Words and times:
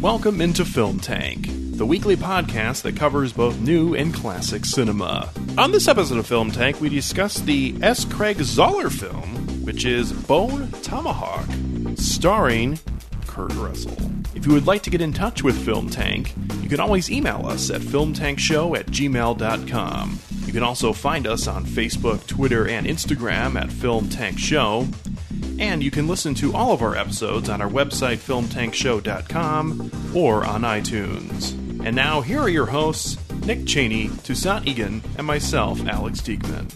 Welcome 0.00 0.40
into 0.40 0.64
Film 0.64 1.00
Tank, 1.00 1.48
the 1.50 1.84
weekly 1.84 2.16
podcast 2.16 2.82
that 2.82 2.94
covers 2.94 3.32
both 3.32 3.58
new 3.58 3.94
and 3.94 4.14
classic 4.14 4.64
cinema. 4.64 5.30
On 5.58 5.72
this 5.72 5.88
episode 5.88 6.18
of 6.18 6.26
Film 6.26 6.50
Tank, 6.50 6.80
we 6.80 6.88
discuss 6.88 7.40
the 7.40 7.74
S. 7.82 8.04
Craig 8.04 8.36
Zahler 8.38 8.92
film, 8.92 9.43
which 9.64 9.84
is 9.84 10.12
Bone 10.12 10.70
Tomahawk, 10.82 11.46
starring 11.96 12.78
Kurt 13.26 13.54
Russell. 13.54 13.96
If 14.34 14.46
you 14.46 14.52
would 14.52 14.66
like 14.66 14.82
to 14.82 14.90
get 14.90 15.00
in 15.00 15.12
touch 15.12 15.42
with 15.42 15.56
Film 15.64 15.88
Tank, 15.88 16.34
you 16.60 16.68
can 16.68 16.80
always 16.80 17.10
email 17.10 17.46
us 17.46 17.70
at 17.70 17.80
filmtankshow 17.80 18.78
at 18.78 18.86
gmail.com. 18.86 20.18
You 20.46 20.52
can 20.52 20.62
also 20.62 20.92
find 20.92 21.26
us 21.26 21.46
on 21.46 21.64
Facebook, 21.64 22.26
Twitter, 22.26 22.68
and 22.68 22.86
Instagram 22.86 23.60
at 23.60 23.72
Film 23.72 24.08
Tank 24.08 24.38
Show. 24.38 24.86
And 25.58 25.82
you 25.82 25.90
can 25.90 26.06
listen 26.06 26.34
to 26.36 26.54
all 26.54 26.72
of 26.72 26.82
our 26.82 26.94
episodes 26.96 27.48
on 27.48 27.62
our 27.62 27.68
website, 27.68 28.18
filmtankshow.com, 28.18 30.12
or 30.14 30.44
on 30.44 30.62
iTunes. 30.62 31.52
And 31.84 31.96
now, 31.96 32.20
here 32.20 32.40
are 32.40 32.48
your 32.48 32.66
hosts, 32.66 33.18
Nick 33.46 33.66
Cheney, 33.66 34.08
Toussaint 34.24 34.66
Egan, 34.66 35.02
and 35.16 35.26
myself, 35.26 35.84
Alex 35.86 36.20
Diekman. 36.20 36.72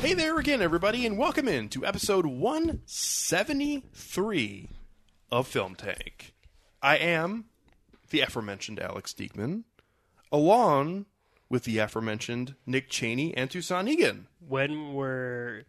Hey 0.00 0.14
there 0.14 0.38
again, 0.38 0.62
everybody, 0.62 1.04
and 1.04 1.18
welcome 1.18 1.46
in 1.46 1.68
to 1.68 1.84
episode 1.84 2.24
173 2.24 4.68
of 5.30 5.46
Film 5.46 5.74
Tank. 5.74 6.32
I 6.82 6.96
am 6.96 7.44
the 8.08 8.22
aforementioned 8.22 8.80
Alex 8.80 9.12
Diekman, 9.12 9.64
along 10.32 11.04
with 11.50 11.64
the 11.64 11.76
aforementioned 11.78 12.54
Nick 12.64 12.88
Cheney 12.88 13.36
and 13.36 13.50
Toussaint 13.50 13.88
Egan. 13.88 14.26
when 14.40 14.94
were 14.94 15.64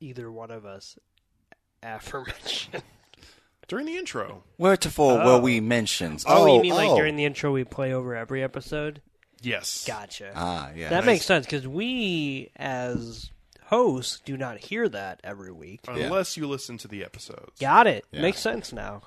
either 0.00 0.30
one 0.30 0.50
of 0.50 0.66
us 0.66 0.98
aforementioned? 1.82 2.82
During 3.68 3.86
the 3.86 3.96
intro. 3.96 4.42
Where 4.58 4.76
Wheretofore 4.76 5.22
Oh. 5.22 5.36
were 5.36 5.40
we 5.40 5.60
mentioned? 5.60 6.24
Oh, 6.26 6.44
you 6.44 6.52
oh, 6.52 6.60
mean 6.60 6.74
like 6.74 6.90
oh. 6.90 6.96
during 6.96 7.16
the 7.16 7.24
intro 7.24 7.52
we 7.52 7.64
play 7.64 7.94
over 7.94 8.14
every 8.16 8.42
episode? 8.42 9.00
Yes. 9.40 9.84
Gotcha. 9.86 10.32
Ah, 10.34 10.70
yeah. 10.74 10.90
that 10.90 10.98
nice. 10.98 11.06
makes 11.06 11.24
sense 11.24 11.46
because 11.46 11.66
we, 11.66 12.50
as 12.56 13.30
hosts, 13.64 14.20
do 14.24 14.36
not 14.36 14.58
hear 14.58 14.88
that 14.88 15.20
every 15.24 15.52
week. 15.52 15.80
Unless 15.88 16.36
you 16.36 16.46
listen 16.46 16.76
to 16.78 16.88
the 16.88 17.04
episodes. 17.04 17.58
Got 17.60 17.86
it. 17.86 18.04
Yeah. 18.12 18.22
Makes 18.22 18.40
sense 18.40 18.72
now. 18.72 19.02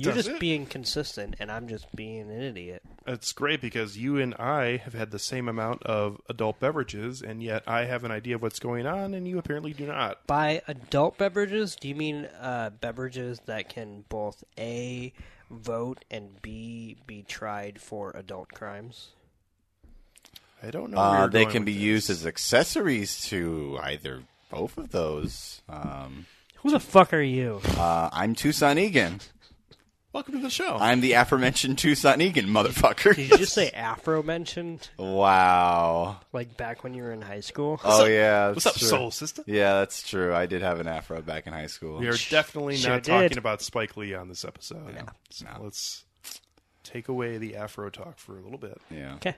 You're 0.00 0.14
Does 0.14 0.26
just 0.26 0.36
it? 0.36 0.40
being 0.40 0.64
consistent, 0.64 1.34
and 1.40 1.50
I'm 1.50 1.66
just 1.66 1.94
being 1.96 2.30
an 2.30 2.40
idiot. 2.40 2.84
It's 3.04 3.32
great 3.32 3.60
because 3.60 3.98
you 3.98 4.18
and 4.18 4.32
I 4.36 4.76
have 4.76 4.94
had 4.94 5.10
the 5.10 5.18
same 5.18 5.48
amount 5.48 5.82
of 5.82 6.20
adult 6.28 6.60
beverages, 6.60 7.20
and 7.20 7.42
yet 7.42 7.64
I 7.66 7.86
have 7.86 8.04
an 8.04 8.12
idea 8.12 8.36
of 8.36 8.42
what's 8.42 8.60
going 8.60 8.86
on, 8.86 9.12
and 9.12 9.26
you 9.26 9.38
apparently 9.38 9.72
do 9.72 9.86
not. 9.86 10.24
By 10.28 10.62
adult 10.68 11.18
beverages, 11.18 11.74
do 11.74 11.88
you 11.88 11.96
mean 11.96 12.26
uh, 12.40 12.70
beverages 12.80 13.40
that 13.46 13.68
can 13.68 14.04
both 14.08 14.44
A, 14.56 15.12
vote, 15.50 16.04
and 16.12 16.40
B, 16.42 16.96
be 17.08 17.24
tried 17.24 17.80
for 17.80 18.12
adult 18.14 18.52
crimes? 18.52 19.08
I 20.62 20.70
don't 20.70 20.90
know. 20.90 20.98
Where 20.98 21.20
Uh, 21.22 21.26
they 21.28 21.46
can 21.46 21.64
be 21.64 21.74
this. 21.74 21.82
used 21.82 22.10
as 22.10 22.26
accessories 22.26 23.20
to 23.26 23.78
either 23.82 24.22
both 24.50 24.76
of 24.78 24.90
those. 24.90 25.62
Um, 25.68 26.26
Who 26.56 26.70
the 26.70 26.80
fuck 26.80 27.12
are 27.12 27.20
you? 27.22 27.60
uh, 27.76 28.10
I'm 28.12 28.34
Toussaint 28.34 28.78
Egan. 28.78 29.20
Welcome 30.12 30.34
to 30.34 30.40
the 30.40 30.50
show. 30.50 30.76
I'm 30.80 31.00
the 31.00 31.12
aforementioned 31.12 31.78
Toussaint 31.78 32.20
Egan, 32.22 32.46
motherfucker. 32.46 33.14
Did 33.14 33.30
you 33.30 33.36
just 33.38 33.52
say 33.52 33.70
Afro 33.70 34.22
mentioned? 34.22 34.88
wow. 34.98 36.18
Like 36.32 36.56
back 36.56 36.82
when 36.82 36.92
you 36.94 37.02
were 37.04 37.12
in 37.12 37.22
high 37.22 37.40
school? 37.40 37.78
Oh 37.84 38.06
yeah. 38.06 38.48
What's 38.50 38.66
up, 38.66 38.74
true. 38.74 38.88
soul 38.88 39.10
sister? 39.12 39.44
Yeah, 39.46 39.74
that's 39.74 40.08
true. 40.08 40.34
I 40.34 40.46
did 40.46 40.62
have 40.62 40.80
an 40.80 40.88
afro 40.88 41.20
back 41.22 41.46
in 41.46 41.52
high 41.52 41.66
school. 41.66 41.98
We 42.00 42.08
are 42.08 42.16
definitely 42.30 42.78
Sure 42.78 42.94
not 42.94 43.02
did. 43.04 43.12
talking 43.12 43.38
about 43.38 43.62
Spike 43.62 43.96
Lee 43.96 44.14
on 44.14 44.28
this 44.28 44.44
episode. 44.44 44.92
Yeah. 44.94 45.02
So 45.30 45.44
No. 45.44 45.62
let's 45.64 46.04
take 46.82 47.06
away 47.08 47.36
the 47.38 47.54
Afro 47.54 47.90
talk 47.90 48.18
for 48.18 48.38
a 48.38 48.42
little 48.42 48.58
bit. 48.58 48.80
Yeah. 48.90 49.14
Okay. 49.16 49.36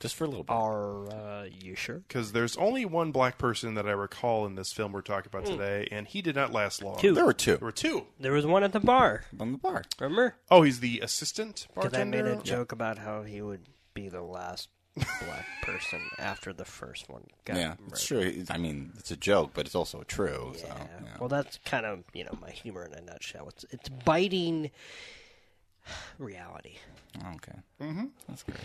Just 0.00 0.14
for 0.14 0.24
a 0.24 0.28
little 0.28 0.44
bit. 0.44 0.52
Are 0.52 1.08
uh, 1.12 1.44
you 1.62 1.74
sure? 1.74 1.98
Because 2.08 2.32
there's 2.32 2.56
only 2.56 2.86
one 2.86 3.12
black 3.12 3.36
person 3.36 3.74
that 3.74 3.86
I 3.86 3.92
recall 3.92 4.46
in 4.46 4.54
this 4.54 4.72
film 4.72 4.92
we're 4.92 5.02
talking 5.02 5.30
about 5.30 5.44
today, 5.44 5.86
and 5.92 6.08
he 6.08 6.22
did 6.22 6.34
not 6.34 6.52
last 6.52 6.82
long. 6.82 6.98
Two. 6.98 7.12
There 7.12 7.26
were 7.26 7.34
two 7.34 7.58
There 7.58 7.66
were 7.66 7.72
two. 7.72 8.06
There 8.18 8.32
was 8.32 8.46
one 8.46 8.64
at 8.64 8.72
the 8.72 8.80
bar. 8.80 9.24
on 9.38 9.52
the 9.52 9.58
bar. 9.58 9.84
Remember? 10.00 10.36
Oh, 10.50 10.62
he's 10.62 10.80
the 10.80 11.00
assistant 11.00 11.66
Because 11.74 11.92
I 11.92 12.04
made 12.04 12.24
a 12.24 12.36
joke 12.36 12.72
about 12.72 12.96
how 12.96 13.22
he 13.22 13.42
would 13.42 13.60
be 13.92 14.08
the 14.08 14.22
last 14.22 14.70
black 14.94 15.46
person 15.62 16.00
after 16.18 16.52
the 16.54 16.64
first 16.64 17.08
one 17.10 17.24
got 17.44 17.56
Yeah, 17.56 17.68
murdered. 17.68 17.92
it's 17.92 18.06
true. 18.06 18.44
I 18.48 18.56
mean, 18.56 18.92
it's 18.98 19.10
a 19.10 19.16
joke, 19.16 19.50
but 19.52 19.66
it's 19.66 19.74
also 19.74 20.02
true. 20.08 20.52
Yeah. 20.54 20.60
So, 20.60 20.66
yeah. 20.68 21.10
Well, 21.18 21.28
that's 21.28 21.58
kind 21.64 21.84
of 21.84 22.04
you 22.14 22.24
know 22.24 22.38
my 22.40 22.50
humor 22.50 22.86
in 22.86 22.94
a 22.94 23.02
nutshell. 23.02 23.48
It's 23.48 23.64
it's 23.70 23.88
biting 23.88 24.70
reality. 26.18 26.76
okay. 27.36 27.58
Mm-hmm. 27.80 28.06
That's 28.28 28.42
great. 28.42 28.58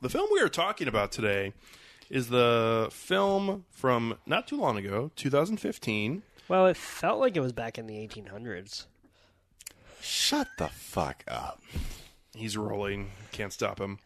The 0.00 0.08
film 0.08 0.28
we 0.32 0.40
are 0.40 0.48
talking 0.48 0.86
about 0.86 1.10
today 1.10 1.52
is 2.08 2.28
the 2.28 2.88
film 2.92 3.64
from 3.70 4.16
not 4.26 4.46
too 4.46 4.56
long 4.56 4.76
ago, 4.78 5.10
2015. 5.16 6.22
Well, 6.46 6.66
it 6.66 6.76
felt 6.76 7.18
like 7.18 7.36
it 7.36 7.40
was 7.40 7.52
back 7.52 7.78
in 7.78 7.88
the 7.88 7.94
1800s. 8.06 8.86
Shut 10.00 10.46
the 10.56 10.68
fuck 10.68 11.24
up. 11.26 11.60
He's 12.32 12.56
rolling, 12.56 13.10
can't 13.32 13.52
stop 13.52 13.80
him. 13.80 13.98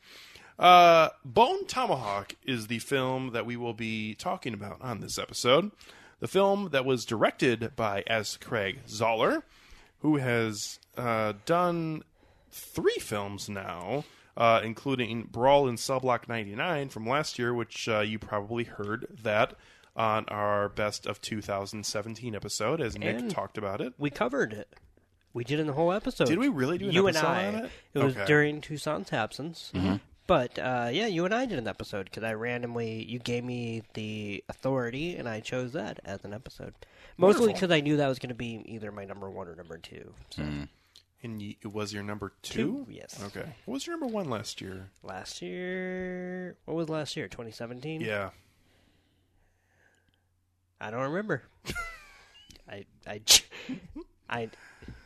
Uh, 0.59 1.11
Bone 1.27 1.67
Tomahawk 1.67 2.37
is 2.47 2.69
the 2.69 2.79
film 2.79 3.33
that 3.33 3.45
we 3.45 3.59
will 3.59 3.75
be 3.75 4.15
talking 4.15 4.55
about 4.55 4.81
on 4.81 5.01
this 5.01 5.19
episode. 5.19 5.73
The 6.21 6.29
film 6.29 6.71
that 6.73 6.87
was 6.87 7.05
directed 7.05 7.77
by 7.77 8.03
S. 8.07 8.39
Craig 8.39 8.81
Zahler, 8.89 9.43
who 9.99 10.17
has 10.17 10.79
uh, 10.97 11.35
done 11.45 12.03
three 12.51 12.97
films 12.99 13.51
now, 13.51 14.05
uh, 14.37 14.61
including 14.65 15.29
Brawl 15.31 15.69
in 15.69 15.77
Cell 15.77 16.01
Block 16.01 16.29
99 16.29 16.89
from 16.89 17.07
last 17.09 17.39
year, 17.39 17.53
which 17.55 17.89
uh, 17.89 18.01
you 18.01 18.19
probably 18.19 18.65
heard 18.65 19.07
that 19.23 19.55
on 19.95 20.25
our 20.29 20.69
Best 20.71 21.07
of 21.07 21.21
2017 21.21 22.35
episode, 22.35 22.81
as 22.81 22.97
Nick 22.99 23.19
And- 23.19 23.31
talked 23.31 23.59
about 23.59 23.81
it. 23.81 23.93
We 23.99 24.11
covered 24.11 24.53
it. 24.53 24.69
We 25.35 25.45
did 25.45 25.61
in 25.61 25.67
the 25.67 25.73
whole 25.73 25.93
episode. 25.93 26.27
Did 26.29 26.39
we 26.39 26.49
really 26.49 26.77
do 26.79 26.89
an 26.89 26.93
you 26.93 27.09
episode 27.09 27.27
and 27.27 27.37
I. 27.37 27.47
on 27.47 27.55
it? 27.65 27.71
was 27.95 28.03
Okay. 28.05 28.13
Mm-hmm. 28.19 28.27
during 28.27 28.61
Toussaint's 28.61 29.13
absence. 29.15 29.73
But 30.27 30.59
uh, 30.59 30.89
yeah, 30.93 31.07
you 31.07 31.25
and 31.25 31.35
I 31.35 31.47
did 31.47 31.59
an 31.59 31.67
episode 31.67 32.05
because 32.05 32.23
I 32.23 32.33
randomly 32.35 33.03
you 33.05 33.19
gave 33.19 33.43
me 33.43 33.83
the 33.95 34.45
authority 34.49 35.17
and 35.17 35.29
I 35.29 35.41
chose 35.41 35.73
that 35.73 36.01
as 36.05 36.25
an 36.25 36.33
episode. 36.33 36.75
Mostly 37.19 37.41
Wonderful. 37.49 37.55
because 37.55 37.71
I 37.77 37.81
knew 37.81 37.97
that 37.97 38.09
was 38.09 38.19
going 38.19 38.29
to 38.29 38.35
be 38.35 38.63
either 38.67 38.93
my 38.93 39.05
number 39.05 39.29
one 39.29 39.49
or 39.49 39.55
number 39.57 39.79
two. 39.79 40.13
So 40.31 40.43
Mm. 40.43 40.69
And 41.25 41.39
y- 41.41 41.57
it 41.63 41.73
was 41.73 41.93
your 41.93 42.03
number 42.03 42.33
two? 42.43 42.85
Two, 42.85 42.87
yes. 42.91 43.23
Okay. 43.27 43.49
What 43.65 43.75
was 43.75 43.87
your 43.87 43.97
number 43.99 44.13
one 44.13 44.29
last 44.29 44.61
year? 44.61 44.91
last 45.03 45.41
year, 45.43 46.57
what 46.65 46.77
was 46.77 46.89
last 46.89 47.17
year? 47.17 47.29
2017. 47.29 48.01
Yeah. 48.01 48.31
I 50.81 50.91
don't 50.91 51.03
remember. 51.13 51.43
I 52.69 52.85
I 53.07 53.21
I. 54.29 54.51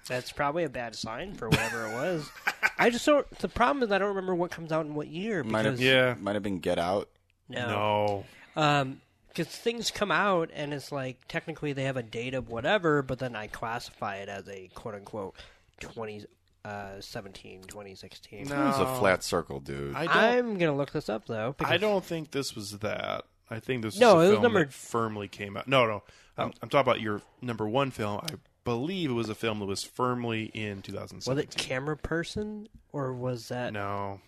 That's 0.09 0.31
probably 0.33 0.65
a 0.65 0.69
bad 0.69 0.95
sign 0.95 1.35
for 1.35 1.49
whatever 1.49 1.87
it 1.87 1.93
was. 1.93 2.31
I 2.79 2.91
just 2.91 3.05
don't. 3.05 3.29
The 3.39 3.49
problem 3.49 3.83
is 3.83 3.91
I 3.91 3.99
don't 3.99 4.09
remember 4.09 4.35
what 4.35 4.51
comes 4.51 4.71
out 4.73 4.87
in 4.87 4.95
what 4.95 5.09
year 5.09 5.43
Might 5.43 5.65
have, 5.65 5.75
because 5.75 5.81
Yeah. 5.81 6.15
might 6.21 6.35
have 6.35 6.43
been 6.43 6.61
Get 6.61 6.79
Out. 6.79 7.09
no, 7.49 8.25
No. 8.57 8.63
Um, 8.63 9.01
because 9.29 9.49
things 9.49 9.91
come 9.91 10.11
out 10.11 10.51
and 10.55 10.73
it's 10.73 10.91
like 10.91 11.19
technically 11.29 11.75
they 11.75 11.83
have 11.85 11.99
a 11.99 12.03
date 12.03 12.33
of 12.33 12.49
whatever, 12.49 13.03
but 13.03 13.19
then 13.19 13.37
I 13.37 13.49
classify 13.49 14.17
it 14.17 14.31
as 14.31 14.49
a 14.49 14.69
quote 14.75 14.95
unquote 14.95 15.35
2017, 15.81 17.61
uh, 17.63 17.67
2016. 17.67 18.49
No. 18.49 18.55
It 18.63 18.65
was 18.67 18.79
a 18.81 18.99
flat 18.99 19.23
circle, 19.23 19.61
dude. 19.61 19.95
I 19.95 20.07
don't. 20.07 20.17
I'm 20.17 20.59
gonna 20.59 20.77
look 20.77 20.93
this 20.93 21.09
up 21.09 21.27
though. 21.27 21.55
Because 21.57 21.73
I 21.73 21.77
don't 21.77 22.05
think 22.05 22.31
this 22.31 22.55
was 22.55 22.79
that. 22.79 23.25
I 23.49 23.61
think 23.61 23.83
this 23.83 23.99
No, 23.99 24.17
was 24.17 24.27
it 24.27 24.31
was 24.31 24.35
film 24.37 24.43
number- 24.43 24.65
that 24.65 24.73
firmly 24.73 25.29
came 25.29 25.57
out. 25.57 25.69
No, 25.69 25.87
no. 25.87 26.03
I'm, 26.37 26.53
I'm 26.61 26.69
talking 26.69 26.81
about 26.81 27.01
your 27.01 27.23
number 27.41 27.69
one 27.69 27.91
film. 27.91 28.21
I 28.23 28.35
believe 28.65 29.11
it 29.11 29.15
was 29.15 29.29
a 29.29 29.35
film 29.35 29.61
that 29.61 29.67
was 29.67 29.85
firmly 29.85 30.47
in 30.53 30.83
2017. 30.83 31.35
Was 31.35 31.45
it 31.45 31.51
Cameraperson 31.57 32.67
or 32.93 33.13
was 33.13 33.49
that 33.49 33.73
No. 33.73 34.21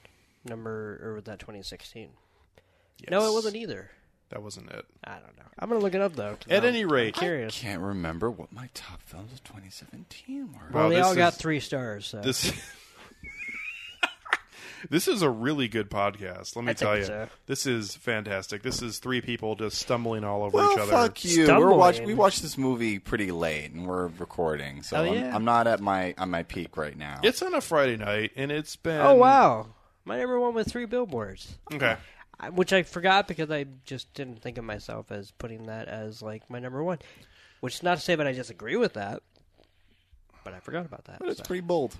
number 0.44 1.00
or 1.02 1.14
was 1.14 1.24
that 1.24 1.38
2016? 1.40 2.10
Yes. 3.00 3.10
No, 3.10 3.28
it 3.28 3.32
wasn't 3.34 3.56
either. 3.56 3.90
That 4.30 4.42
wasn't 4.42 4.70
it. 4.70 4.84
I 5.04 5.12
don't 5.14 5.36
know. 5.38 5.44
I'm 5.58 5.68
gonna 5.68 5.80
look 5.80 5.94
it 5.94 6.00
up 6.00 6.14
though. 6.14 6.34
'cause 6.36 6.50
At 6.50 6.64
I'm- 6.64 6.74
any 6.74 6.84
rate, 6.84 7.16
I'm 7.16 7.20
curious. 7.22 7.58
Can't 7.58 7.80
remember 7.82 8.30
what 8.30 8.52
my 8.52 8.68
top 8.74 9.00
films 9.02 9.32
of 9.32 9.42
2017 9.44 10.52
were. 10.52 10.58
Well, 10.72 10.84
Wow, 10.84 10.88
they 10.90 10.96
this 10.96 11.06
all 11.06 11.14
got 11.14 11.32
is- 11.34 11.38
three 11.38 11.60
stars. 11.60 12.06
So. 12.06 12.20
this 12.20 12.52
This 14.90 15.08
is 15.08 15.22
a 15.22 15.28
really 15.28 15.66
good 15.66 15.90
podcast. 15.90 16.54
Let 16.54 16.64
me 16.64 16.70
I 16.70 16.74
think 16.74 16.78
tell 16.78 16.96
you, 16.96 17.04
so. 17.04 17.28
this 17.46 17.66
is 17.66 17.96
fantastic. 17.96 18.62
This 18.62 18.80
is 18.80 19.00
three 19.00 19.20
people 19.20 19.56
just 19.56 19.76
stumbling 19.76 20.22
all 20.22 20.44
over 20.44 20.56
Well, 20.56 20.72
each 20.72 20.78
other. 20.78 20.92
fuck 20.92 21.24
you. 21.24 21.38
We're 21.40 21.44
Stumbling. 21.46 21.78
watch- 21.78 22.00
we 22.00 22.14
watched 22.14 22.42
this 22.42 22.56
movie 22.56 23.00
pretty 23.00 23.32
late, 23.32 23.72
and 23.72 23.88
we're 23.88 24.06
recording, 24.06 24.84
so 24.84 24.98
Oh, 24.98 25.04
I'm, 25.04 25.14
yeah? 25.14 25.34
I'm 25.34 25.44
not 25.44 25.66
at 25.66 25.80
my 25.80 26.14
on 26.16 26.30
my 26.30 26.44
peak 26.44 26.76
right 26.76 26.96
now. 26.96 27.18
It's 27.24 27.42
on 27.42 27.54
a 27.54 27.60
Friday 27.60 27.96
night, 27.96 28.30
and 28.36 28.52
it's 28.52 28.76
been 28.76 29.00
Oh 29.00 29.14
wow, 29.14 29.66
my 30.04 30.16
number 30.18 30.38
one 30.38 30.54
with 30.54 30.70
three 30.70 30.84
billboards, 30.86 31.58
Okay, 31.74 31.84
I- 31.84 31.96
which 32.52 32.72
I 32.72 32.82
forgot 32.82 33.26
because 33.28 33.50
I 33.50 33.66
just 33.84 34.12
didn't 34.14 34.40
think 34.42 34.58
of 34.58 34.64
myself 34.64 35.10
as 35.10 35.30
putting 35.32 35.66
that 35.66 35.88
as 35.88 36.22
like 36.22 36.48
my 36.50 36.58
number 36.58 36.82
one. 36.82 36.98
Which 37.60 37.74
is 37.76 37.82
not 37.82 37.96
to 37.96 38.00
say 38.00 38.14
that 38.14 38.26
I 38.26 38.32
disagree 38.32 38.76
with 38.76 38.92
that, 38.94 39.22
but 40.44 40.54
I 40.54 40.60
forgot 40.60 40.86
about 40.86 41.04
that. 41.06 41.18
but 41.18 41.28
it's 41.28 41.38
so. 41.38 41.44
pretty 41.44 41.60
bold. 41.62 41.96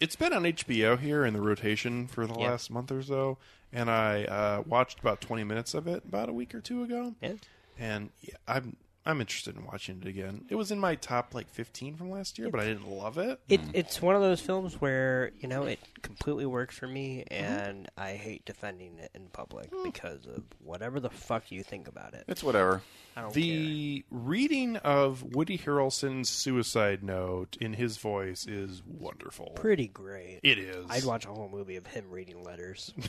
it's 0.00 0.14
been 0.16 0.32
on 0.32 0.44
HBO 0.44 0.98
here 0.98 1.24
in 1.24 1.32
the 1.34 1.40
rotation 1.40 2.06
for 2.06 2.26
the 2.26 2.34
Yeah. 2.38 2.50
last 2.50 2.70
month 2.70 2.90
or 2.92 3.02
so, 3.02 3.38
and 3.72 3.90
I 3.90 4.24
uh, 4.24 4.62
watched 4.66 5.00
about 5.00 5.20
twenty 5.20 5.44
minutes 5.44 5.74
of 5.74 5.86
it 5.88 6.04
about 6.06 6.28
a 6.28 6.32
week 6.32 6.54
or 6.54 6.60
two 6.60 6.82
ago, 6.84 7.14
Yeah. 7.20 7.32
and 7.78 8.10
yeah, 8.22 8.34
I'm 8.46 8.76
I'm 9.04 9.20
interested 9.20 9.56
in 9.56 9.64
watching 9.64 10.00
it 10.00 10.06
again. 10.06 10.44
It 10.48 10.54
was 10.54 10.70
in 10.70 10.78
my 10.78 10.94
top 10.94 11.34
like 11.34 11.48
fifteen 11.48 11.96
from 11.96 12.10
last 12.10 12.38
year, 12.38 12.50
but 12.50 12.60
I 12.60 12.64
didn't 12.64 12.88
love 12.88 13.18
it. 13.18 13.40
It, 13.48 13.60
it's 13.72 14.00
one 14.00 14.14
of 14.14 14.22
those 14.22 14.40
films 14.40 14.80
where 14.80 15.32
you 15.38 15.48
know 15.48 15.64
it 15.64 15.80
completely 16.02 16.46
works 16.46 16.78
for 16.78 16.86
me, 16.86 17.24
and 17.30 17.88
I 17.96 18.12
hate 18.12 18.44
defending 18.44 18.98
it 18.98 19.10
in 19.14 19.28
public 19.28 19.70
hmm. 19.72 19.82
because 19.84 20.26
of 20.26 20.44
whatever 20.62 21.00
the 21.00 21.10
fuck 21.10 21.50
you 21.50 21.62
think 21.62 21.88
about 21.88 22.14
it. 22.14 22.24
It's 22.28 22.44
whatever. 22.44 22.82
I 23.16 23.22
don't 23.22 23.34
care. 23.34 23.42
The 23.42 24.04
reading 24.10 24.76
of 24.78 25.34
Woody 25.34 25.58
Harrelson's 25.58 26.28
suicide 26.28 27.02
note 27.02 27.56
in 27.60 27.74
his 27.74 27.96
voice 27.96 28.46
is 28.46 28.82
wonderful. 28.86 29.52
Pretty 29.56 29.88
great. 29.88 30.40
It 30.42 30.58
is. 30.58 30.86
I'd 30.88 31.04
watch 31.04 31.26
a 31.26 31.28
whole 31.28 31.48
movie 31.48 31.76
of 31.76 31.86
him 31.86 32.06
reading 32.10 32.42
letters. 32.42 32.92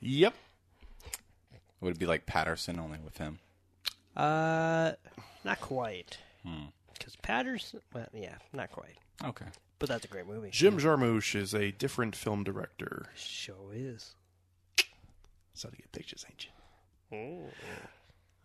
Yep. 0.00 0.34
Would 1.80 1.94
it 1.94 1.98
be 1.98 2.06
like 2.06 2.26
Paterson 2.26 2.78
only 2.78 2.98
with 3.04 3.18
him? 3.18 3.38
Uh, 4.18 4.92
not 5.44 5.60
quite. 5.60 6.18
Hmm. 6.44 6.66
Because 6.92 7.16
Paterson, 7.16 7.80
well, 7.94 8.08
yeah, 8.12 8.34
not 8.52 8.70
quite. 8.72 8.98
Okay. 9.24 9.46
But 9.78 9.88
that's 9.88 10.04
a 10.04 10.08
great 10.08 10.26
movie. 10.26 10.50
Jim 10.50 10.78
Jarmusch 10.78 11.36
is 11.36 11.54
a 11.54 11.70
different 11.70 12.16
film 12.16 12.42
director. 12.42 13.06
Show 13.14 13.70
is. 13.72 14.14
So 15.54 15.68
to 15.68 15.76
get 15.76 15.92
pictures, 15.92 16.26
ain't 16.28 16.46
you? 16.46 17.16
Ooh. 17.16 17.42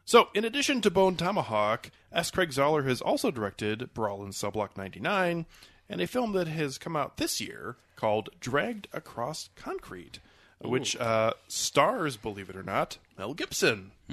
So, 0.06 0.28
in 0.34 0.44
addition 0.44 0.82
to 0.82 0.92
Bone 0.92 1.16
Tomahawk, 1.16 1.90
S. 2.12 2.30
Craig 2.30 2.50
Zahler 2.50 2.86
has 2.88 3.02
also 3.02 3.32
directed 3.32 3.94
Brawl 3.94 4.24
in 4.26 4.34
Cell 4.34 4.52
Block 4.52 4.78
99 4.78 5.46
and 5.90 6.02
a 6.02 6.08
film 6.08 6.34
that 6.34 6.48
has 6.48 6.78
come 6.78 6.96
out 6.96 7.18
this 7.18 7.40
year 7.40 7.78
called 7.96 8.30
Dragged 8.40 8.88
Across 8.94 9.50
Concrete, 9.56 10.20
which 10.64 10.96
uh, 10.98 11.34
stars, 11.48 12.18
believe 12.18 12.50
it 12.50 12.56
or 12.56 12.64
not, 12.64 12.98
Mel 13.18 13.34
Gibson. 13.34 13.92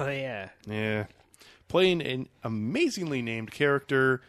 Oh 0.00 0.08
yeah. 0.08 0.48
Yeah. 0.66 1.06
Playing 1.68 2.00
an 2.02 2.28
amazingly 2.42 3.20
named 3.20 3.50
character, 3.50 4.22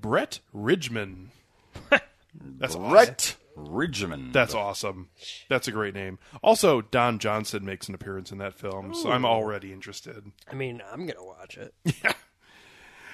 Brett 0.00 0.40
Ridgeman. 0.52 1.30
That's 1.90 2.74
awesome. 2.74 2.90
Brett 2.90 3.36
Ridgeman. 3.54 4.32
That's 4.32 4.54
awesome. 4.54 5.10
That's 5.48 5.68
a 5.68 5.72
great 5.72 5.94
name. 5.94 6.18
Also, 6.42 6.80
Don 6.82 7.18
Johnson 7.18 7.64
makes 7.64 7.88
an 7.88 7.94
appearance 7.94 8.32
in 8.32 8.38
that 8.38 8.54
film, 8.54 8.94
so 8.94 9.10
I'm 9.10 9.24
already 9.24 9.72
interested. 9.72 10.32
I 10.50 10.54
mean, 10.54 10.82
I'm 10.90 11.06
gonna 11.06 11.24
watch 11.24 11.56
it. 11.58 11.74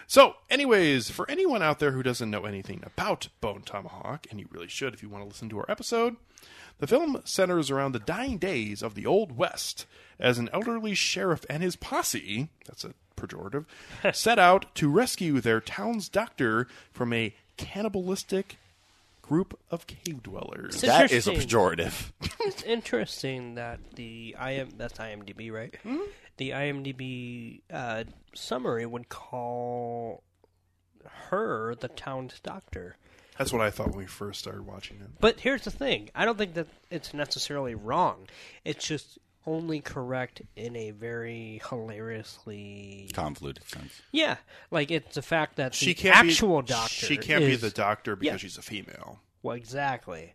So, 0.09 0.35
anyways, 0.51 1.09
for 1.09 1.31
anyone 1.31 1.63
out 1.63 1.79
there 1.79 1.93
who 1.93 2.03
doesn't 2.03 2.31
know 2.31 2.45
anything 2.45 2.83
about 2.85 3.29
Bone 3.41 3.63
Tomahawk, 3.63 4.27
and 4.31 4.39
you 4.39 4.47
really 4.51 4.69
should 4.69 4.93
if 4.93 5.03
you 5.03 5.09
want 5.09 5.25
to 5.25 5.29
listen 5.29 5.49
to 5.49 5.59
our 5.59 5.71
episode, 5.71 6.17
the 6.79 6.87
film 6.87 7.21
centers 7.25 7.71
around 7.71 7.93
the 7.93 7.99
dying 7.99 8.39
days 8.39 8.83
of 8.83 8.95
the 8.95 9.07
Old 9.07 9.37
West 9.37 9.87
as 10.19 10.39
an 10.39 10.49
elderly 10.53 10.95
sheriff 10.95 11.45
and 11.49 11.63
his 11.63 11.77
posse, 11.77 12.49
that's 12.67 12.85
a 12.85 12.95
pejorative, 13.17 13.65
set 14.15 14.39
out 14.39 14.75
to 14.77 14.89
rescue 14.89 15.41
their 15.41 15.61
town's 15.61 16.09
doctor 16.09 16.67
from 16.93 17.13
a 17.13 17.35
cannibalistic 17.57 18.57
group 19.21 19.59
of 19.71 19.87
cave 19.87 20.23
dwellers. 20.23 20.75
It's 20.75 20.83
that 20.83 21.13
is 21.13 21.27
a 21.27 21.33
interesting. 21.33 21.59
pejorative. 21.59 22.13
It's 22.45 22.63
interesting 22.65 23.55
that 23.55 23.79
the 23.95 24.35
IM 24.45 24.71
that's 24.77 24.99
IMDb, 24.99 25.53
right? 25.53 25.75
The 26.39 26.51
IMDb 26.51 27.61
uh, 27.73 28.05
summary 28.35 28.85
would 28.85 29.09
call 29.09 30.25
her 31.29 31.75
the 31.77 31.89
town's 31.89 32.41
doctor. 32.41 32.97
That's 33.43 33.53
what 33.53 33.61
I 33.63 33.71
thought 33.71 33.89
when 33.89 33.99
we 33.99 34.07
first 34.07 34.39
started 34.39 34.65
watching 34.67 34.99
it. 35.01 35.09
But 35.21 35.41
here's 35.41 35.63
the 35.65 35.71
thing: 35.73 36.11
I 36.15 36.25
don't 36.25 36.39
think 36.39 36.55
that 36.55 36.69
it's 36.91 37.13
necessarily 37.13 37.75
wrong. 37.75 38.29
It's 38.65 38.87
just 38.87 39.19
only 39.47 39.81
correct 39.81 40.43
in 40.55 40.77
a 40.77 40.93
very 40.93 41.61
hilariously 41.69 43.11
Convoluted 43.13 43.65
sense. 43.69 44.01
yeah, 44.13 44.37
like 44.71 44.91
it's 44.93 45.15
the 45.17 45.23
fact 45.23 45.57
that 45.57 45.75
She 45.75 45.87
the 45.87 45.95
can't 45.95 46.17
actual 46.17 46.63
be, 46.63 46.69
doctor. 46.69 46.89
She 47.07 47.17
can't 47.17 47.45
be 47.45 47.57
the 47.57 47.71
doctor 47.71 48.15
because 48.17 48.35
Yeah. 48.35 48.37
she's 48.37 48.59
a 48.59 48.63
female. 48.63 49.21
well, 49.43 49.57
exactly. 49.57 50.35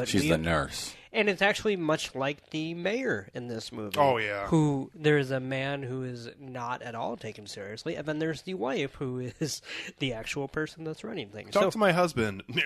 But 0.00 0.08
She's 0.08 0.22
we- 0.22 0.28
the 0.30 0.38
nurse. 0.38 0.94
And 1.12 1.30
it's 1.30 1.40
actually 1.40 1.76
much 1.76 2.14
like 2.14 2.50
the 2.50 2.74
mayor 2.74 3.30
in 3.32 3.48
this 3.48 3.72
movie. 3.72 3.96
Oh, 3.98 4.18
yeah. 4.18 4.48
Who 4.48 4.90
there's 4.94 5.30
a 5.30 5.40
man 5.40 5.82
who 5.82 6.02
is 6.02 6.28
not 6.38 6.82
at 6.82 6.94
all 6.94 7.16
taken 7.16 7.46
seriously, 7.46 7.94
and 7.96 8.06
then 8.06 8.18
there's 8.18 8.42
the 8.42 8.52
wife 8.52 8.96
who 8.96 9.30
is 9.40 9.62
the 9.98 10.12
actual 10.12 10.46
person 10.46 10.84
that's 10.84 11.02
running 11.02 11.30
things. 11.30 11.52
Talk 11.52 11.62
so, 11.62 11.70
to 11.70 11.78
my 11.78 11.92
husband. 11.92 12.42
yeah. 12.48 12.62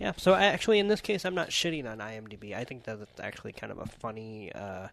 Yeah. 0.00 0.12
So 0.16 0.34
actually, 0.34 0.80
in 0.80 0.88
this 0.88 1.00
case, 1.00 1.24
I'm 1.24 1.36
not 1.36 1.50
shitting 1.50 1.88
on 1.88 1.98
IMDb. 1.98 2.56
I 2.56 2.64
think 2.64 2.82
that 2.84 2.98
it's 2.98 3.20
actually 3.20 3.52
kind 3.52 3.70
of 3.70 3.78
a 3.78 3.86
funny. 3.86 4.50
Uh, 4.52 4.88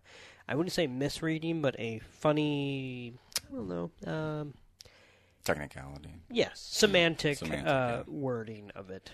I 0.47 0.53
wouldn't 0.53 0.73
say 0.73 0.85
misreading, 0.85 1.63
but 1.63 1.75
a 1.79 1.99
funny. 2.19 3.13
I 3.51 3.55
don't 3.55 3.69
know. 3.69 3.91
Um, 4.05 4.53
Technicality. 5.43 6.13
yes, 6.29 6.59
semantic, 6.59 7.39
Semantic, 7.39 7.65
uh, 7.65 7.69
yeah. 7.69 8.03
wording 8.05 8.69
of 8.75 8.91
it. 8.91 9.09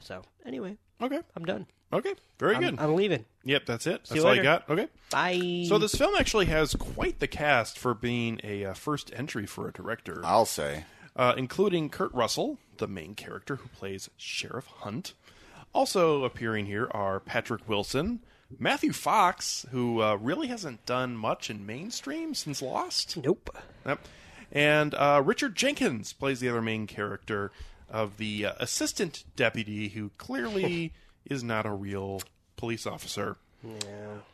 So 0.00 0.22
anyway, 0.44 0.76
okay. 1.04 1.20
I'm 1.36 1.44
done. 1.44 1.66
Okay. 1.92 2.14
Very 2.38 2.56
I'm, 2.56 2.62
good. 2.62 2.76
I'm 2.80 2.94
leaving. 2.94 3.24
Yep, 3.44 3.66
that's 3.66 3.86
it. 3.86 3.90
you 3.90 3.98
That's 3.98 4.10
all 4.24 4.34
you 4.34 4.42
later. 4.42 4.42
got. 4.42 4.70
Okay. 4.70 4.88
Bye. 5.10 5.64
So 5.68 5.78
this 5.78 5.94
film 5.94 6.14
actually 6.18 6.46
has 6.46 6.74
quite 6.74 7.20
the 7.20 7.26
cast 7.28 7.78
for 7.78 7.94
being 7.94 8.40
a 8.42 8.64
uh, 8.64 8.74
first 8.74 9.12
entry 9.14 9.46
for 9.46 9.68
a 9.68 9.72
director, 9.72 10.20
I'll 10.24 10.46
say. 10.46 10.84
uh, 11.14 11.34
including 11.36 11.90
Kurt 11.90 12.12
Russell, 12.12 12.58
the 12.78 12.88
main 12.88 13.14
character 13.14 13.56
who 13.56 13.68
plays 13.68 14.10
Sheriff 14.16 14.66
Hunt. 14.66 15.14
Also 15.72 16.24
appearing 16.24 16.66
here 16.66 16.88
are 16.92 17.20
Patrick 17.20 17.68
Wilson, 17.68 18.20
Matthew 18.58 18.92
Fox, 18.92 19.66
who 19.70 20.00
uh, 20.02 20.14
really 20.16 20.48
hasn't 20.48 20.84
done 20.86 21.16
much 21.16 21.50
in 21.50 21.64
mainstream 21.66 22.34
since 22.34 22.60
Lost. 22.62 23.16
nope. 23.22 23.56
Yep. 23.86 24.00
And 24.52 24.94
uh, 24.94 25.20
Richard 25.24 25.56
Jenkins 25.56 26.12
plays 26.12 26.38
the 26.40 26.48
other 26.48 26.62
main 26.62 26.86
character 26.86 27.50
of 27.94 28.16
the 28.18 28.44
uh, 28.46 28.52
assistant 28.58 29.24
deputy 29.36 29.88
who 29.90 30.10
clearly 30.18 30.92
is 31.24 31.42
not 31.44 31.64
a 31.64 31.70
real 31.70 32.20
police 32.56 32.86
officer. 32.86 33.36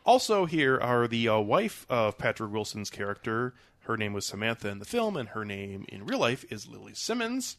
Also, 0.05 0.47
here 0.47 0.77
are 0.81 1.07
the 1.07 1.29
uh, 1.29 1.39
wife 1.39 1.87
of 1.89 2.19
Patrick 2.19 2.53
Wilson's 2.53 2.91
character. 2.91 3.55
Her 3.81 3.97
name 3.97 4.13
was 4.13 4.27
Samantha 4.27 4.69
in 4.69 4.79
the 4.81 4.85
film, 4.85 5.17
and 5.17 5.29
her 5.31 5.45
name 5.45 5.85
in 5.89 6.05
real 6.05 6.19
life 6.19 6.45
is 6.51 6.67
Lili 6.67 6.95
Simmons. 6.95 7.57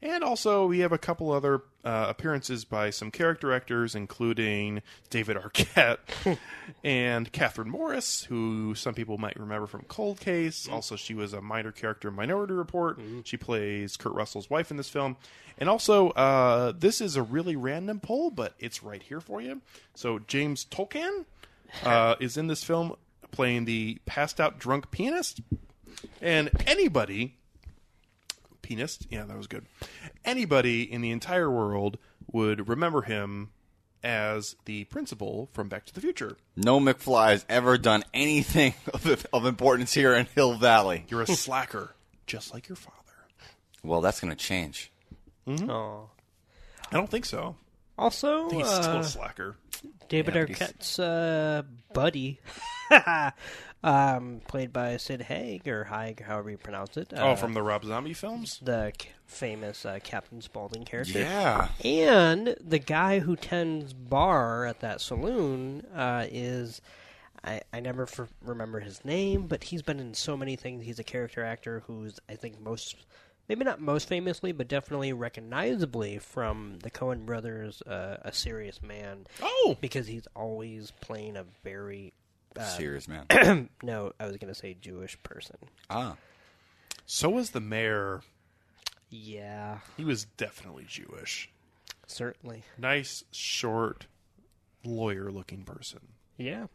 And 0.00 0.22
also, 0.22 0.66
we 0.66 0.78
have 0.80 0.92
a 0.92 0.98
couple 0.98 1.32
other 1.32 1.62
uh, 1.84 2.06
appearances 2.08 2.64
by 2.64 2.90
some 2.90 3.10
character 3.10 3.52
actors, 3.52 3.96
including 3.96 4.80
David 5.10 5.36
Arquette 5.36 5.98
and 6.84 7.32
Kathryn 7.32 7.66
Morris, 7.66 8.22
who 8.24 8.76
some 8.76 8.94
people 8.94 9.18
might 9.18 9.38
remember 9.38 9.66
from 9.66 9.82
Cold 9.88 10.20
Case. 10.20 10.68
Also, 10.68 10.94
she 10.94 11.14
was 11.14 11.32
a 11.32 11.40
minor 11.40 11.72
character 11.72 12.08
in 12.08 12.14
Minority 12.14 12.54
Report. 12.54 13.00
She 13.24 13.36
plays 13.36 13.96
Kurt 13.96 14.12
Russell's 14.12 14.48
wife 14.48 14.70
in 14.70 14.76
this 14.76 14.88
film. 14.88 15.16
And 15.58 15.68
also, 15.68 16.10
uh, 16.10 16.72
this 16.78 17.00
is 17.00 17.16
a 17.16 17.22
really 17.22 17.56
random 17.56 17.98
poll, 17.98 18.30
but 18.30 18.54
it's 18.60 18.84
right 18.84 19.02
here 19.02 19.20
for 19.20 19.40
you. 19.40 19.62
So, 19.96 20.20
James 20.20 20.64
Tolkan 20.64 21.24
uh, 21.84 22.14
is 22.20 22.36
in 22.36 22.46
this 22.46 22.62
film 22.62 22.94
playing 23.32 23.64
the 23.64 23.98
passed 24.06 24.40
out 24.40 24.60
drunk 24.60 24.92
pianist. 24.92 25.40
And 26.22 26.50
anybody 26.66 27.34
pianist. 28.68 29.06
Yeah, 29.10 29.24
that 29.24 29.36
was 29.36 29.46
good. 29.46 29.66
Anybody 30.24 30.82
in 30.82 31.00
the 31.00 31.10
entire 31.10 31.50
world 31.50 31.98
would 32.30 32.68
remember 32.68 33.02
him 33.02 33.50
as 34.04 34.56
the 34.66 34.84
principal 34.84 35.48
from 35.52 35.68
Back 35.68 35.86
to 35.86 35.94
the 35.94 36.00
Future. 36.00 36.36
No 36.56 36.78
McFly 36.78 37.30
has 37.30 37.46
ever 37.48 37.78
done 37.78 38.04
anything 38.12 38.74
of, 38.94 39.26
of 39.32 39.46
importance 39.46 39.94
here 39.94 40.14
in 40.14 40.26
Hill 40.34 40.54
Valley. 40.54 41.06
You're 41.08 41.22
a 41.22 41.26
slacker, 41.26 41.94
just 42.26 42.52
like 42.52 42.68
your 42.68 42.76
father. 42.76 42.94
Well, 43.82 44.00
that's 44.00 44.20
going 44.20 44.30
to 44.30 44.36
change. 44.36 44.92
Oh. 45.46 46.10
I 46.90 46.94
don't 46.94 47.10
think 47.10 47.24
so. 47.24 47.56
Also, 47.96 48.46
I 48.46 48.50
think 48.50 48.62
he's 48.64 48.72
still 48.74 48.96
uh, 48.96 49.00
a 49.00 49.04
slacker. 49.04 49.56
David 50.08 50.34
Yeah, 50.34 50.42
Arquette's 50.42 50.98
uh, 50.98 51.62
buddy 51.92 52.40
um, 53.84 54.40
played 54.48 54.72
by 54.72 54.96
Sid 54.96 55.22
Haig 55.22 55.66
or 55.68 55.84
Haig, 55.84 56.22
however 56.22 56.50
you 56.50 56.58
pronounce 56.58 56.96
it. 56.96 57.12
oh, 57.16 57.30
uh, 57.32 57.36
from 57.36 57.54
the 57.54 57.62
Rob 57.62 57.84
Zombie 57.84 58.12
films. 58.14 58.58
the 58.62 58.92
c- 59.00 59.08
famous 59.26 59.84
uh, 59.86 59.98
Captain 60.02 60.40
Spaulding 60.40 60.84
character. 60.84 61.20
Yeah. 61.20 61.68
And 61.84 62.56
the 62.60 62.78
guy 62.80 63.20
who 63.20 63.36
tends 63.36 63.92
bar 63.92 64.66
at 64.66 64.80
that 64.80 65.00
saloon 65.00 65.86
uh, 65.94 66.26
is. 66.30 66.80
I, 67.44 67.60
I 67.72 67.78
never 67.78 68.02
f- 68.02 68.32
remember 68.44 68.80
his 68.80 69.04
name, 69.04 69.46
but 69.46 69.62
he's 69.62 69.80
been 69.82 70.00
in 70.00 70.12
so 70.12 70.36
many 70.36 70.56
things. 70.56 70.84
He's 70.84 70.98
a 70.98 71.04
character 71.04 71.44
actor 71.44 71.84
who's, 71.86 72.18
I 72.28 72.34
think, 72.34 72.60
most, 72.60 72.96
maybe 73.48 73.64
not 73.64 73.80
most 73.80 74.08
famously, 74.08 74.50
but 74.50 74.66
definitely 74.66 75.12
recognizably 75.12 76.18
from 76.18 76.80
the 76.82 76.90
Coen 76.90 77.24
brothers, 77.26 77.80
uh, 77.82 78.16
A 78.22 78.32
Serious 78.32 78.82
Man, 78.82 79.24
Oh, 79.40 79.76
because 79.80 80.08
he's 80.08 80.26
always 80.34 80.92
playing 81.00 81.36
a 81.36 81.44
very. 81.62 82.12
Uh, 82.56 82.64
Serious 82.64 83.06
man. 83.08 83.68
no, 83.82 84.12
I 84.18 84.26
was 84.26 84.36
going 84.36 84.52
to 84.52 84.58
say 84.58 84.74
Jewish 84.80 85.16
person. 85.22 85.56
ah. 85.90 86.16
so 87.06 87.30
was 87.30 87.50
the 87.50 87.60
mayor. 87.60 88.22
Yeah, 89.10 89.78
He 89.96 90.04
was 90.04 90.24
definitely 90.24 90.84
Jewish. 90.86 91.50
certainly. 92.06 92.62
Nice, 92.76 93.24
short, 93.30 94.06
lawyer-looking 94.84 95.64
person. 95.64 96.00
Yeah. 96.36 96.66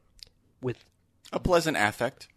With 0.61 0.83
A 1.31 1.39
pleasant 1.39 1.77
affect. 1.77 2.27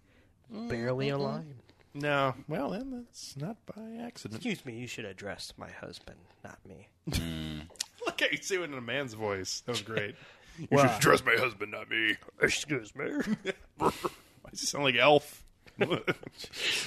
barely 0.51 1.09
a 1.09 1.19
line. 1.19 1.57
No, 1.95 2.35
well 2.47 2.71
then 2.71 2.91
that's 2.91 3.37
not 3.39 3.57
by 3.65 4.05
accident. 4.05 4.37
Excuse 4.45 4.67
me, 4.67 4.75
you 4.79 4.87
should 4.87 5.07
address 5.07 5.55
my 5.57 5.71
husband, 5.71 6.19
not 6.45 6.59
me. 6.69 6.89
Look 8.07 8.21
at 8.21 8.33
you 8.33 8.39
say 8.39 8.57
it 8.57 8.63
in 8.63 8.75
a 8.75 8.81
man's 8.83 9.15
voice. 9.15 9.61
That 9.65 9.73
was 9.73 9.83
great. 9.83 10.15
You 10.59 10.69
Wow. 10.71 10.87
should 10.93 11.01
trust 11.03 11.27
my 11.27 11.37
husband, 11.37 11.73
not 11.73 11.91
me. 11.91 12.17
Excuse 12.41 12.95
me. 12.95 13.07
Why 13.79 13.91
does 14.51 14.61
he 14.61 14.67
sound 14.67 14.85
like 14.85 14.97
Elf? 14.97 15.43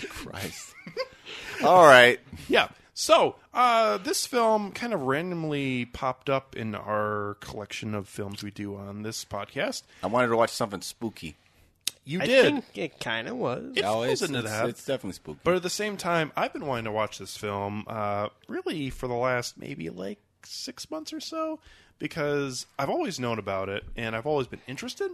Christ. 0.09 0.73
All 1.63 1.85
right. 1.85 2.19
yeah. 2.47 2.69
So, 2.93 3.35
uh, 3.53 3.97
this 3.99 4.25
film 4.25 4.71
kind 4.73 4.93
of 4.93 5.01
randomly 5.03 5.85
popped 5.85 6.29
up 6.29 6.55
in 6.57 6.75
our 6.75 7.37
collection 7.39 7.95
of 7.95 8.09
films 8.09 8.43
we 8.43 8.51
do 8.51 8.75
on 8.75 9.03
this 9.03 9.23
podcast. 9.23 9.83
I 10.03 10.07
wanted 10.07 10.27
to 10.29 10.35
watch 10.35 10.49
something 10.49 10.81
spooky. 10.81 11.37
You 12.03 12.21
I 12.21 12.25
did. 12.25 12.53
think 12.53 12.65
it 12.77 12.99
kind 12.99 13.27
of 13.29 13.37
was. 13.37 13.73
It 13.77 13.83
falls 13.83 14.07
it's, 14.09 14.21
into 14.23 14.39
it's, 14.39 14.49
that. 14.49 14.67
it's 14.69 14.83
definitely 14.83 15.13
spooky. 15.13 15.39
But 15.43 15.55
at 15.55 15.63
the 15.63 15.69
same 15.69 15.95
time, 15.95 16.31
I've 16.35 16.51
been 16.51 16.65
wanting 16.65 16.85
to 16.85 16.91
watch 16.91 17.19
this 17.19 17.37
film 17.37 17.85
uh, 17.87 18.29
really 18.47 18.89
for 18.89 19.07
the 19.07 19.13
last 19.13 19.57
maybe 19.57 19.89
like 19.89 20.19
six 20.43 20.89
months 20.89 21.13
or 21.13 21.19
so 21.19 21.59
because 21.99 22.65
I've 22.77 22.89
always 22.89 23.19
known 23.19 23.37
about 23.39 23.69
it 23.69 23.83
and 23.95 24.15
I've 24.15 24.25
always 24.25 24.47
been 24.47 24.61
interested. 24.67 25.11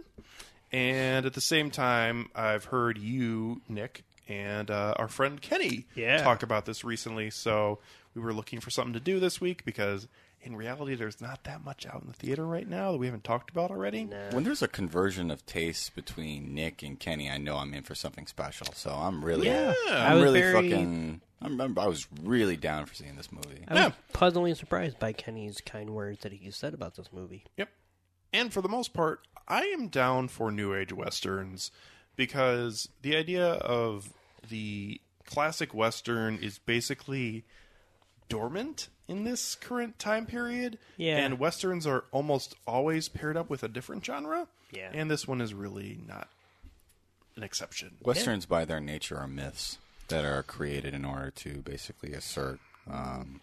And 0.72 1.26
at 1.26 1.34
the 1.34 1.40
same 1.40 1.70
time, 1.70 2.28
I've 2.34 2.66
heard 2.66 2.98
you, 2.98 3.60
Nick, 3.68 4.02
and 4.28 4.70
uh, 4.70 4.94
our 4.96 5.08
friend 5.08 5.40
Kenny 5.40 5.86
Yeah. 5.94 6.22
talk 6.22 6.42
about 6.42 6.64
this 6.66 6.82
recently. 6.84 7.30
So 7.30 7.78
we 8.14 8.22
were 8.22 8.32
looking 8.32 8.60
for 8.60 8.70
something 8.70 8.92
to 8.94 9.00
do 9.00 9.20
this 9.20 9.40
week 9.40 9.64
because 9.64 10.08
in 10.46 10.56
reality, 10.56 10.94
there's 10.94 11.20
not 11.20 11.44
that 11.44 11.64
much 11.64 11.84
out 11.86 12.00
in 12.02 12.06
the 12.08 12.14
theater 12.14 12.46
right 12.46 12.68
now 12.68 12.92
that 12.92 12.98
we 12.98 13.06
haven't 13.06 13.24
talked 13.24 13.50
about 13.50 13.70
already. 13.70 14.04
when 14.30 14.44
there's 14.44 14.62
a 14.62 14.68
conversion 14.68 15.30
of 15.30 15.44
tastes 15.44 15.90
between 15.90 16.54
Nick 16.54 16.82
and 16.82 16.98
Kenny, 16.98 17.28
I 17.30 17.36
know 17.38 17.56
I'm 17.56 17.74
in 17.74 17.82
for 17.82 17.94
something 17.94 18.26
special. 18.26 18.68
So 18.74 18.90
I'm 18.90 19.24
really, 19.24 19.48
Yeah. 19.48 19.74
I 19.90 20.06
I'm 20.08 20.14
was 20.14 20.22
really 20.22 20.40
very- 20.40 20.70
fucking. 20.70 21.20
I 21.42 21.48
remember 21.48 21.80
I 21.82 21.86
was 21.86 22.06
really 22.22 22.56
down 22.56 22.86
for 22.86 22.94
seeing 22.94 23.16
this 23.16 23.30
movie. 23.30 23.64
I 23.68 23.74
was 23.74 23.82
Yeah. 23.82 23.92
puzzlingly 24.14 24.54
surprised 24.54 24.98
by 24.98 25.12
Kenny's 25.12 25.60
kind 25.60 25.90
words 25.90 26.20
that 26.22 26.32
he 26.32 26.50
said 26.50 26.72
about 26.72 26.94
this 26.94 27.12
movie. 27.12 27.44
Yep. 27.58 27.68
And 28.32 28.52
for 28.52 28.62
the 28.62 28.68
most 28.70 28.94
part, 28.94 29.20
I 29.46 29.64
am 29.66 29.88
down 29.88 30.28
for 30.28 30.50
new 30.50 30.74
age 30.74 30.92
westerns 30.92 31.70
because 32.16 32.88
the 33.02 33.16
idea 33.16 33.44
of 33.46 34.12
the 34.48 35.00
classic 35.26 35.74
western 35.74 36.36
is 36.38 36.58
basically 36.58 37.44
dormant 38.28 38.88
in 39.08 39.24
this 39.24 39.54
current 39.54 39.98
time 39.98 40.26
period. 40.26 40.78
Yeah. 40.96 41.18
And 41.18 41.38
westerns 41.38 41.86
are 41.86 42.04
almost 42.12 42.54
always 42.66 43.08
paired 43.08 43.36
up 43.36 43.48
with 43.50 43.62
a 43.62 43.68
different 43.68 44.04
genre. 44.04 44.48
Yeah. 44.72 44.90
And 44.92 45.10
this 45.10 45.26
one 45.28 45.40
is 45.40 45.54
really 45.54 45.98
not 46.06 46.28
an 47.36 47.42
exception. 47.42 47.96
Westerns, 48.02 48.46
by 48.46 48.64
their 48.64 48.80
nature, 48.80 49.16
are 49.18 49.28
myths 49.28 49.78
that 50.08 50.24
are 50.24 50.42
created 50.42 50.94
in 50.94 51.04
order 51.04 51.30
to 51.30 51.58
basically 51.62 52.12
assert 52.12 52.58
um, 52.90 53.40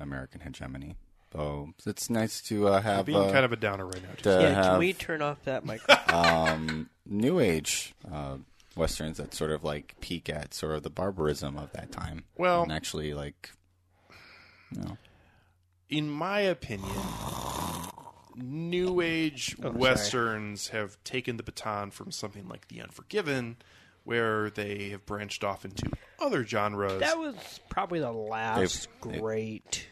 American 0.00 0.40
hegemony. 0.40 0.96
So 1.32 1.72
it's 1.86 2.10
nice 2.10 2.42
to 2.42 2.68
uh, 2.68 2.82
have 2.82 3.06
Being 3.06 3.18
uh, 3.18 3.32
kind 3.32 3.44
of 3.46 3.52
a 3.52 3.56
downer 3.56 3.86
right 3.86 4.02
now. 4.02 4.10
to 4.22 4.42
yeah, 4.42 4.48
have 4.54 4.64
can 4.64 4.78
we 4.78 4.92
turn 4.92 5.22
off 5.22 5.42
that 5.44 5.64
microphone? 5.64 6.90
new 7.06 7.40
age 7.40 7.94
uh, 8.12 8.36
westerns 8.76 9.16
that 9.16 9.34
sort 9.34 9.50
of 9.50 9.64
like 9.64 9.94
peak 10.00 10.28
at 10.28 10.52
sort 10.52 10.74
of 10.74 10.82
the 10.82 10.90
barbarism 10.90 11.56
of 11.56 11.72
that 11.72 11.90
time. 11.90 12.24
Well- 12.36 12.62
and 12.62 12.72
actually 12.72 13.14
like, 13.14 13.52
you 14.74 14.82
know, 14.82 14.96
in 15.88 16.08
my 16.10 16.40
opinion, 16.40 16.90
new 18.36 19.00
age 19.00 19.56
westerns 19.58 20.68
have 20.68 21.02
taken 21.04 21.36
the 21.36 21.42
baton 21.42 21.90
from 21.90 22.10
something 22.10 22.48
like 22.48 22.68
The 22.68 22.80
Unforgiven, 22.80 23.56
where 24.04 24.50
they 24.50 24.88
have 24.90 25.04
branched 25.06 25.44
off 25.44 25.64
into 25.64 25.90
other 26.18 26.44
genres. 26.44 27.00
that 27.00 27.18
was 27.18 27.60
probably 27.68 28.00
the 28.00 28.12
last 28.12 28.88
They've- 29.02 29.12
they- 29.12 29.18
great, 29.20 29.88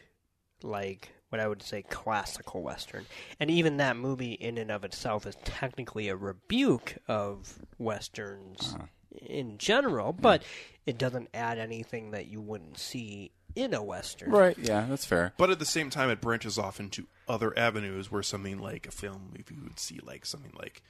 like, 0.63 1.09
what 1.29 1.39
I 1.39 1.47
would 1.47 1.61
say 1.63 1.81
classical 1.83 2.61
Western. 2.61 3.05
And 3.39 3.49
even 3.49 3.77
that 3.77 3.95
movie, 3.95 4.33
in 4.33 4.57
and 4.57 4.69
of 4.71 4.83
itself, 4.83 5.25
is 5.25 5.35
technically 5.45 6.09
a 6.09 6.15
rebuke 6.15 6.97
of 7.07 7.59
Westerns 7.77 8.73
Uh-huh. 8.75 8.87
in 9.21 9.57
general, 9.57 10.11
but 10.13 10.43
it 10.85 10.97
doesn't 10.97 11.29
add 11.33 11.57
anything 11.57 12.11
that 12.11 12.25
you 12.25 12.41
wouldn't 12.41 12.77
see 12.79 13.31
in 13.55 13.73
a 13.73 13.83
Western. 13.83 14.31
right? 14.31 14.57
Yeah, 14.57 14.85
that's 14.89 15.05
fair. 15.05 15.33
but 15.37 15.49
at 15.49 15.59
the 15.59 15.65
same 15.65 15.89
time, 15.89 16.09
it 16.09 16.21
branches 16.21 16.57
off 16.57 16.79
into 16.79 17.07
other 17.27 17.57
avenues 17.57 18.11
where 18.11 18.23
something 18.23 18.59
like 18.59 18.87
a 18.87 18.91
film, 18.91 19.33
if 19.35 19.51
you 19.51 19.57
would 19.63 19.79
see 19.79 19.99
like 20.03 20.25
something 20.25 20.53
like 20.57 20.81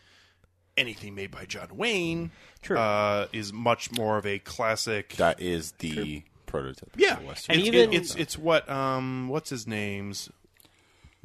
anything 0.77 1.13
made 1.15 1.31
by 1.31 1.45
John 1.45 1.67
Wayne, 1.75 2.31
True. 2.61 2.77
uh, 2.77 3.27
is 3.33 3.51
much 3.53 3.91
more 3.91 4.17
of 4.17 4.25
a 4.25 4.39
classic. 4.39 5.09
That 5.17 5.39
is 5.41 5.73
the 5.73 6.23
prototype. 6.45 6.91
yeah, 6.97 7.17
of 7.17 7.23
a 7.23 7.27
western. 7.27 7.55
it's, 7.59 7.67
And 7.67 7.75
even- 7.75 7.93
it's 7.93 8.15
it's 8.15 8.37
what 8.37 8.69
um 8.69 9.27
what's 9.29 9.49
his 9.49 9.65
name's 9.67 10.29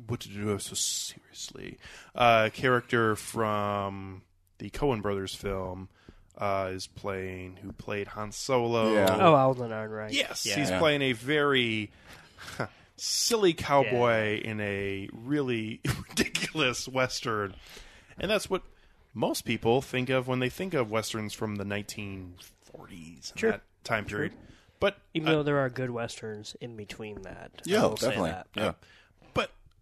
what 0.06 0.20
to 0.20 0.28
do 0.28 0.58
so 0.58 0.74
seriously 0.74 1.78
uh 2.14 2.50
character 2.52 3.16
from 3.16 4.22
the 4.58 4.68
Coen 4.70 5.00
Brothers 5.02 5.34
film 5.34 5.88
uh 6.38 6.70
is 6.72 6.86
playing 6.86 7.56
who 7.62 7.72
played 7.72 8.08
Han 8.08 8.30
Solo 8.32 8.92
Yeah. 8.94 9.16
Oh, 9.20 9.34
Alden 9.34 9.70
Ehrenreich. 9.70 10.12
yes 10.12 10.44
Yeah. 10.46 10.56
he's 10.56 10.70
Yeah. 10.70 10.78
playing 10.78 11.02
a 11.02 11.12
very 11.12 11.90
silly 12.96 13.52
cowboy 13.54 14.40
in 14.40 14.60
a 14.60 15.08
really 15.12 15.80
ridiculous 16.08 16.86
western 16.88 17.54
and 18.18 18.30
that's 18.30 18.48
what 18.50 18.62
most 19.14 19.44
people 19.46 19.80
think 19.82 20.10
of 20.10 20.28
when 20.28 20.38
they 20.40 20.48
think 20.50 20.74
of 20.74 20.90
westerns 20.90 21.32
from 21.32 21.56
the 21.56 21.64
1940s 21.64 23.36
Sure. 23.36 23.50
that 23.52 23.62
time 23.84 24.04
period 24.04 24.32
but 24.78 24.98
Even 25.14 25.28
uh, 25.28 25.32
though 25.36 25.42
there 25.42 25.58
are 25.58 25.70
good 25.70 25.90
westerns 25.90 26.54
in 26.60 26.76
between 26.76 27.22
that. 27.22 27.50
I 27.56 27.62
yeah, 27.64 27.82
will 27.86 27.96
say 27.96 28.08
definitely. 28.08 28.30
that. 28.32 28.46
Yeah. 28.54 28.72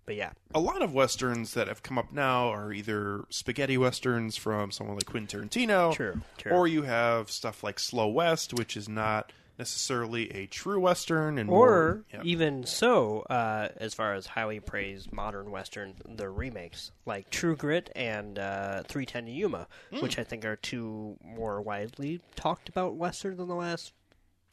But 0.07 0.15
yeah, 0.17 0.33
a 0.55 0.61
lot 0.61 0.83
of 0.83 0.93
westerns 0.95 1.55
that 1.55 1.69
have 1.69 1.83
come 1.83 1.99
up 1.99 2.13
now 2.13 2.49
are 2.49 2.73
either 2.73 3.25
spaghetti 3.31 3.77
westerns 3.79 4.37
from 4.37 4.71
someone 4.71 4.97
like 4.97 5.07
Quentin 5.07 5.49
Tarantino, 5.49 5.95
True, 5.95 6.21
true. 6.39 6.53
or 6.53 6.67
you 6.69 6.83
have 6.83 7.31
stuff 7.31 7.63
like 7.65 7.79
Slow 7.79 8.09
West, 8.09 8.53
which 8.55 8.77
is 8.77 8.89
not 8.89 9.33
necessarily 9.59 10.31
a 10.33 10.47
true 10.47 10.81
western, 10.81 11.39
and 11.39 11.49
or 11.49 11.53
more, 11.53 12.05
yeah. 12.13 12.21
even 12.25 12.67
so, 12.67 13.21
uh, 13.31 13.69
as 13.77 13.95
far 13.95 14.13
as 14.15 14.27
highly 14.27 14.59
praised 14.59 15.13
modern 15.13 15.49
westerns, 15.51 15.97
the 16.05 16.29
remakes 16.29 16.91
like 17.07 17.31
True 17.31 17.55
Grit 17.55 17.89
and 17.95 18.37
uh, 18.39 18.83
310 18.89 19.27
to 19.27 19.31
Yuma, 19.31 19.69
Hmm. 19.93 20.01
which 20.01 20.19
I 20.19 20.25
think 20.25 20.45
are 20.45 20.57
two 20.57 21.17
more 21.25 21.63
widely 21.63 22.21
talked 22.35 22.69
about 22.69 22.97
westerns 22.97 23.39
in 23.39 23.47
the 23.47 23.55
last 23.55 23.93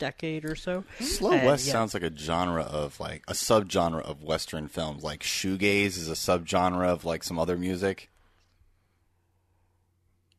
decade 0.02 0.46
or 0.46 0.56
so. 0.56 0.84
Slow 1.00 1.32
And, 1.32 1.46
West 1.46 1.68
yeah. 1.68 1.74
sounds 1.74 1.94
like 1.94 2.02
a 2.02 2.16
genre 2.16 2.64
of 2.64 3.00
like 3.00 3.24
a 3.28 3.34
subgenre 3.34 4.02
of 4.02 4.24
Western 4.24 4.68
films. 4.68 5.04
Like 5.04 5.22
shoegaze 5.22 5.96
is 5.98 6.10
a 6.10 6.14
subgenre 6.14 6.88
of 6.88 7.06
like 7.06 7.24
some 7.24 7.38
other 7.38 7.56
music. 7.56 8.10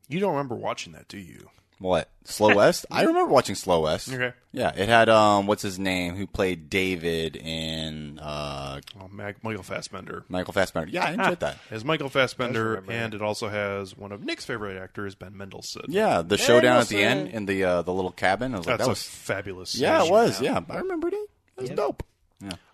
you 0.08 0.18
don't 0.20 0.32
remember 0.32 0.56
watching 0.56 0.92
that, 0.94 1.06
do 1.08 1.16
you? 1.16 1.48
What 1.82 2.08
Slow 2.24 2.54
West? 2.56 2.86
I 2.90 3.02
remember 3.02 3.30
watching 3.32 3.54
Slow 3.54 3.82
West. 3.82 4.12
Okay. 4.12 4.32
Yeah, 4.52 4.72
it 4.74 4.88
had 4.88 5.08
um, 5.08 5.46
what's 5.46 5.62
his 5.62 5.78
name? 5.78 6.14
Who 6.16 6.26
played 6.26 6.70
David 6.70 7.36
in 7.36 8.18
uh, 8.18 8.80
Oh, 9.00 9.08
Mag- 9.08 9.36
Michael 9.42 9.62
Fassbender. 9.62 10.24
Michael 10.28 10.52
Fassbender? 10.52 10.90
Yeah, 10.90 11.04
I 11.06 11.10
enjoyed 11.14 11.40
that. 11.40 11.58
As 11.70 11.84
Michael 11.84 12.08
Fassbender, 12.08 12.64
remember 12.70 12.92
and 12.92 13.14
it 13.14 13.22
also 13.22 13.48
has 13.48 13.96
one 13.96 14.12
of 14.12 14.24
Nick's 14.24 14.44
favorite 14.44 14.80
actors, 14.80 15.14
Ben 15.14 15.36
Mendelsohn. 15.36 15.86
Yeah, 15.88 16.22
the 16.22 16.38
showdown 16.38 16.80
at 16.80 16.88
the 16.88 17.02
end 17.02 17.28
in 17.28 17.46
the 17.46 17.64
uh, 17.64 17.82
the 17.82 17.92
little 17.92 18.12
cabin. 18.12 18.54
I 18.54 18.58
was 18.58 18.66
like, 18.66 18.78
that's 18.78 18.86
that 18.86 18.90
a 18.90 18.92
was 18.92 19.02
fabulous. 19.02 19.74
yeah, 19.74 19.98
it 20.00 20.02
scene. 20.04 20.12
was. 20.12 20.40
Yeah, 20.40 20.60
I 20.70 20.76
remembered 20.78 21.12
it. 21.14 21.30
It 21.56 21.60
was 21.60 21.68
Yep. 21.70 21.76
dope. 21.76 22.02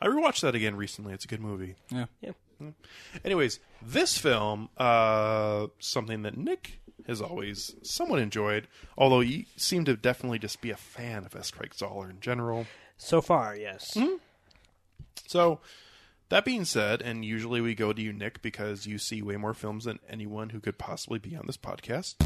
I 0.00 0.06
rewatched 0.06 0.40
that 0.40 0.54
again 0.54 0.76
recently. 0.76 1.12
It's 1.12 1.24
a 1.26 1.28
good 1.28 1.40
movie. 1.42 1.74
Yeah. 1.90 2.06
Yeah. 2.22 2.32
Anyways, 3.24 3.60
this 3.82 4.16
film, 4.18 4.68
uh, 4.78 5.66
something 5.78 6.22
that 6.22 6.36
Nick 6.36 6.80
has 7.06 7.20
always 7.20 7.74
somewhat 7.82 8.20
enjoyed, 8.20 8.66
although 8.96 9.20
you 9.20 9.44
seem 9.56 9.84
to 9.86 9.96
definitely 9.96 10.38
just 10.38 10.60
be 10.60 10.70
a 10.70 10.76
fan 10.76 11.24
of 11.24 11.34
S. 11.36 11.50
Craig 11.50 11.72
Zahler 11.74 12.10
in 12.10 12.20
general. 12.20 12.66
So 12.96 13.20
far, 13.20 13.56
yes. 13.56 13.96
So, 15.26 15.60
that 16.30 16.44
being 16.44 16.64
said, 16.64 17.00
and 17.02 17.24
usually 17.24 17.60
we 17.60 17.74
go 17.74 17.92
to 17.92 18.02
you, 18.02 18.12
Nick, 18.12 18.42
because 18.42 18.86
you 18.86 18.98
see 18.98 19.22
way 19.22 19.36
more 19.36 19.54
films 19.54 19.84
than 19.84 19.98
anyone 20.08 20.50
who 20.50 20.60
could 20.60 20.78
possibly 20.78 21.18
be 21.18 21.36
on 21.36 21.46
this 21.46 21.56
podcast. 21.56 22.16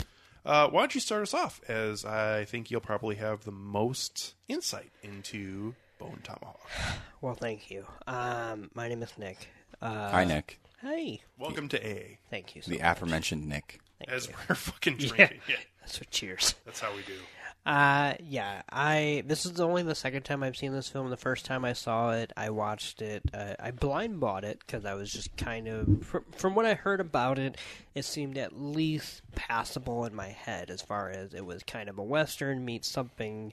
Uh, 0.44 0.68
why 0.68 0.80
don't 0.80 0.94
you 0.94 1.00
start 1.00 1.22
us 1.22 1.34
off, 1.34 1.60
as 1.68 2.04
I 2.04 2.44
think 2.44 2.70
you'll 2.70 2.80
probably 2.80 3.14
have 3.16 3.44
the 3.44 3.52
most 3.52 4.34
insight 4.48 4.90
into 5.02 5.74
Bone 5.98 6.18
Tomahawk. 6.24 6.60
Well, 7.20 7.34
thank 7.34 7.70
you. 7.70 7.86
Um, 8.08 8.70
my 8.74 8.88
name 8.88 9.02
is 9.04 9.16
Nick. 9.18 9.48
Uh, 9.80 10.10
Hi, 10.10 10.24
Nick. 10.24 10.58
Hey, 10.80 11.22
Welcome 11.38 11.68
to 11.68 11.78
AA, 11.80 12.16
thank 12.28 12.56
you. 12.56 12.62
So 12.62 12.72
The 12.72 12.78
much. 12.78 12.86
aforementioned 12.96 13.48
Nick. 13.48 13.78
Thank 14.06 14.16
as 14.16 14.28
you. 14.28 14.34
we're 14.48 14.54
fucking 14.56 14.96
Yeah. 14.98 15.08
drinking. 15.08 15.40
Yeah. 15.48 15.56
So 15.86 16.02
cheers. 16.10 16.54
that's 16.64 16.80
how 16.80 16.90
we 16.94 17.02
do. 17.02 17.14
Uh, 17.64 18.14
yeah. 18.24 18.62
I 18.72 19.22
this 19.26 19.46
is 19.46 19.60
only 19.60 19.82
the 19.84 19.94
second 19.94 20.24
time 20.24 20.42
I've 20.42 20.56
seen 20.56 20.72
this 20.72 20.88
film. 20.88 21.10
The 21.10 21.16
first 21.16 21.44
time 21.44 21.64
I 21.64 21.74
saw 21.74 22.10
it, 22.12 22.32
I 22.36 22.50
watched 22.50 23.00
it. 23.02 23.22
Uh, 23.32 23.54
I 23.60 23.70
blind 23.70 24.18
bought 24.18 24.44
it 24.44 24.58
because 24.60 24.84
I 24.84 24.94
was 24.94 25.12
just 25.12 25.36
kind 25.36 25.68
of 25.68 26.04
from, 26.04 26.24
from 26.32 26.54
what 26.56 26.66
I 26.66 26.74
heard 26.74 27.00
about 27.00 27.38
it, 27.38 27.56
it 27.94 28.04
seemed 28.04 28.36
at 28.36 28.58
least 28.58 29.22
passable 29.36 30.04
in 30.06 30.14
my 30.14 30.28
head 30.28 30.70
as 30.70 30.82
far 30.82 31.10
as 31.10 31.34
it 31.34 31.44
was 31.46 31.62
kind 31.62 31.88
of 31.88 31.98
a 31.98 32.02
western 32.02 32.64
meets 32.64 32.88
something 32.88 33.52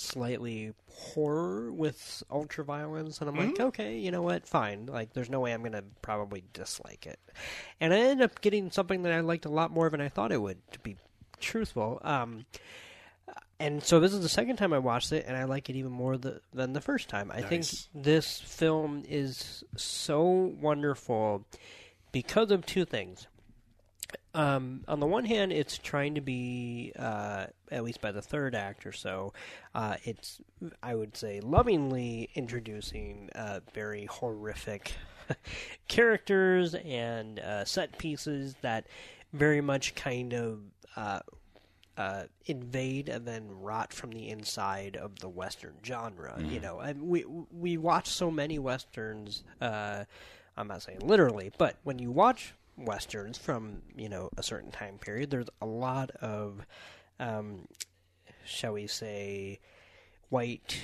slightly 0.00 0.72
horror 0.88 1.72
with 1.72 2.22
ultra 2.30 2.64
violence 2.64 3.20
and 3.20 3.28
I'm 3.28 3.36
like, 3.36 3.60
okay, 3.60 3.98
you 3.98 4.10
know 4.10 4.22
what, 4.22 4.46
fine. 4.46 4.86
Like 4.86 5.12
there's 5.12 5.30
no 5.30 5.40
way 5.40 5.52
I'm 5.52 5.62
gonna 5.62 5.84
probably 6.02 6.44
dislike 6.52 7.06
it. 7.06 7.18
And 7.80 7.92
I 7.92 7.98
ended 7.98 8.24
up 8.24 8.40
getting 8.40 8.70
something 8.70 9.02
that 9.02 9.12
I 9.12 9.20
liked 9.20 9.44
a 9.44 9.50
lot 9.50 9.70
more 9.70 9.90
than 9.90 10.00
I 10.00 10.08
thought 10.08 10.32
it 10.32 10.40
would, 10.40 10.58
to 10.72 10.78
be 10.80 10.96
truthful. 11.38 12.00
Um 12.02 12.46
and 13.60 13.82
so 13.82 14.00
this 14.00 14.14
is 14.14 14.22
the 14.22 14.28
second 14.28 14.56
time 14.56 14.72
I 14.72 14.78
watched 14.78 15.12
it, 15.12 15.26
and 15.28 15.36
I 15.36 15.44
like 15.44 15.68
it 15.68 15.76
even 15.76 15.92
more 15.92 16.16
the, 16.16 16.40
than 16.54 16.72
the 16.72 16.80
first 16.80 17.10
time. 17.10 17.30
I 17.30 17.42
think 17.42 17.66
this 17.94 18.40
film 18.40 19.04
is 19.06 19.62
so 19.76 20.22
wonderful 20.58 21.44
because 22.10 22.50
of 22.50 22.64
two 22.64 22.86
things. 22.86 23.26
Um, 24.34 24.84
on 24.86 25.00
the 25.00 25.06
one 25.06 25.24
hand, 25.24 25.52
it's 25.52 25.76
trying 25.76 26.14
to 26.14 26.20
be, 26.20 26.92
uh, 26.98 27.46
at 27.70 27.82
least 27.82 28.00
by 28.00 28.12
the 28.12 28.22
third 28.22 28.54
act 28.54 28.86
or 28.86 28.92
so, 28.92 29.32
uh, 29.74 29.96
it's, 30.04 30.40
I 30.82 30.94
would 30.94 31.16
say, 31.16 31.40
lovingly 31.40 32.30
introducing 32.34 33.30
uh, 33.34 33.60
very 33.74 34.06
horrific 34.06 34.92
characters 35.88 36.74
and 36.74 37.40
uh, 37.40 37.64
set 37.64 37.98
pieces 37.98 38.54
that 38.62 38.86
very 39.32 39.60
much 39.60 39.94
kind 39.94 40.32
of 40.32 40.60
uh, 40.96 41.20
uh, 41.96 42.24
invade 42.46 43.08
and 43.08 43.26
then 43.26 43.48
rot 43.60 43.92
from 43.92 44.10
the 44.10 44.28
inside 44.28 44.96
of 44.96 45.18
the 45.18 45.28
Western 45.28 45.74
genre. 45.84 46.36
You 46.40 46.60
know, 46.60 46.80
and 46.80 47.02
we 47.02 47.24
we 47.52 47.76
watch 47.76 48.08
so 48.08 48.30
many 48.30 48.58
westerns. 48.58 49.44
Uh, 49.60 50.04
I'm 50.56 50.68
not 50.68 50.82
saying 50.82 51.00
literally, 51.00 51.52
but 51.58 51.76
when 51.84 51.98
you 51.98 52.10
watch 52.10 52.54
westerns 52.84 53.38
from 53.38 53.82
you 53.96 54.08
know 54.08 54.30
a 54.36 54.42
certain 54.42 54.70
time 54.70 54.98
period, 54.98 55.30
there's 55.30 55.48
a 55.60 55.66
lot 55.66 56.10
of, 56.22 56.66
um, 57.18 57.66
shall 58.44 58.72
we 58.74 58.86
say, 58.86 59.60
white. 60.28 60.80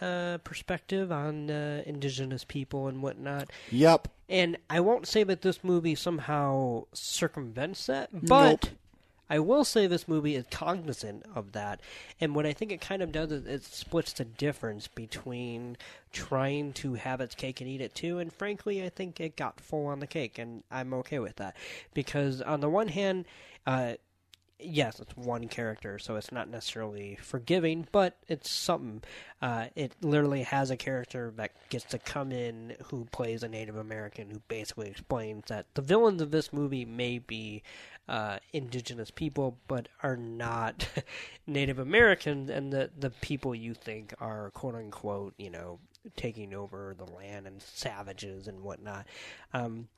Uh, 0.00 0.38
perspective 0.38 1.12
on 1.12 1.48
uh, 1.48 1.80
indigenous 1.86 2.44
people 2.44 2.88
and 2.88 3.00
whatnot, 3.00 3.48
Yep. 3.70 4.08
and 4.28 4.58
I 4.68 4.80
won't 4.80 5.06
say 5.06 5.22
that 5.22 5.42
this 5.42 5.62
movie 5.62 5.94
somehow 5.94 6.86
circumvents 6.92 7.86
that, 7.86 8.08
but 8.12 8.70
I 9.28 9.38
will 9.38 9.64
say 9.64 9.86
this 9.86 10.06
movie 10.06 10.36
is 10.36 10.44
cognizant 10.50 11.24
of 11.34 11.52
that. 11.52 11.80
And 12.20 12.34
what 12.34 12.46
I 12.46 12.52
think 12.52 12.72
it 12.72 12.80
kind 12.80 13.02
of 13.02 13.12
does 13.12 13.32
is 13.32 13.46
it 13.46 13.64
splits 13.64 14.12
the 14.12 14.24
difference 14.24 14.86
between 14.88 15.76
trying 16.12 16.72
to 16.74 16.94
have 16.94 17.20
its 17.20 17.34
cake 17.34 17.60
and 17.60 17.68
eat 17.68 17.80
it 17.80 17.94
too. 17.94 18.18
And 18.18 18.32
frankly, 18.32 18.84
I 18.84 18.88
think 18.88 19.20
it 19.20 19.36
got 19.36 19.60
full 19.60 19.86
on 19.86 20.00
the 20.00 20.06
cake, 20.06 20.38
and 20.38 20.62
I'm 20.70 20.92
okay 20.94 21.18
with 21.18 21.36
that. 21.36 21.56
Because 21.94 22.42
on 22.42 22.60
the 22.60 22.68
one 22.68 22.88
hand, 22.88 23.24
uh, 23.66 23.94
yes, 24.58 25.00
it's 25.00 25.16
one 25.16 25.48
character, 25.48 25.98
so 25.98 26.16
it's 26.16 26.32
not 26.32 26.48
necessarily 26.48 27.16
forgiving, 27.20 27.86
but 27.92 28.16
it's 28.28 28.50
something. 28.50 29.02
Uh, 29.42 29.66
it 29.74 29.92
literally 30.00 30.42
has 30.42 30.70
a 30.70 30.76
character 30.76 31.32
that 31.36 31.52
gets 31.68 31.84
to 31.86 31.98
come 31.98 32.32
in 32.32 32.76
who 32.86 33.04
plays 33.06 33.42
a 33.42 33.48
Native 33.48 33.76
American 33.76 34.30
who 34.30 34.40
basically 34.48 34.88
explains 34.88 35.44
that 35.48 35.66
the 35.74 35.82
villains 35.82 36.22
of 36.22 36.30
this 36.30 36.52
movie 36.52 36.84
may 36.84 37.18
be 37.18 37.62
uh, 38.08 38.38
indigenous 38.52 39.10
people, 39.10 39.58
but 39.66 39.88
are 40.02 40.16
not 40.16 40.88
Native 41.46 41.78
American, 41.78 42.50
and 42.50 42.72
the 42.72 42.90
the 42.98 43.10
people 43.10 43.54
you 43.54 43.74
think 43.74 44.14
are 44.20 44.50
quote 44.50 44.74
unquote, 44.74 45.34
you 45.38 45.50
know, 45.50 45.78
taking 46.16 46.54
over 46.54 46.94
the 46.96 47.10
land 47.10 47.46
and 47.46 47.62
savages 47.62 48.46
and 48.46 48.60
whatnot. 48.60 49.06
Um, 49.52 49.88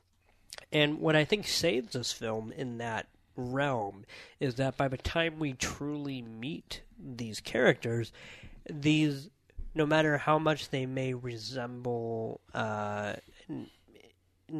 and 0.71 0.99
what 0.99 1.15
I 1.15 1.25
think 1.25 1.47
saves 1.47 1.93
this 1.93 2.11
film 2.11 2.51
in 2.51 2.77
that 2.79 3.07
realm 3.35 4.05
is 4.39 4.55
that 4.55 4.77
by 4.77 4.87
the 4.87 4.97
time 4.97 5.39
we 5.39 5.53
truly 5.53 6.21
meet 6.21 6.81
these 6.99 7.39
characters, 7.39 8.11
these, 8.69 9.29
no 9.75 9.85
matter 9.85 10.17
how 10.17 10.39
much 10.39 10.69
they 10.69 10.85
may 10.85 11.13
resemble 11.13 12.41
uh, 12.53 13.06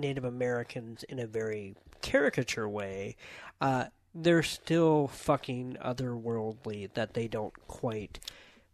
Native 0.08 0.24
Americans 0.24 1.04
in 1.04 1.20
a 1.20 1.28
very 1.28 1.76
caricature 2.02 2.68
way, 2.70 3.18
uh, 3.60 3.86
they're 4.16 4.42
still 4.44 5.08
fucking 5.10 5.78
otherworldly 5.84 6.94
that 6.94 7.14
they 7.14 7.28
don't 7.28 7.54
quite. 7.68 8.20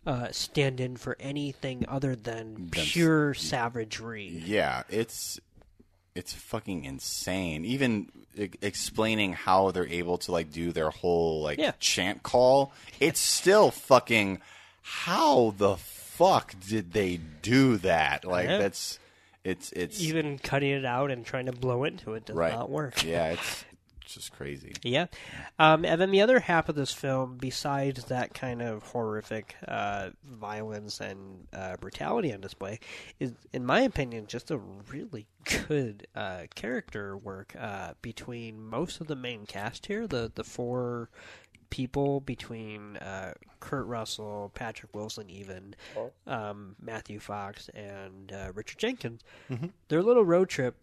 Uh, 0.06 0.28
stand 0.32 0.82
in 0.82 0.98
for 0.98 1.16
anything 1.20 1.86
other 1.88 2.14
than 2.14 2.68
That's- 2.70 2.92
pure 2.92 3.34
savagery. 3.34 4.28
Yeah, 4.28 4.84
it's 4.90 5.40
it's 6.14 6.34
fucking 6.34 6.84
insane. 6.84 7.64
Even 7.66 8.12
e- 8.38 8.50
explaining 8.62 9.32
how 9.34 9.72
they're 9.72 9.88
able 9.88 10.18
to 10.20 10.32
like 10.34 10.52
do 10.52 10.72
their 10.74 10.90
whole 10.92 11.42
like 11.42 11.58
Yeah. 11.58 11.72
chant 11.80 12.22
call, 12.22 12.74
it's 13.00 13.20
still 13.22 13.72
fucking. 13.72 14.40
How 14.82 15.56
the 15.58 15.78
fuck 15.78 16.54
did 16.68 16.92
they 16.92 17.18
do 17.42 17.78
that? 17.78 18.26
Like 18.26 18.50
Yeah. 18.50 18.58
that's 18.58 19.00
it's 19.44 19.72
it's 19.74 20.02
Even 20.02 20.38
cutting 20.40 20.72
it 20.72 20.86
out 20.86 21.12
and 21.12 21.26
trying 21.26 21.48
to 21.48 21.52
blow 21.52 21.84
into 21.84 22.14
it 22.14 22.26
does 22.26 22.36
right. 22.36 22.54
not 22.54 22.70
work. 22.70 23.04
Yeah, 23.04 23.32
it's 23.32 23.66
just 24.14 24.32
crazy. 24.32 24.74
Yeah. 24.84 25.08
Um, 25.58 25.86
and 25.86 26.00
then 26.00 26.12
the 26.12 26.22
other 26.22 26.40
half 26.40 26.70
of 26.70 26.76
this 26.76 26.92
film, 26.92 27.38
besides 27.40 28.06
that 28.06 28.34
kind 28.34 28.62
of 28.62 28.84
horrific 28.84 29.56
uh, 29.68 30.10
violence 30.26 31.00
and 31.00 31.48
uh, 31.54 31.78
brutality 31.78 32.34
on 32.34 32.42
display, 32.42 32.80
is, 33.20 33.32
in 33.54 33.66
my 33.66 33.82
opinion, 33.82 34.28
just 34.28 34.52
a 34.52 34.58
really 34.58 35.26
good 35.68 36.06
uh, 36.16 36.44
character 36.54 37.18
work 37.18 37.56
uh, 37.58 37.94
between 38.02 38.62
most 38.62 39.02
of 39.02 39.08
the 39.08 39.16
main 39.16 39.46
cast 39.46 39.86
here. 39.86 40.06
The 40.06 40.32
the 40.34 40.44
four 40.44 41.10
people 41.74 42.20
between 42.22 42.98
uh, 42.98 43.34
Kurt 43.60 43.88
Russell, 43.88 44.52
Patrick 44.54 44.94
Wilson, 44.96 45.28
even 45.28 45.74
um, 46.28 46.76
Matthew 46.80 47.20
Fox, 47.20 47.68
and 47.70 48.32
uh, 48.32 48.52
Richard 48.54 48.78
Jenkins. 48.78 49.22
Their 49.88 50.04
little 50.04 50.24
road 50.24 50.50
trip. 50.50 50.76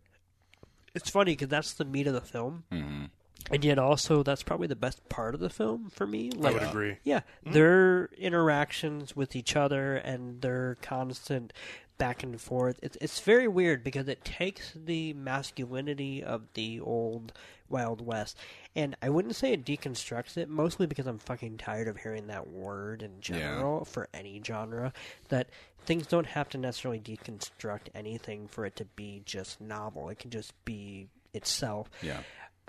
It's 0.92 1.08
funny 1.08 1.32
because 1.32 1.46
that's 1.48 1.72
the 1.74 1.84
meat 1.84 2.08
of 2.08 2.14
the 2.14 2.20
film. 2.20 2.64
hmm 2.72 3.04
And 3.52 3.64
yet, 3.64 3.78
also, 3.78 4.24
that's 4.24 4.42
probably 4.42 4.66
the 4.66 4.74
best 4.74 5.08
part 5.08 5.34
of 5.34 5.40
the 5.40 5.48
film 5.48 5.90
for 5.94 6.06
me. 6.08 6.32
I 6.42 6.50
would 6.50 6.62
agree. 6.64 6.96
yeah, 7.04 7.20
their 7.46 8.06
interactions 8.18 9.14
with 9.14 9.36
each 9.36 9.54
other 9.54 9.94
and 9.94 10.42
their 10.42 10.76
constant 10.82 11.52
back 11.98 12.22
and 12.24 12.40
forth. 12.40 12.80
It's 12.82 12.96
it's 13.00 13.20
very 13.20 13.46
weird 13.46 13.84
because 13.84 14.08
it 14.08 14.24
takes 14.24 14.72
the 14.74 15.12
masculinity 15.12 16.24
of 16.24 16.42
the 16.54 16.80
old 16.80 17.32
Wild 17.70 18.04
West, 18.04 18.36
and 18.74 18.96
I 19.00 19.08
wouldn't 19.08 19.36
say 19.36 19.52
it 19.52 19.64
deconstructs 19.64 20.36
it. 20.36 20.48
Mostly 20.48 20.86
because 20.86 21.06
I'm 21.06 21.18
fucking 21.18 21.58
tired 21.58 21.88
of 21.88 21.96
hearing 21.96 22.26
that 22.26 22.48
word 22.48 23.02
in 23.02 23.20
general 23.20 23.84
for 23.84 24.08
any 24.12 24.40
genre. 24.44 24.92
That 25.28 25.48
things 25.84 26.06
don't 26.06 26.26
have 26.26 26.48
to 26.50 26.58
necessarily 26.58 27.00
deconstruct 27.00 27.88
anything 27.94 28.48
for 28.48 28.66
it 28.66 28.76
to 28.76 28.84
be 28.84 29.22
just 29.24 29.60
novel. 29.60 30.08
It 30.08 30.18
can 30.18 30.30
just 30.30 30.52
be 30.64 31.08
itself. 31.32 31.90
Yeah. 32.02 32.20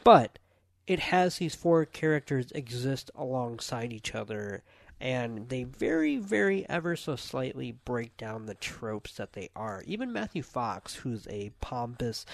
But 0.03 0.39
it 0.87 0.99
has 0.99 1.37
these 1.37 1.55
four 1.55 1.85
characters 1.85 2.51
exist 2.51 3.11
alongside 3.15 3.93
each 3.93 4.15
other, 4.15 4.63
and 5.01 5.49
they 5.49 5.63
very, 5.63 6.17
very 6.17 6.65
ever 6.69 6.95
so 6.95 7.15
slightly 7.15 7.71
break 7.71 8.15
down 8.17 8.45
the 8.45 8.53
tropes 8.53 9.13
that 9.13 9.33
they 9.33 9.49
are. 9.55 9.83
Even 9.87 10.13
Matthew 10.13 10.43
Fox, 10.43 10.95
who's 10.95 11.27
a 11.29 11.51
pompous 11.59 12.25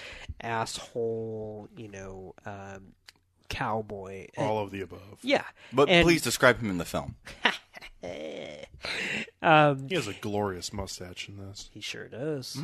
asshole, 0.41 1.69
you 1.77 1.88
know, 1.88 2.36
um, 2.45 2.93
cowboy. 3.49 4.27
All 4.38 4.60
of 4.60 4.71
the 4.71 4.82
above. 4.82 5.19
yeah. 5.21 5.43
But 5.71 5.88
And- 5.89 6.03
please 6.06 6.21
describe 6.21 6.60
him 6.60 6.69
in 6.69 6.77
the 6.77 6.86
film. 6.86 7.15
Um, 9.41 9.88
He 9.89 9.95
has 9.95 10.08
a 10.08 10.13
glorious 10.13 10.71
mustache 10.73 11.27
in 11.30 11.38
this. 11.38 11.69
He 11.73 11.82
sure 11.82 12.08
does. 12.08 12.58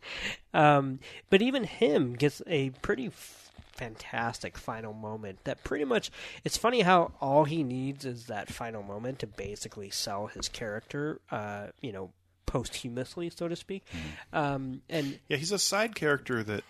um, 0.54 1.00
but 1.30 1.42
even 1.42 1.64
him 1.64 2.14
gets 2.14 2.42
a 2.46 2.70
pretty 2.82 3.06
f- 3.06 3.50
fantastic 3.76 4.56
final 4.58 4.92
moment 4.92 5.38
that 5.44 5.62
pretty 5.64 5.84
much 5.84 6.10
it's 6.44 6.56
funny 6.56 6.80
how 6.80 7.12
all 7.20 7.44
he 7.44 7.62
needs 7.62 8.04
is 8.04 8.26
that 8.26 8.48
final 8.48 8.82
moment 8.82 9.18
to 9.20 9.26
basically 9.26 9.90
sell 9.90 10.26
his 10.28 10.48
character 10.48 11.20
uh, 11.30 11.66
you 11.80 11.92
know 11.92 12.10
posthumously 12.46 13.30
so 13.30 13.48
to 13.48 13.56
speak 13.56 13.84
Mm-hmm. 13.92 14.36
um, 14.38 14.82
and 14.88 15.18
Yeah, 15.28 15.36
he's 15.36 15.52
a 15.52 15.58
side 15.58 15.94
character 15.94 16.42
that 16.44 16.64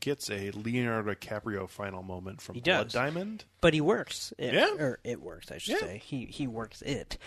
gets 0.00 0.30
a 0.30 0.50
Leonardo 0.52 1.12
DiCaprio 1.14 1.68
final 1.68 2.02
moment 2.02 2.40
from 2.40 2.58
Blood. 2.58 2.88
Diamond. 2.88 3.44
but 3.60 3.74
he 3.74 3.80
works 3.80 4.32
it, 4.38 4.54
Yeah. 4.54 4.74
or 4.78 4.98
it 5.04 5.20
works 5.20 5.50
i 5.52 5.58
should 5.58 5.72
Yeah. 5.74 5.80
say 5.80 6.02
he 6.04 6.26
he 6.26 6.46
works 6.46 6.82
it 6.82 7.18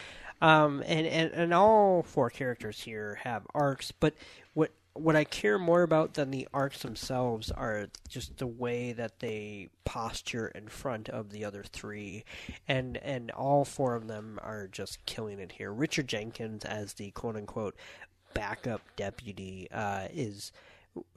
um, 0.42 0.84
and, 0.86 1.08
and 1.08 1.32
and 1.32 1.54
all 1.54 2.04
four 2.04 2.30
characters 2.30 2.80
here 2.82 3.20
have 3.24 3.44
arcs 3.54 3.92
but 3.92 4.14
what 4.54 4.72
what 4.96 5.16
I 5.16 5.26
care 5.26 5.60
more 5.60 5.84
about 5.84 6.14
than 6.14 6.32
the 6.32 6.48
arcs 6.54 6.82
themselves 6.82 7.52
are 7.52 7.88
just 8.08 8.38
the 8.38 8.48
way 8.48 8.94
that 8.94 9.20
they 9.20 9.68
posture 9.84 10.48
in 10.48 10.70
front 10.70 11.10
of 11.10 11.32
the 11.32 11.44
other 11.44 11.64
three, 11.64 12.24
and 12.68 12.98
and 12.98 13.30
all 13.32 13.66
four 13.66 13.96
of 13.96 14.08
them 14.08 14.40
are 14.42 14.68
just 14.68 15.06
killing 15.06 15.40
it 15.40 15.52
here. 15.52 15.72
Richard 15.72 16.08
Jenkins 16.08 16.64
as 16.64 16.94
the 16.94 17.12
quote 17.12 17.36
unquote 17.36 17.76
backup 18.34 18.82
deputy 18.96 19.68
uh, 19.72 20.08
is 20.14 20.54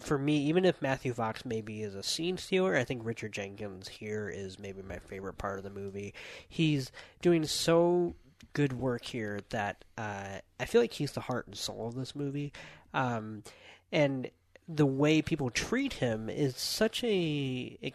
for 0.00 0.18
me, 0.18 0.38
even 0.38 0.64
if 0.64 0.82
Matthew 0.82 1.14
Fox 1.14 1.44
maybe 1.44 1.82
is 1.82 1.94
a 1.94 2.02
scene 2.02 2.36
stealer, 2.36 2.74
I 2.74 2.82
think 2.82 3.02
Richard 3.04 3.32
Jenkins 3.32 3.86
here 3.86 4.28
is 4.28 4.58
maybe 4.58 4.82
my 4.82 4.98
favorite 4.98 5.38
part 5.38 5.58
of 5.58 5.64
the 5.64 5.70
movie. 5.70 6.14
He's 6.48 6.90
doing 7.22 7.44
so 7.44 8.16
good 8.52 8.72
work 8.72 9.04
here 9.04 9.40
that 9.50 9.84
uh, 9.96 10.38
I 10.58 10.64
feel 10.64 10.80
like 10.80 10.92
he's 10.92 11.12
the 11.12 11.20
heart 11.20 11.46
and 11.46 11.56
soul 11.56 11.88
of 11.88 11.94
this 11.94 12.16
movie. 12.16 12.52
Um, 12.98 13.44
and 13.92 14.30
the 14.68 14.86
way 14.86 15.22
people 15.22 15.50
treat 15.50 15.94
him 15.94 16.28
is 16.28 16.56
such 16.56 17.02
a 17.04 17.78
it, 17.80 17.94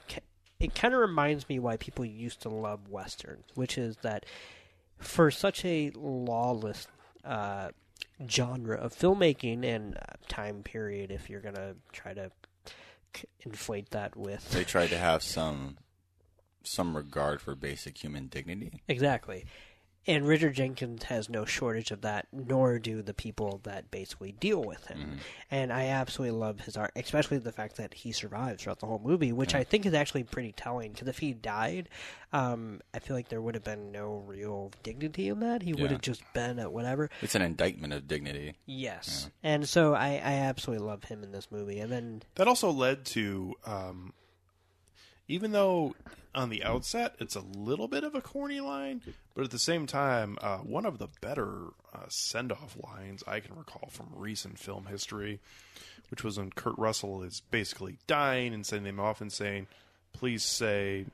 it 0.60 0.74
kind 0.74 0.94
of 0.94 1.00
reminds 1.02 1.48
me 1.50 1.60
why 1.60 1.78
people 1.78 2.06
used 2.06 2.42
to 2.44 2.50
love 2.50 2.90
westerns, 2.90 3.46
which 3.54 3.78
is 3.78 3.98
that 4.02 4.26
for 4.98 5.30
such 5.30 5.66
a 5.66 5.92
lawless 5.94 6.88
uh, 7.26 7.70
genre 8.28 8.78
of 8.78 8.94
filmmaking 8.96 9.66
and 9.66 9.98
uh, 9.98 10.14
time 10.30 10.64
period, 10.64 11.12
if 11.12 11.30
you're 11.30 11.42
gonna 11.42 11.76
try 11.92 12.14
to 12.14 12.32
inflate 13.42 13.92
that 13.92 14.16
with 14.16 14.50
They 14.52 14.64
tried 14.64 14.90
to 14.90 14.98
have 14.98 15.22
some 15.22 15.78
some 16.64 16.96
regard 16.96 17.42
for 17.42 17.56
basic 17.56 18.02
human 18.02 18.28
dignity. 18.28 18.82
exactly. 18.88 19.46
And 20.06 20.28
Richard 20.28 20.56
Jenkins 20.56 21.04
has 21.04 21.30
no 21.30 21.46
shortage 21.46 21.92
of 21.92 22.02
that, 22.02 22.28
nor 22.34 22.78
do 22.78 23.02
the 23.02 23.14
people 23.14 23.62
that 23.64 23.90
basically 23.90 24.34
deal 24.34 24.62
with 24.62 24.86
him. 24.88 25.20
And 25.50 25.72
I 25.72 25.88
absolutely 25.88 26.38
love 26.38 26.60
his 26.60 26.76
art, 26.76 26.92
especially 26.98 27.38
the 27.38 27.54
fact 27.54 27.78
that 27.78 27.94
he 27.94 28.12
survives 28.12 28.64
throughout 28.64 28.80
the 28.80 28.86
whole 28.86 29.02
movie, 29.04 29.32
which 29.32 29.56
I 29.56 29.64
think 29.64 29.86
is 29.86 29.94
actually 29.94 30.26
pretty 30.26 30.52
telling. 30.52 30.92
Because 30.92 31.08
if 31.08 31.20
he 31.20 31.34
died, 31.34 31.88
um, 32.34 32.82
I 32.94 33.00
feel 33.00 33.16
like 33.16 33.30
there 33.30 33.42
would 33.42 33.56
have 33.56 33.64
been 33.64 33.94
no 33.94 34.24
real 34.28 34.72
dignity 34.84 35.30
in 35.30 35.40
that. 35.40 35.62
He 35.62 35.74
would 35.74 35.92
have 35.92 36.02
just 36.02 36.22
been 36.34 36.60
at 36.60 36.74
whatever. 36.74 37.10
It's 37.22 37.36
an 37.36 37.42
indictment 37.42 37.94
of 37.94 38.06
dignity. 38.06 38.56
Yes. 38.66 39.30
And 39.42 39.70
so 39.70 39.94
I, 39.94 40.22
I 40.24 40.34
absolutely 40.34 40.86
love 40.86 41.06
him 41.06 41.24
in 41.24 41.32
this 41.32 41.50
movie. 41.50 41.80
And 41.80 41.90
then, 41.90 42.24
That 42.36 42.50
also 42.50 42.72
led 42.72 43.06
to, 43.06 43.56
um, 43.66 44.14
even 45.30 45.54
though 45.54 45.96
on 46.36 46.50
the 46.50 46.64
outset 46.64 47.16
it's 47.20 47.36
a 47.36 47.42
little 47.42 47.88
bit 47.88 48.04
of 48.04 48.16
a 48.16 48.22
corny 48.22 48.60
line, 48.60 49.02
but 49.36 49.44
at 49.46 49.52
the 49.52 49.60
same 49.60 49.86
time, 49.88 50.38
uh, 50.42 50.58
one 50.60 50.86
of 50.86 50.98
the 51.00 51.08
better 51.22 51.68
uh, 51.94 52.00
send 52.08 52.52
off 52.52 52.76
lines 52.84 53.24
I 53.28 53.40
can 53.40 53.56
recall 53.56 53.90
from 53.92 54.08
recent 54.16 54.60
film 54.60 54.86
history, 54.88 55.40
which 56.12 56.24
was 56.24 56.38
when 56.38 56.52
Kurt 56.52 56.78
Russell 56.78 57.24
is 57.24 57.42
basically 57.52 57.98
dying 58.08 58.54
and 58.54 58.66
sending 58.66 58.90
him 58.94 59.00
off 59.00 59.22
and 59.22 59.32
saying, 59.32 59.68
Please 60.14 60.44
say 60.44 61.06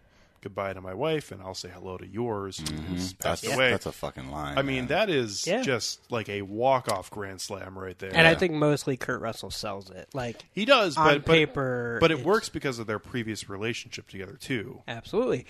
goodbye 0.41 0.71
to 0.71 0.79
my 0.79 0.93
wife 0.93 1.33
and 1.33 1.41
I'll 1.41 1.53
say 1.53 1.67
hello 1.67 1.97
to 1.97 2.07
yours 2.07 2.59
who's 2.59 3.11
passed 3.11 3.43
That's 3.43 3.55
away. 3.55 3.71
that's 3.71 3.85
a 3.85 3.91
fucking 3.91 4.31
line. 4.31 4.57
I 4.57 4.61
mean, 4.61 4.75
man. 4.83 4.87
that 4.87 5.09
is 5.09 5.45
Yeah. 5.45 5.61
just 5.61 5.99
like 6.09 6.29
a 6.29 6.43
walk 6.43 6.89
off 6.89 7.11
grand 7.11 7.41
slam 7.41 7.77
right 7.77 7.97
there. 7.99 8.11
and 8.13 8.25
I 8.25 8.35
think 8.35 8.53
mostly 8.53 8.95
Kurt 8.95 9.19
Russell 9.21 9.51
sells 9.51 9.89
it. 9.89 10.07
Like, 10.13 10.43
he 10.53 10.63
does, 10.63 10.95
on 10.95 11.05
but, 11.07 11.25
but 11.25 11.31
paper, 11.33 11.97
but 11.99 12.11
it 12.11 12.23
works 12.23 12.47
because 12.47 12.79
of 12.79 12.87
their 12.87 12.99
previous 12.99 13.49
relationship 13.49 14.07
together 14.07 14.37
too. 14.39 14.81
Absolutely. 14.87 15.45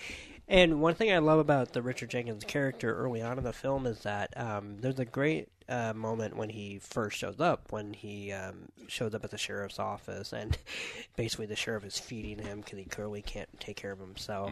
And 0.50 0.80
one 0.80 0.96
thing 0.96 1.12
I 1.12 1.18
love 1.18 1.38
about 1.38 1.72
the 1.72 1.80
Richard 1.80 2.10
Jenkins 2.10 2.42
character 2.42 2.92
early 2.92 3.22
on 3.22 3.38
in 3.38 3.44
the 3.44 3.52
film 3.52 3.86
is 3.86 4.00
that 4.00 4.36
um, 4.36 4.78
there's 4.80 4.98
a 4.98 5.04
great 5.04 5.48
uh, 5.68 5.92
moment 5.94 6.36
when 6.36 6.48
he 6.48 6.80
first 6.80 7.16
shows 7.18 7.38
up, 7.38 7.70
when 7.70 7.94
he 7.94 8.32
um, 8.32 8.68
shows 8.88 9.14
up 9.14 9.22
at 9.22 9.30
the 9.30 9.38
sheriff's 9.38 9.78
office, 9.78 10.32
and 10.32 10.58
basically 11.16 11.46
the 11.46 11.54
sheriff 11.54 11.84
is 11.84 12.00
feeding 12.00 12.44
him 12.44 12.62
because 12.62 12.80
he 12.80 12.84
clearly 12.84 13.22
can't 13.22 13.48
take 13.60 13.76
care 13.76 13.92
of 13.92 14.00
himself. 14.00 14.50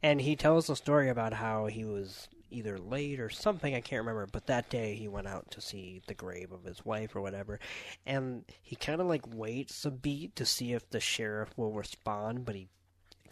And 0.00 0.20
he 0.20 0.36
tells 0.36 0.70
a 0.70 0.76
story 0.76 1.08
about 1.08 1.32
how 1.32 1.66
he 1.66 1.84
was 1.84 2.28
either 2.52 2.78
late 2.78 3.18
or 3.18 3.28
something, 3.28 3.74
I 3.74 3.80
can't 3.80 4.02
remember, 4.02 4.28
but 4.30 4.46
that 4.46 4.70
day 4.70 4.94
he 4.94 5.08
went 5.08 5.26
out 5.26 5.50
to 5.50 5.60
see 5.60 6.02
the 6.06 6.14
grave 6.14 6.52
of 6.52 6.62
his 6.62 6.84
wife 6.84 7.16
or 7.16 7.20
whatever. 7.20 7.58
And 8.06 8.44
he 8.62 8.76
kind 8.76 9.00
of 9.00 9.08
like 9.08 9.34
waits 9.34 9.84
a 9.84 9.90
beat 9.90 10.36
to 10.36 10.46
see 10.46 10.72
if 10.72 10.88
the 10.90 11.00
sheriff 11.00 11.48
will 11.56 11.72
respond, 11.72 12.44
but 12.44 12.54
he 12.54 12.68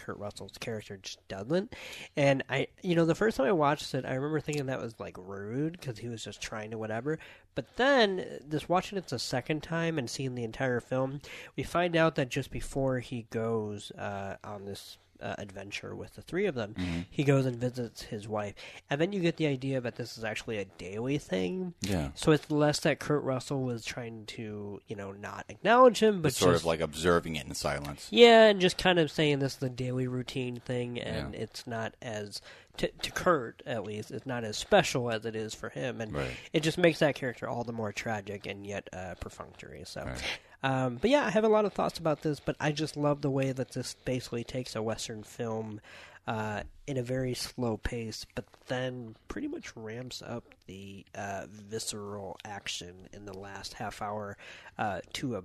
Kurt 0.00 0.18
Russell's 0.18 0.56
character 0.58 0.96
just 0.96 1.26
doesn't. 1.28 1.74
And 2.16 2.42
I, 2.48 2.68
you 2.82 2.94
know, 2.94 3.04
the 3.04 3.14
first 3.14 3.36
time 3.36 3.46
I 3.46 3.52
watched 3.52 3.94
it, 3.94 4.06
I 4.06 4.14
remember 4.14 4.40
thinking 4.40 4.66
that 4.66 4.80
was 4.80 4.98
like 4.98 5.16
rude 5.18 5.72
because 5.72 5.98
he 5.98 6.08
was 6.08 6.24
just 6.24 6.40
trying 6.40 6.70
to 6.70 6.78
whatever. 6.78 7.18
But 7.54 7.76
then, 7.76 8.24
just 8.48 8.68
watching 8.68 8.96
it 8.96 9.08
the 9.08 9.18
second 9.18 9.62
time 9.62 9.98
and 9.98 10.08
seeing 10.08 10.34
the 10.34 10.44
entire 10.44 10.80
film, 10.80 11.20
we 11.56 11.62
find 11.62 11.96
out 11.96 12.14
that 12.14 12.30
just 12.30 12.50
before 12.50 13.00
he 13.00 13.26
goes 13.30 13.90
uh, 13.92 14.36
on 14.42 14.64
this 14.64 14.96
uh, 15.22 15.34
adventure 15.38 15.94
with 15.94 16.14
the 16.14 16.22
three 16.22 16.46
of 16.46 16.54
them, 16.54 16.74
he 17.10 17.24
goes 17.24 17.46
and 17.46 17.56
visits 17.56 18.02
his 18.02 18.26
wife, 18.28 18.54
and 18.88 19.00
then 19.00 19.12
you 19.12 19.20
get 19.20 19.36
the 19.36 19.46
idea 19.46 19.80
that 19.80 19.96
this 19.96 20.16
is 20.18 20.24
actually 20.24 20.58
a 20.58 20.64
daily 20.64 21.18
thing. 21.18 21.74
Yeah. 21.82 22.10
So 22.14 22.32
it's 22.32 22.50
less 22.50 22.80
that 22.80 22.98
Kurt 23.00 23.22
Russell 23.22 23.62
was 23.62 23.84
trying 23.84 24.26
to, 24.26 24.80
you 24.86 24.96
know, 24.96 25.12
not 25.12 25.44
acknowledge 25.48 26.00
him, 26.02 26.22
but 26.22 26.32
sort 26.32 26.52
just 26.52 26.62
of 26.62 26.66
like 26.66 26.80
observing 26.80 27.36
it 27.36 27.46
in 27.46 27.54
silence. 27.54 28.08
yeah, 28.10 28.46
and 28.46 28.60
just 28.60 28.78
kind 28.78 28.98
of 28.98 29.10
saying 29.10 29.38
this 29.38 29.56
is 29.56 29.62
a 29.62 29.68
daily 29.70 30.06
routine 30.06 30.60
thing, 30.60 30.98
and 31.00 31.34
Yeah. 31.34 31.40
it's 31.40 31.66
not 31.66 31.94
as 32.02 32.40
to, 32.76 32.88
to 32.88 33.10
Kurt 33.10 33.62
at 33.66 33.84
least, 33.84 34.10
it's 34.10 34.24
not 34.26 34.42
as 34.44 34.56
special 34.56 35.10
as 35.10 35.26
it 35.26 35.36
is 35.36 35.54
for 35.54 35.68
him, 35.68 36.00
and 36.00 36.14
Right. 36.14 36.30
it 36.52 36.60
just 36.62 36.78
makes 36.78 37.00
that 37.00 37.14
character 37.14 37.46
all 37.48 37.64
the 37.64 37.72
more 37.72 37.92
tragic 37.92 38.46
and 38.46 38.66
yet 38.66 38.88
uh, 38.92 39.14
perfunctory. 39.20 39.82
So, 39.84 40.04
Right. 40.04 40.22
Um, 40.62 40.96
but 41.00 41.10
yeah, 41.10 41.26
I 41.26 41.30
have 41.30 41.44
a 41.44 41.48
lot 41.48 41.64
of 41.64 41.72
thoughts 41.72 41.98
about 41.98 42.22
this, 42.22 42.40
but 42.40 42.56
I 42.60 42.72
just 42.72 42.96
love 42.96 43.22
the 43.22 43.30
way 43.30 43.52
that 43.52 43.72
this 43.72 43.94
basically 44.04 44.44
takes 44.44 44.74
a 44.76 44.82
Western 44.82 45.22
film. 45.22 45.80
Uh, 46.28 46.62
in 46.86 46.96
a 46.96 47.02
very 47.02 47.34
slow 47.34 47.76
pace, 47.78 48.24
but 48.36 48.44
then 48.68 49.16
pretty 49.26 49.48
much 49.48 49.74
ramps 49.74 50.22
up 50.22 50.44
the 50.66 51.04
uh, 51.14 51.46
visceral 51.50 52.36
action 52.44 53.08
in 53.12 53.24
the 53.24 53.36
last 53.36 53.72
half 53.72 54.00
hour 54.00 54.36
uh, 54.78 55.00
to 55.14 55.36
a 55.36 55.42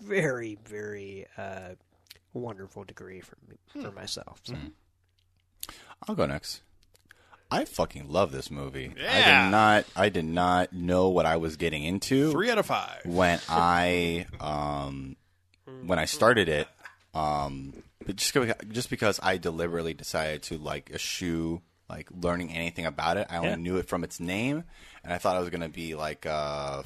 very, 0.00 0.58
very 0.64 1.26
uh, 1.36 1.74
wonderful 2.32 2.82
degree 2.82 3.20
for 3.20 3.36
me, 3.48 3.56
for 3.82 3.92
myself. 3.92 4.40
So. 4.42 4.54
I'll 6.08 6.14
go 6.14 6.26
next. 6.26 6.62
I 7.50 7.64
fucking 7.66 8.08
love 8.08 8.32
this 8.32 8.50
movie. 8.50 8.92
I 9.08 9.22
did 9.22 9.50
not. 9.50 9.84
I 9.94 10.08
did 10.08 10.24
not 10.24 10.72
know 10.72 11.08
what 11.10 11.26
I 11.26 11.36
was 11.36 11.56
getting 11.56 11.84
into 11.84 12.32
Three 12.32 12.50
out 12.50 12.58
of 12.58 12.66
five. 12.66 13.02
when 13.04 13.38
I 13.48 14.26
um 14.40 15.16
when 15.84 15.98
I 15.98 16.04
started 16.06 16.48
it. 16.48 16.68
Um, 17.14 17.74
but 18.04 18.16
just 18.16 18.34
just 18.70 18.90
because 18.90 19.20
I 19.22 19.36
deliberately 19.38 19.94
decided 19.94 20.42
to 20.44 20.58
like 20.58 20.90
eschew 20.90 21.62
like 21.88 22.08
learning 22.10 22.50
anything 22.52 22.86
about 22.86 23.18
it. 23.18 23.26
I 23.30 23.36
only 23.36 23.50
Yeah. 23.50 23.56
knew 23.56 23.76
it 23.76 23.88
from 23.88 24.02
its 24.04 24.18
name, 24.18 24.64
and 25.04 25.12
I 25.12 25.18
thought 25.18 25.36
it 25.36 25.40
was 25.40 25.50
gonna 25.50 25.68
be 25.68 25.94
like 25.94 26.26
uh. 26.26 26.82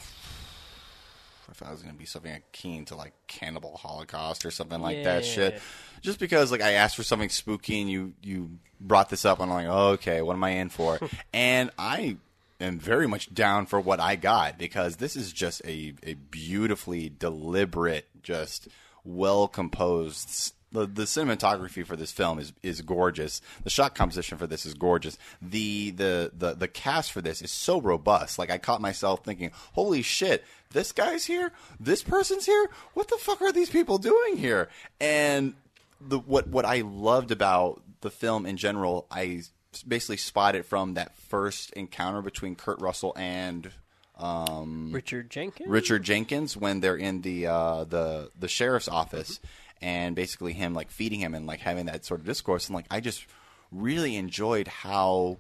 I 1.49 1.53
thought 1.55 1.69
it 1.69 1.73
was 1.73 1.83
gonna 1.83 1.95
be 1.95 2.05
something 2.05 2.33
akin 2.33 2.85
to 2.87 2.95
like 2.95 3.13
Cannibal 3.27 3.77
Holocaust 3.77 4.45
or 4.45 4.51
something 4.51 4.81
like 4.81 5.05
that 5.05 5.25
shit. 5.25 5.61
Just 6.01 6.19
because 6.19 6.53
like 6.53 6.61
I 6.61 6.73
asked 6.73 6.97
for 6.97 7.03
something 7.03 7.29
spooky 7.31 7.81
and 7.81 7.91
you 7.91 8.13
you 8.23 8.59
brought 8.81 9.09
this 9.09 9.25
up 9.25 9.41
and 9.41 9.51
I'm 9.51 9.65
like, 9.65 9.75
oh, 9.75 9.89
okay, 9.93 10.23
what 10.23 10.35
am 10.35 10.45
I 10.45 10.51
in 10.51 10.69
for? 10.69 11.01
and 11.33 11.71
I 11.79 12.19
am 12.61 12.79
very 12.79 13.07
much 13.07 13.33
down 13.33 13.67
for 13.67 13.81
what 13.81 14.01
I 14.01 14.17
got 14.17 14.59
because 14.59 14.97
this 14.97 15.17
is 15.17 15.33
just 15.33 15.63
a 15.65 15.95
a 16.03 16.15
beautifully 16.15 17.09
deliberate, 17.09 18.07
just 18.23 18.69
well 19.05 19.49
composed. 19.49 20.55
The, 20.71 20.87
the 20.87 21.05
cinematography 21.05 21.87
for 21.87 21.97
this 21.97 22.13
film 22.13 22.39
is, 22.39 22.53
is 22.63 22.83
gorgeous. 22.83 23.41
The 23.65 23.71
shot 23.71 23.95
composition 23.95 24.37
for 24.37 24.47
this 24.47 24.67
is 24.67 24.75
gorgeous. 24.75 25.17
The, 25.41 25.93
the 25.93 26.31
the 26.37 26.55
the 26.55 26.69
cast 26.69 27.11
for 27.11 27.23
this 27.23 27.41
is 27.41 27.51
so 27.51 27.81
robust. 27.81 28.39
Like 28.39 28.51
I 28.51 28.59
caught 28.59 28.83
myself 28.83 29.25
thinking, 29.25 29.51
"Holy 29.73 30.03
shit, 30.03 30.45
this 30.73 30.93
guy's 30.93 31.25
here. 31.25 31.53
This 31.81 32.03
person's 32.03 32.47
here. 32.47 32.69
What 32.95 33.09
the 33.09 33.17
fuck 33.17 33.41
are 33.43 33.53
these 33.53 33.71
people 33.71 33.99
doing 33.99 34.37
here?" 34.37 34.69
And 35.01 35.55
the 36.01 36.19
what 36.19 36.49
what 36.49 36.65
I 36.65 36.83
loved 36.83 37.31
about 37.31 37.83
the 38.01 38.11
film 38.11 38.47
in 38.47 38.57
general, 38.57 39.07
I 39.11 39.43
basically 39.87 40.17
spotted 40.17 40.65
from 40.65 40.95
that 40.95 41.17
first 41.17 41.73
encounter 41.73 42.23
between 42.23 42.55
Kurt 42.57 42.81
Russell 42.81 43.13
and 43.17 43.71
um, 44.19 44.91
Richard 44.93 45.31
Jenkins. 45.31 45.69
Richard 45.69 46.03
Jenkins 46.03 46.57
when 46.57 46.81
they're 46.81 46.97
in 46.97 47.23
the 47.23 47.47
uh, 47.47 47.85
the 47.85 48.31
the 48.39 48.49
sheriff's 48.49 48.89
office 48.89 49.41
and 49.81 50.17
basically 50.17 50.53
him 50.53 50.75
like 50.75 50.91
feeding 50.91 51.21
him 51.21 51.35
and 51.35 51.47
like 51.47 51.61
having 51.61 51.87
that 51.87 52.05
sort 52.05 52.21
of 52.21 52.27
discourse 52.27 52.67
and 52.67 52.75
like 52.75 52.87
I 52.91 53.01
just 53.01 53.27
really 53.71 54.17
enjoyed 54.17 54.67
how 54.67 55.39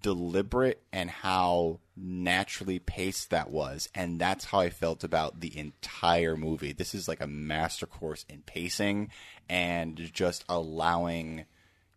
deliberate 0.00 0.82
and 0.92 1.10
how 1.10 1.78
naturally 1.96 2.78
paced 2.78 3.30
that 3.30 3.50
was 3.50 3.88
and 3.94 4.18
that's 4.18 4.46
how 4.46 4.58
I 4.60 4.70
felt 4.70 5.04
about 5.04 5.40
the 5.40 5.56
entire 5.58 6.36
movie. 6.36 6.72
This 6.72 6.94
is 6.94 7.06
like 7.06 7.20
a 7.20 7.26
master 7.26 7.86
course 7.86 8.24
in 8.28 8.42
pacing 8.42 9.10
and 9.48 9.96
just 10.12 10.44
allowing 10.48 11.44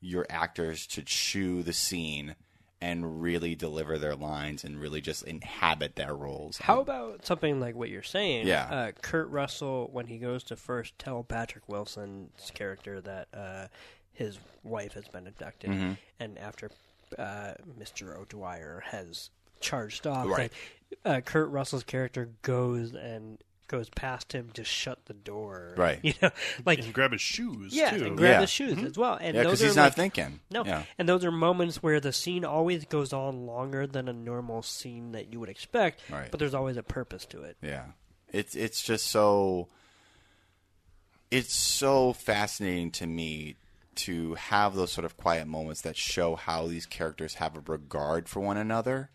your 0.02 0.26
actors 0.30 0.86
to 0.88 1.02
chew 1.02 1.64
the 1.64 1.74
scene 1.74 2.36
and 2.80 3.22
really 3.24 3.56
deliver 3.56 3.98
their 3.98 4.16
lines 4.16 4.64
and 4.64 4.80
really 4.80 5.02
just 5.02 5.24
inhabit 5.24 5.96
their 5.96 6.14
roles. 6.14 6.58
How 6.60 6.80
about 6.82 7.26
something 7.26 7.60
like 7.60 7.76
what 7.76 7.90
you're 7.90 8.04
saying? 8.04 8.46
Yeah. 8.46 8.66
Uh, 8.70 8.92
Kurt 9.02 9.30
Russell, 9.30 9.90
when 9.92 10.06
he 10.06 10.20
goes 10.20 10.44
to 10.44 10.56
first 10.56 11.00
tell 11.00 11.24
Patrick 11.24 11.68
Wilson's 11.68 12.52
character 12.54 13.02
that 13.02 13.28
uh, 13.34 13.68
his 14.14 14.38
wife 14.64 14.94
has 14.94 15.08
been 15.08 15.26
abducted, 15.26 15.72
Mm-hmm. 15.72 15.94
and 16.20 16.38
after 16.38 16.70
uh, 17.18 17.54
Mr. 17.80 18.16
O'Dwyer 18.18 18.84
has 18.88 19.30
charged 19.60 20.06
off, 20.08 20.28
Right. 20.28 20.52
that, 21.04 21.18
uh, 21.18 21.22
Kurt 21.22 21.50
Russell's 21.50 21.84
character 21.84 22.30
goes 22.42 22.94
and 22.94 23.38
goes 23.68 23.90
past 23.90 24.32
him 24.34 24.50
to 24.54 24.64
shut 24.64 25.06
the 25.08 25.14
door. 25.14 25.74
Right. 25.76 26.00
You 26.04 26.14
know, 26.22 26.30
like 26.66 26.80
and 26.80 26.94
grab 26.94 27.12
his 27.12 27.20
shoes 27.22 27.74
yeah, 27.74 27.90
too. 27.98 28.06
and 28.06 28.18
grab 28.18 28.32
Yeah. 28.36 28.42
his 28.42 28.50
shoes 28.50 28.82
as 28.82 28.98
well. 28.98 29.18
And 29.20 29.36
yeah, 29.36 29.44
those 29.44 29.60
because 29.60 29.62
are 29.62 29.66
he's 29.68 29.76
not 29.76 29.84
like- 29.84 29.94
thinking. 29.96 30.40
no, 30.50 30.64
Yeah. 30.64 30.84
and 30.98 31.10
those 31.10 31.26
are 31.26 31.32
moments 31.32 31.84
where 31.84 32.00
the 32.00 32.14
scene 32.14 32.46
always 32.46 32.86
goes 32.86 33.12
on 33.12 33.46
longer 33.46 33.86
than 33.86 34.08
a 34.08 34.14
normal 34.14 34.62
scene 34.62 35.12
that 35.12 35.34
you 35.34 35.40
would 35.42 35.50
expect, 35.50 36.02
Right. 36.10 36.32
but 36.32 36.40
there's 36.40 36.54
always 36.54 36.78
a 36.78 36.84
purpose 36.84 37.26
to 37.26 37.44
it. 37.44 37.58
Yeah. 37.62 37.88
It's 38.32 38.56
it's 38.56 38.82
just 38.82 39.08
so 39.08 39.68
it's 41.30 41.54
so 41.54 42.14
fascinating 42.14 42.92
to 42.92 43.08
me 43.08 43.56
to 43.98 44.36
have 44.36 44.76
those 44.76 44.92
sort 44.92 45.06
of 45.06 45.18
quiet 45.18 45.48
moments 45.48 45.82
that 45.82 45.98
show 45.98 46.36
how 46.36 46.68
these 46.68 46.86
characters 46.86 47.36
have 47.36 47.56
a 47.56 47.62
regard 47.66 48.30
for 48.30 48.40
one 48.40 48.58
another 48.58 49.10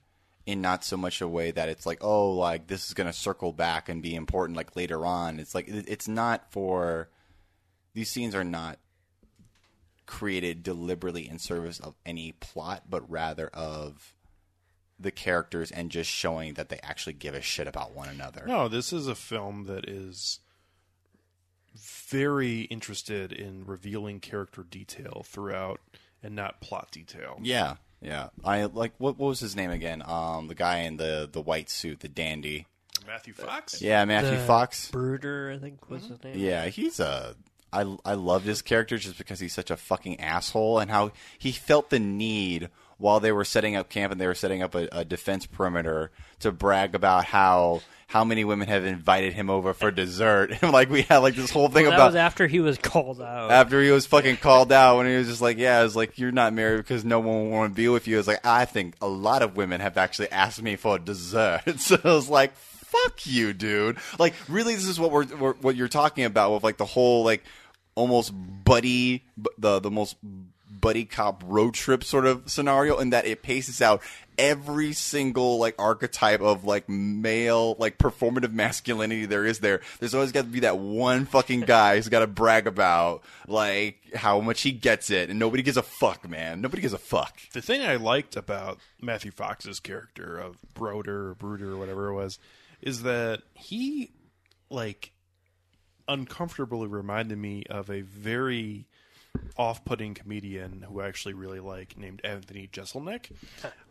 in 0.45 0.61
not 0.61 0.85
so 0.85 0.97
much 0.97 1.21
a 1.21 1.29
way 1.29 1.51
that 1.51 1.69
it's 1.69 1.87
like 1.87 2.03
oh 2.03 2.33
like 2.33 2.67
this 2.67 2.87
is 2.89 2.95
going 2.95 3.07
to 3.07 3.13
circle 3.13 3.53
back 3.53 3.89
and 3.89 4.03
be 4.03 4.15
important 4.15 4.57
like 4.57 4.75
later 4.75 5.07
on 5.07 5.39
it's 5.39 5.55
like 5.55 5.67
it's 5.69 6.09
not 6.09 6.51
for 6.51 7.09
these 7.95 8.11
scenes 8.11 8.35
are 8.35 8.43
not 8.43 8.79
created 10.05 10.65
deliberately 10.65 11.29
in 11.29 11.39
service 11.39 11.79
of 11.79 11.95
any 12.05 12.33
plot 12.33 12.83
but 12.91 13.09
rather 13.09 13.47
of 13.49 14.15
the 15.03 15.11
characters 15.11 15.71
and 15.71 15.91
just 15.91 16.11
showing 16.11 16.55
that 16.55 16.69
they 16.69 16.79
actually 16.83 17.13
give 17.13 17.35
a 17.35 17.43
shit 17.43 17.67
about 17.67 17.95
one 17.95 18.09
another. 18.09 18.45
No, 18.47 18.69
this 18.69 18.93
is 18.93 19.07
a 19.07 19.15
film 19.15 19.65
that 19.65 19.89
is 19.89 20.41
very 21.75 22.63
interested 22.63 23.33
in 23.33 23.65
revealing 23.65 24.21
character 24.21 24.63
detail 24.63 25.25
throughout 25.27 25.81
and 26.23 26.35
not 26.35 26.61
plot 26.61 26.89
detail. 26.91 27.39
Yeah, 27.43 27.77
yeah. 28.01 28.29
I 28.45 28.65
like 28.65 28.93
what, 28.99 29.19
what 29.19 29.29
was 29.29 29.41
his 29.41 29.57
name 29.57 29.71
again? 29.71 30.03
Um, 30.05 30.49
the 30.49 30.55
guy 30.55 30.81
in 30.81 30.97
the 30.97 31.29
the 31.31 31.41
white 31.41 31.71
suit, 31.71 32.01
the 32.01 32.09
dandy. 32.09 32.67
Matthew 33.07 33.35
Fox? 33.35 33.83
Yeah, 33.83 34.05
Matthew 34.05 34.39
The 34.39 34.45
Fox. 34.45 34.91
Brooder, 34.91 35.51
I 35.51 35.59
think 35.59 35.91
was 35.91 36.07
his 36.07 36.23
name. 36.23 36.39
Yeah, 36.39 36.67
he's 36.67 37.01
a. 37.01 37.35
I 37.73 37.97
I 38.05 38.15
loved 38.15 38.47
his 38.47 38.63
character 38.63 38.99
just 38.99 39.19
because 39.19 39.41
he's 39.41 39.55
such 39.55 39.71
a 39.71 39.77
fucking 39.77 40.21
asshole 40.21 40.79
and 40.79 40.91
how 40.91 41.13
he 41.39 41.53
felt 41.53 41.91
the 41.91 41.99
need 41.99 42.69
while 43.03 43.21
they 43.21 43.33
were 43.33 43.45
setting 43.45 43.77
up 43.77 43.89
camp 43.91 44.13
and 44.13 44.21
they 44.21 44.27
were 44.27 44.35
setting 44.35 44.63
up 44.63 44.75
a, 44.75 44.89
a 44.93 45.05
defense 45.05 45.45
perimeter 45.47 46.11
to 46.41 46.51
brag 46.53 46.95
about 46.95 47.25
how 47.27 47.83
how 48.07 48.25
many 48.25 48.45
women 48.45 48.69
have 48.69 48.85
invited 48.85 49.33
him 49.33 49.49
over 49.51 49.73
for 49.75 49.91
dessert 49.91 50.53
and 50.63 50.71
like 50.79 50.89
we 50.91 51.03
had 51.03 51.19
like 51.19 51.35
this 51.35 51.51
whole 51.51 51.69
thing 51.69 51.85
Well, 51.85 51.91
that 51.93 51.97
about 51.97 52.07
was 52.09 52.17
after 52.17 52.47
he 52.47 52.61
was 52.61 52.79
called 52.79 53.21
out. 53.21 53.51
after 53.51 53.83
he 53.83 53.91
was 53.91 54.07
fucking 54.07 54.37
called 54.37 54.71
out 54.71 54.99
when 54.99 55.07
he 55.07 55.17
was 55.17 55.29
just 55.29 55.41
like, 55.43 55.57
yeah, 55.59 55.83
it's 55.85 55.97
like 55.97 56.19
you're 56.19 56.31
not 56.33 56.53
married 56.53 56.77
because 56.79 57.05
no 57.05 57.21
one 57.21 57.45
will 57.45 57.51
want 57.51 57.73
to 57.73 57.75
be 57.77 57.89
with 57.89 58.07
you. 58.07 58.19
It's 58.19 58.29
like 58.29 58.45
I 58.47 58.65
think 58.67 58.95
a 59.01 59.09
lot 59.09 59.43
of 59.43 59.57
women 59.57 59.81
have 59.81 59.97
actually 59.99 60.31
asked 60.31 60.63
me 60.63 60.77
for 60.77 60.99
dessert. 60.99 61.63
So 61.79 61.99
I 62.05 62.09
was 62.15 62.29
like, 62.29 62.55
fuck 62.57 63.25
you, 63.27 63.53
dude. 63.55 63.97
Like 64.19 64.35
really, 64.49 64.75
this 64.75 64.87
is 64.87 65.01
what 65.01 65.11
we're, 65.11 65.25
we're 65.37 65.55
what 65.55 65.75
you're 65.77 65.89
talking 65.89 66.25
about 66.25 66.53
with 66.53 66.63
like 66.65 66.77
the 66.77 66.85
whole 66.85 67.25
like 67.25 67.43
almost 67.95 68.33
buddy 68.35 69.25
b- 69.41 69.51
the 69.59 69.81
the 69.81 69.91
most 69.91 70.17
buddy 70.83 71.07
cop 71.07 71.43
road 71.47 71.73
trip 71.73 72.05
sort 72.05 72.27
of 72.27 72.51
scenario 72.51 72.99
in 72.99 73.11
that 73.11 73.25
it 73.25 73.43
paces 73.43 73.81
out 73.81 74.03
every 74.37 74.93
single 74.93 75.59
like 75.59 75.75
archetype 75.79 76.41
of 76.41 76.65
like 76.65 76.89
male 76.89 77.77
like 77.79 77.99
performative 77.99 78.53
masculinity 78.53 79.25
there 79.25 79.47
is 79.47 79.61
there. 79.61 79.81
There's 80.01 80.15
always 80.15 80.33
got 80.33 80.43
to 80.43 80.49
be 80.49 80.61
that 80.61 80.79
one 80.79 81.25
fucking 81.25 81.61
guy 81.61 81.97
who's 81.97 82.09
got 82.09 82.21
to 82.21 82.27
brag 82.27 82.67
about 82.67 83.23
like 83.47 83.99
how 84.15 84.41
much 84.41 84.63
he 84.63 84.73
gets 84.73 85.11
it 85.11 85.31
and 85.31 85.39
nobody 85.39 85.63
gives 85.63 85.77
a 85.77 85.83
fuck 85.83 86.29
man. 86.29 86.61
Nobody 86.61 86.83
gives 86.83 86.95
a 86.95 86.99
fuck. 86.99 87.39
The 87.53 87.63
thing 87.63 87.83
I 87.83 87.97
liked 87.97 88.37
about 88.37 88.79
Matthew 89.01 89.31
Fox's 89.31 89.81
character 89.81 90.37
of 90.37 90.57
Broder 90.75 91.31
or 91.31 91.35
Brooder 91.35 91.73
or 91.73 91.77
whatever 91.79 92.09
it 92.09 92.15
was 92.15 92.39
is 92.81 93.05
that 93.05 93.43
he 93.55 94.11
like 94.69 95.13
uncomfortably 96.09 96.89
reminded 96.89 97.39
me 97.39 97.63
of 97.71 97.89
a 97.89 98.01
very 98.01 98.87
off-putting 99.57 100.15
comedian 100.15 100.85
who 100.89 101.01
I 101.01 101.09
actually 101.09 101.35
really 101.35 101.61
like 101.61 101.97
named 101.99 102.21
Anthony 102.25 102.69
Jeselnik. 102.73 103.31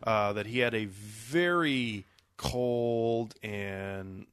Uh, 0.02 0.32
that 0.32 0.46
he 0.46 0.58
had 0.58 0.74
a 0.74 0.86
very 0.86 2.04
cold 2.36 3.34
and 3.42 4.26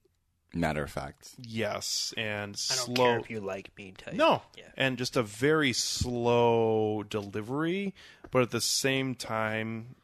matter 0.52 0.84
of 0.84 0.89
fact 0.89 1.36
yes 1.38 2.12
and 2.17 2.60
I 2.72 2.76
don't 2.76 2.86
slow 2.95 2.95
care 2.95 3.19
if 3.19 3.30
you 3.30 3.39
like 3.39 3.69
me 3.78 3.93
type. 3.95 4.15
no. 4.15 4.41
Yeah. 4.58 4.63
And 4.76 4.98
just 4.98 5.15
a 5.15 5.22
very 5.22 5.74
slow 5.74 7.04
delivery, 7.08 7.93
but 8.32 8.41
at 8.41 8.50
the 8.50 8.62
same 8.62 9.13
time, 9.13 9.95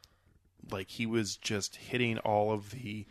like 0.70 0.88
he 0.90 1.04
was 1.04 1.36
just 1.36 1.74
hitting 1.76 2.18
all 2.18 2.52
of 2.52 2.70
the 2.70 3.06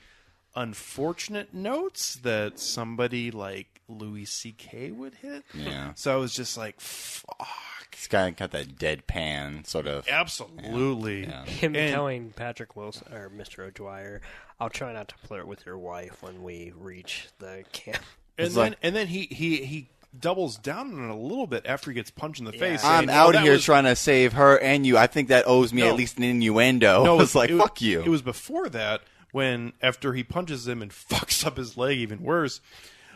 unfortunate 0.55 1.53
notes 1.53 2.15
that 2.15 2.57
somebody 2.57 3.31
like 3.31 3.74
Louis 3.87 4.25
C.K. 4.25 4.91
would 4.91 5.15
hit. 5.15 5.43
Yeah. 5.53 5.91
So 5.95 6.13
I 6.13 6.15
was 6.17 6.33
just 6.33 6.57
like, 6.57 6.79
fuck. 6.79 7.91
this 7.91 8.07
guy 8.07 8.29
got 8.31 8.51
that 8.51 8.77
deadpan 8.77 9.65
sort 9.65 9.87
of 9.87 10.07
Absolutely. 10.07 11.23
Yeah. 11.23 11.45
Him 11.45 11.75
And- 11.75 11.93
telling 11.93 12.29
Patrick 12.31 12.75
Wilson 12.75 13.07
or 13.13 13.29
Mr. 13.29 13.59
O'Dwyer, 13.65 14.21
"I'll 14.59 14.69
try 14.69 14.91
not 14.93 15.07
to 15.09 15.15
flirt 15.27 15.47
with 15.47 15.65
your 15.65 15.77
wife 15.77 16.21
when 16.21 16.43
we 16.43 16.73
reach 16.75 17.27
the 17.39 17.63
camp." 17.71 18.03
And 18.37 18.47
It's 18.47 18.55
then, 18.55 18.71
like- 18.71 18.77
and 18.83 18.95
then 18.95 19.07
he, 19.07 19.23
he, 19.31 19.57
he 19.65 19.89
doubles 20.19 20.57
down 20.57 20.93
on 20.93 21.09
it 21.09 21.11
a 21.11 21.15
little 21.15 21.47
bit 21.47 21.65
after 21.65 21.91
he 21.91 21.95
gets 21.95 22.09
punched 22.11 22.39
in 22.39 22.45
the 22.45 22.53
face. 22.53 22.83
I'm 22.83 23.07
saying, 23.07 23.09
"Oh, 23.09 23.13
out 23.27 23.33
that 23.33 23.43
here 23.43 23.53
was- 23.53 23.63
trying 23.65 23.83
to 23.85 23.95
save 23.95 24.33
her 24.33 24.57
and 24.59 24.85
you. 24.85 24.97
I 24.97 25.07
think 25.07 25.27
that 25.29 25.45
owes 25.47 25.73
me 25.73 25.81
No. 25.81 25.89
at 25.89 25.95
least 25.95 26.17
an 26.17 26.23
innuendo. 26.23 27.03
No, 27.03 27.13
I 27.15 27.17
was 27.17 27.35
like, 27.35 27.49
it 27.49 27.57
fuck 27.57 27.81
you. 27.81 28.01
It 28.01 28.09
was 28.09 28.21
before 28.21 28.67
that 28.69 29.01
when 29.31 29.73
after 29.81 30.13
he 30.13 30.23
punches 30.23 30.67
him 30.67 30.81
and 30.81 30.91
fucks 30.91 31.45
up 31.45 31.57
his 31.57 31.77
leg 31.77 31.97
even 31.97 32.21
worse. 32.23 32.61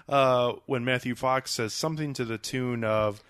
Uh, 0.09 0.53
when 0.65 0.83
Matthew 0.83 1.15
Fox 1.15 1.51
says 1.51 1.73
something 1.73 2.13
to 2.15 2.25
the 2.25 2.37
tune 2.37 2.83
of, 2.83 3.23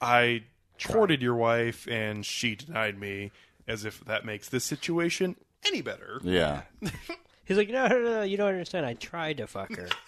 "I 0.00 0.44
courted 0.86 1.22
your 1.22 1.34
wife 1.36 1.88
and 1.88 2.24
she 2.24 2.54
denied 2.54 2.98
me," 2.98 3.30
as 3.66 3.84
if 3.84 4.04
that 4.04 4.24
makes 4.24 4.48
this 4.48 4.64
situation 4.64 5.36
any 5.66 5.80
better. 5.82 6.20
yeah. 6.22 6.62
He's 7.44 7.56
like, 7.56 7.70
"No, 7.70 7.86
no, 7.88 7.98
no, 8.02 8.22
you 8.22 8.36
don't 8.36 8.48
understand. 8.50 8.84
I 8.86 8.94
tried 8.94 9.38
to 9.38 9.46
fuck 9.46 9.74
her." 9.76 9.88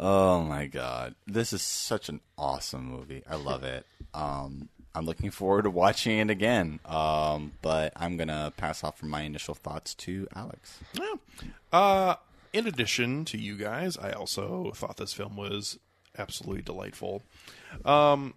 Oh 0.00 0.42
my 0.42 0.66
god, 0.66 1.16
this 1.26 1.52
is 1.52 1.60
such 1.60 2.08
an 2.08 2.20
awesome 2.36 2.84
movie. 2.84 3.24
I 3.28 3.34
love 3.34 3.64
it. 3.64 3.84
Um, 4.14 4.68
I'm 4.94 5.04
looking 5.04 5.32
forward 5.32 5.62
to 5.62 5.70
watching 5.70 6.18
it 6.20 6.30
again. 6.30 6.78
Um, 6.84 7.50
but 7.62 7.92
I'm 7.96 8.16
gonna 8.16 8.52
pass 8.56 8.84
off 8.84 8.96
from 8.96 9.08
my 9.10 9.22
initial 9.22 9.56
thoughts 9.56 9.94
to 9.94 10.28
Alex. 10.36 10.78
Yeah. 10.92 11.14
Uh, 11.72 12.14
in 12.52 12.66
addition 12.66 13.24
to 13.26 13.38
you 13.38 13.56
guys, 13.56 13.96
I 13.96 14.12
also 14.12 14.72
thought 14.74 14.96
this 14.96 15.12
film 15.12 15.36
was 15.36 15.78
absolutely 16.16 16.62
delightful. 16.62 17.22
Um, 17.84 18.34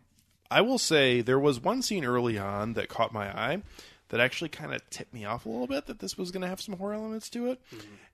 I 0.50 0.62
will 0.62 0.78
say 0.78 1.22
there 1.22 1.40
was 1.40 1.60
one 1.60 1.82
scene 1.82 2.06
early 2.06 2.38
on 2.38 2.74
that 2.74 2.90
caught 2.90 3.14
my 3.14 3.28
eye 3.30 3.62
that 4.10 4.20
actually 4.20 4.50
kind 4.50 4.74
of 4.74 4.88
tipped 4.90 5.14
me 5.14 5.24
off 5.24 5.46
a 5.46 5.50
little 5.50 5.68
bit 5.68 5.86
that 5.86 6.00
this 6.00 6.18
was 6.18 6.32
going 6.32 6.42
to 6.42 6.48
have 6.48 6.60
some 6.60 6.78
horror 6.78 6.94
elements 6.94 7.30
to 7.30 7.48
it. 7.52 7.62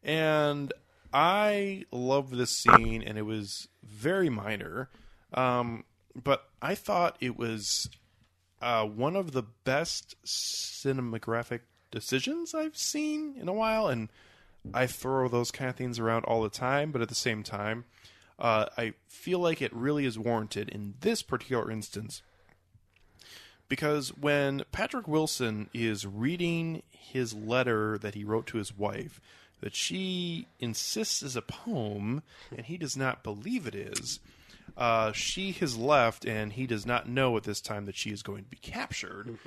And 0.03 0.71
I 1.11 1.85
love 1.91 2.29
this 2.29 2.51
scene, 2.51 3.01
and 3.01 3.17
it 3.17 3.23
was 3.23 3.67
very 3.83 4.29
minor. 4.29 4.89
Um, 5.33 5.85
but 6.15 6.47
I 6.61 6.75
thought 6.75 7.17
it 7.19 7.37
was 7.37 7.89
uh, 8.61 8.85
one 8.85 9.15
of 9.15 9.31
the 9.31 9.43
best 9.63 10.15
cinematographic 10.25 11.61
decisions 11.89 12.53
I've 12.53 12.77
seen 12.77 13.35
in 13.39 13.47
a 13.47 13.53
while, 13.53 13.87
and 13.87 14.09
I 14.73 14.87
throw 14.87 15.27
those 15.27 15.51
kind 15.51 15.69
of 15.69 15.75
things 15.75 15.99
around 15.99 16.25
all 16.25 16.43
the 16.43 16.49
time. 16.49 16.91
But 16.91 17.01
at 17.01 17.09
the 17.09 17.15
same 17.15 17.43
time, 17.43 17.85
uh, 18.39 18.67
I 18.77 18.93
feel 19.07 19.39
like 19.39 19.61
it 19.61 19.73
really 19.73 20.05
is 20.05 20.19
warranted 20.19 20.69
in 20.69 20.95
this 21.01 21.21
particular 21.21 21.71
instance 21.71 22.21
because 23.69 24.15
when 24.15 24.63
Patrick 24.71 25.07
Wilson 25.07 25.69
is 25.73 26.05
reading 26.05 26.83
his 26.91 27.33
letter 27.33 27.97
that 27.97 28.15
he 28.15 28.23
wrote 28.23 28.47
to 28.47 28.57
his 28.57 28.77
wife 28.77 29.19
that 29.61 29.75
she 29.75 30.47
insists 30.59 31.23
is 31.23 31.35
a 31.35 31.41
poem, 31.41 32.21
and 32.55 32.67
he 32.67 32.77
does 32.77 32.95
not 32.95 33.23
believe 33.23 33.65
it 33.65 33.73
is. 33.75 34.19
Uh, 34.75 35.11
she 35.11 35.51
has 35.53 35.75
left, 35.75 36.25
and 36.25 36.53
he 36.53 36.67
does 36.67 36.85
not 36.85 37.09
know 37.09 37.35
at 37.37 37.43
this 37.43 37.59
time 37.59 37.85
that 37.85 37.95
she 37.95 38.11
is 38.11 38.21
going 38.21 38.43
to 38.43 38.49
be 38.49 38.57
captured. 38.57 39.37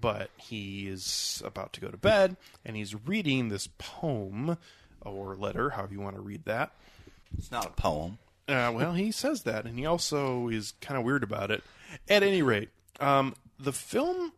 But 0.00 0.30
he 0.36 0.86
is 0.88 1.42
about 1.44 1.72
to 1.74 1.80
go 1.80 1.88
to 1.88 1.96
bed, 1.96 2.36
and 2.64 2.76
he's 2.76 2.94
reading 3.06 3.48
this 3.48 3.68
poem 3.78 4.58
or 5.00 5.34
letter, 5.36 5.70
however 5.70 5.92
you 5.92 6.00
want 6.00 6.16
to 6.16 6.22
read 6.22 6.44
that. 6.44 6.72
It's 7.36 7.50
not 7.50 7.66
a 7.66 7.70
poem. 7.70 8.18
Uh, 8.46 8.72
well, 8.74 8.94
he 8.94 9.10
says 9.12 9.42
that, 9.42 9.66
and 9.66 9.78
he 9.78 9.84
also 9.84 10.48
is 10.48 10.74
kind 10.80 10.98
of 10.98 11.04
weird 11.04 11.22
about 11.22 11.50
it. 11.50 11.62
At 12.08 12.22
any 12.22 12.42
rate, 12.42 12.70
um, 13.00 13.34
the 13.58 13.72
film 13.72 14.32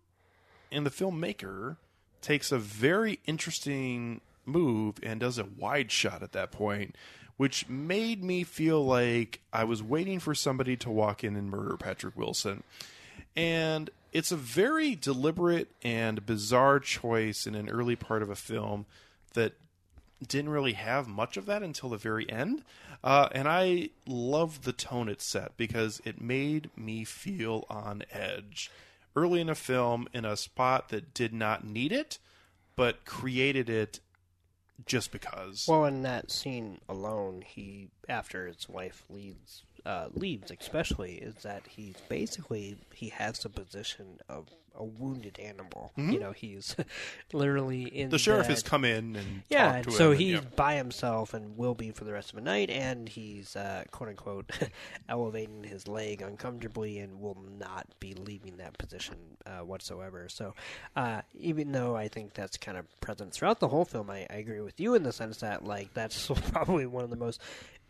and 0.73 0.85
the 0.85 0.91
filmmaker 0.91 1.77
takes 2.21 2.53
a 2.53 2.59
very 2.59 3.21
interesting 3.27 4.21
move 4.45 4.97
and 5.03 5.21
does 5.21 5.39
a 5.39 5.45
wide 5.45 5.91
shot 5.93 6.23
at 6.23 6.33
that 6.33 6.51
point, 6.51 6.97
which 7.37 7.69
made 7.69 8.23
me 8.23 8.45
feel 8.45 8.85
like 8.85 9.41
I 9.53 9.65
was 9.65 9.83
waiting 9.83 10.19
for 10.19 10.35
somebody 10.35 10.77
to 10.79 10.91
walk 10.91 11.23
in 11.25 11.37
and 11.37 11.51
murder 11.51 11.77
Patrick 11.77 12.17
Wilson. 12.17 12.63
And 13.37 13.91
it's 14.13 14.33
a 14.33 14.37
very 14.37 14.95
deliberate 14.95 15.71
and 15.83 16.25
bizarre 16.27 16.81
choice 16.81 17.47
in 17.47 17.55
an 17.55 17.69
early 17.69 17.97
part 17.97 18.23
of 18.23 18.31
a 18.31 18.37
film 18.37 18.87
that 19.35 19.53
didn't 20.27 20.51
really 20.51 20.75
have 20.75 21.09
much 21.09 21.37
of 21.37 21.47
that 21.47 21.63
until 21.63 21.89
the 21.89 21.97
very 21.97 22.29
end. 22.31 22.63
Uh, 23.03 23.29
and 23.33 23.49
I 23.49 23.91
love 24.07 24.63
the 24.63 24.73
tone 24.73 25.09
it 25.09 25.23
set 25.23 25.57
because 25.57 26.01
it 26.05 26.21
made 26.21 26.71
me 26.77 27.05
feel 27.05 27.65
on 27.71 28.03
edge. 28.11 28.71
Early 29.17 29.41
in 29.41 29.49
a 29.49 29.55
film, 29.55 30.09
in 30.13 30.25
a 30.25 30.37
spot 30.37 30.91
that 30.91 31.15
did 31.15 31.33
not 31.33 31.65
need 31.65 31.93
it, 31.93 32.19
but 32.77 33.05
created 33.05 33.69
it 33.69 34.01
just 34.87 35.11
because. 35.13 35.67
Well, 35.69 35.85
in 35.85 36.03
that 36.03 36.31
scene 36.31 36.81
alone, 36.89 37.43
he 37.47 37.89
after 38.09 38.47
his 38.47 38.69
wife 38.69 39.05
leaves, 39.09 39.63
uh, 39.87 40.09
leaves 40.15 40.51
especially, 40.51 41.15
is 41.15 41.37
that 41.43 41.63
he's 41.69 41.97
basically 42.09 42.77
he 42.95 43.09
has 43.11 43.39
the 43.41 43.49
position 43.49 44.19
of 44.29 44.49
a 44.77 44.85
wounded 44.85 45.39
animal. 45.41 45.91
You 45.97 46.21
know, 46.21 46.31
he's 46.31 46.77
literally 47.33 47.83
in 47.83 48.05
Mm-hmm. 48.05 48.11
the 48.11 48.19
sheriff 48.19 48.47
bed. 48.47 48.51
has 48.55 48.63
come 48.63 48.85
in 48.85 49.17
and 49.17 49.43
Yeah, 49.49 49.65
talked 49.65 49.75
and 49.77 49.85
to 49.87 49.91
so 49.93 50.05
him. 50.07 50.11
and- 50.13 50.21
he's 50.21 50.33
yeah. 50.35 50.41
by 50.57 50.75
himself 50.77 51.35
and 51.35 51.57
will 51.57 51.75
be 51.75 51.91
for 51.91 52.05
the 52.05 52.13
rest 52.13 52.31
of 52.31 52.37
the 52.37 52.41
night, 52.43 52.71
and 52.71 53.09
he's 53.09 53.57
uh, 53.57 53.83
quote 53.91 54.11
unquote 54.11 54.51
elevating 55.09 55.65
his 55.65 55.89
leg 55.89 56.23
uncomfortably 56.23 56.99
and 57.01 57.21
will 57.21 57.37
not 57.59 57.87
be 57.99 58.15
leaving 58.15 58.57
that 58.59 58.79
position 58.79 59.17
uh, 59.45 59.59
whatsoever. 59.65 60.29
So, 60.29 60.55
uh, 60.97 61.23
even 61.35 61.73
though 61.73 61.97
I 61.97 62.09
think 62.09 62.35
that's 62.35 62.57
kind 62.57 62.79
of 62.79 62.87
present 63.01 63.33
throughout 63.33 63.61
the 63.61 63.69
whole 63.69 63.85
film, 63.85 64.09
I, 64.11 64.27
I 64.31 64.35
agree 64.37 64.61
with 64.61 64.79
you 64.81 64.95
in 64.95 65.03
the 65.03 65.13
sense 65.13 65.39
that 65.39 65.65
like 65.65 65.93
that's 65.95 66.29
probably 66.53 66.87
one 66.87 67.05
of 67.05 67.11
the 67.11 67.17
most, 67.17 67.41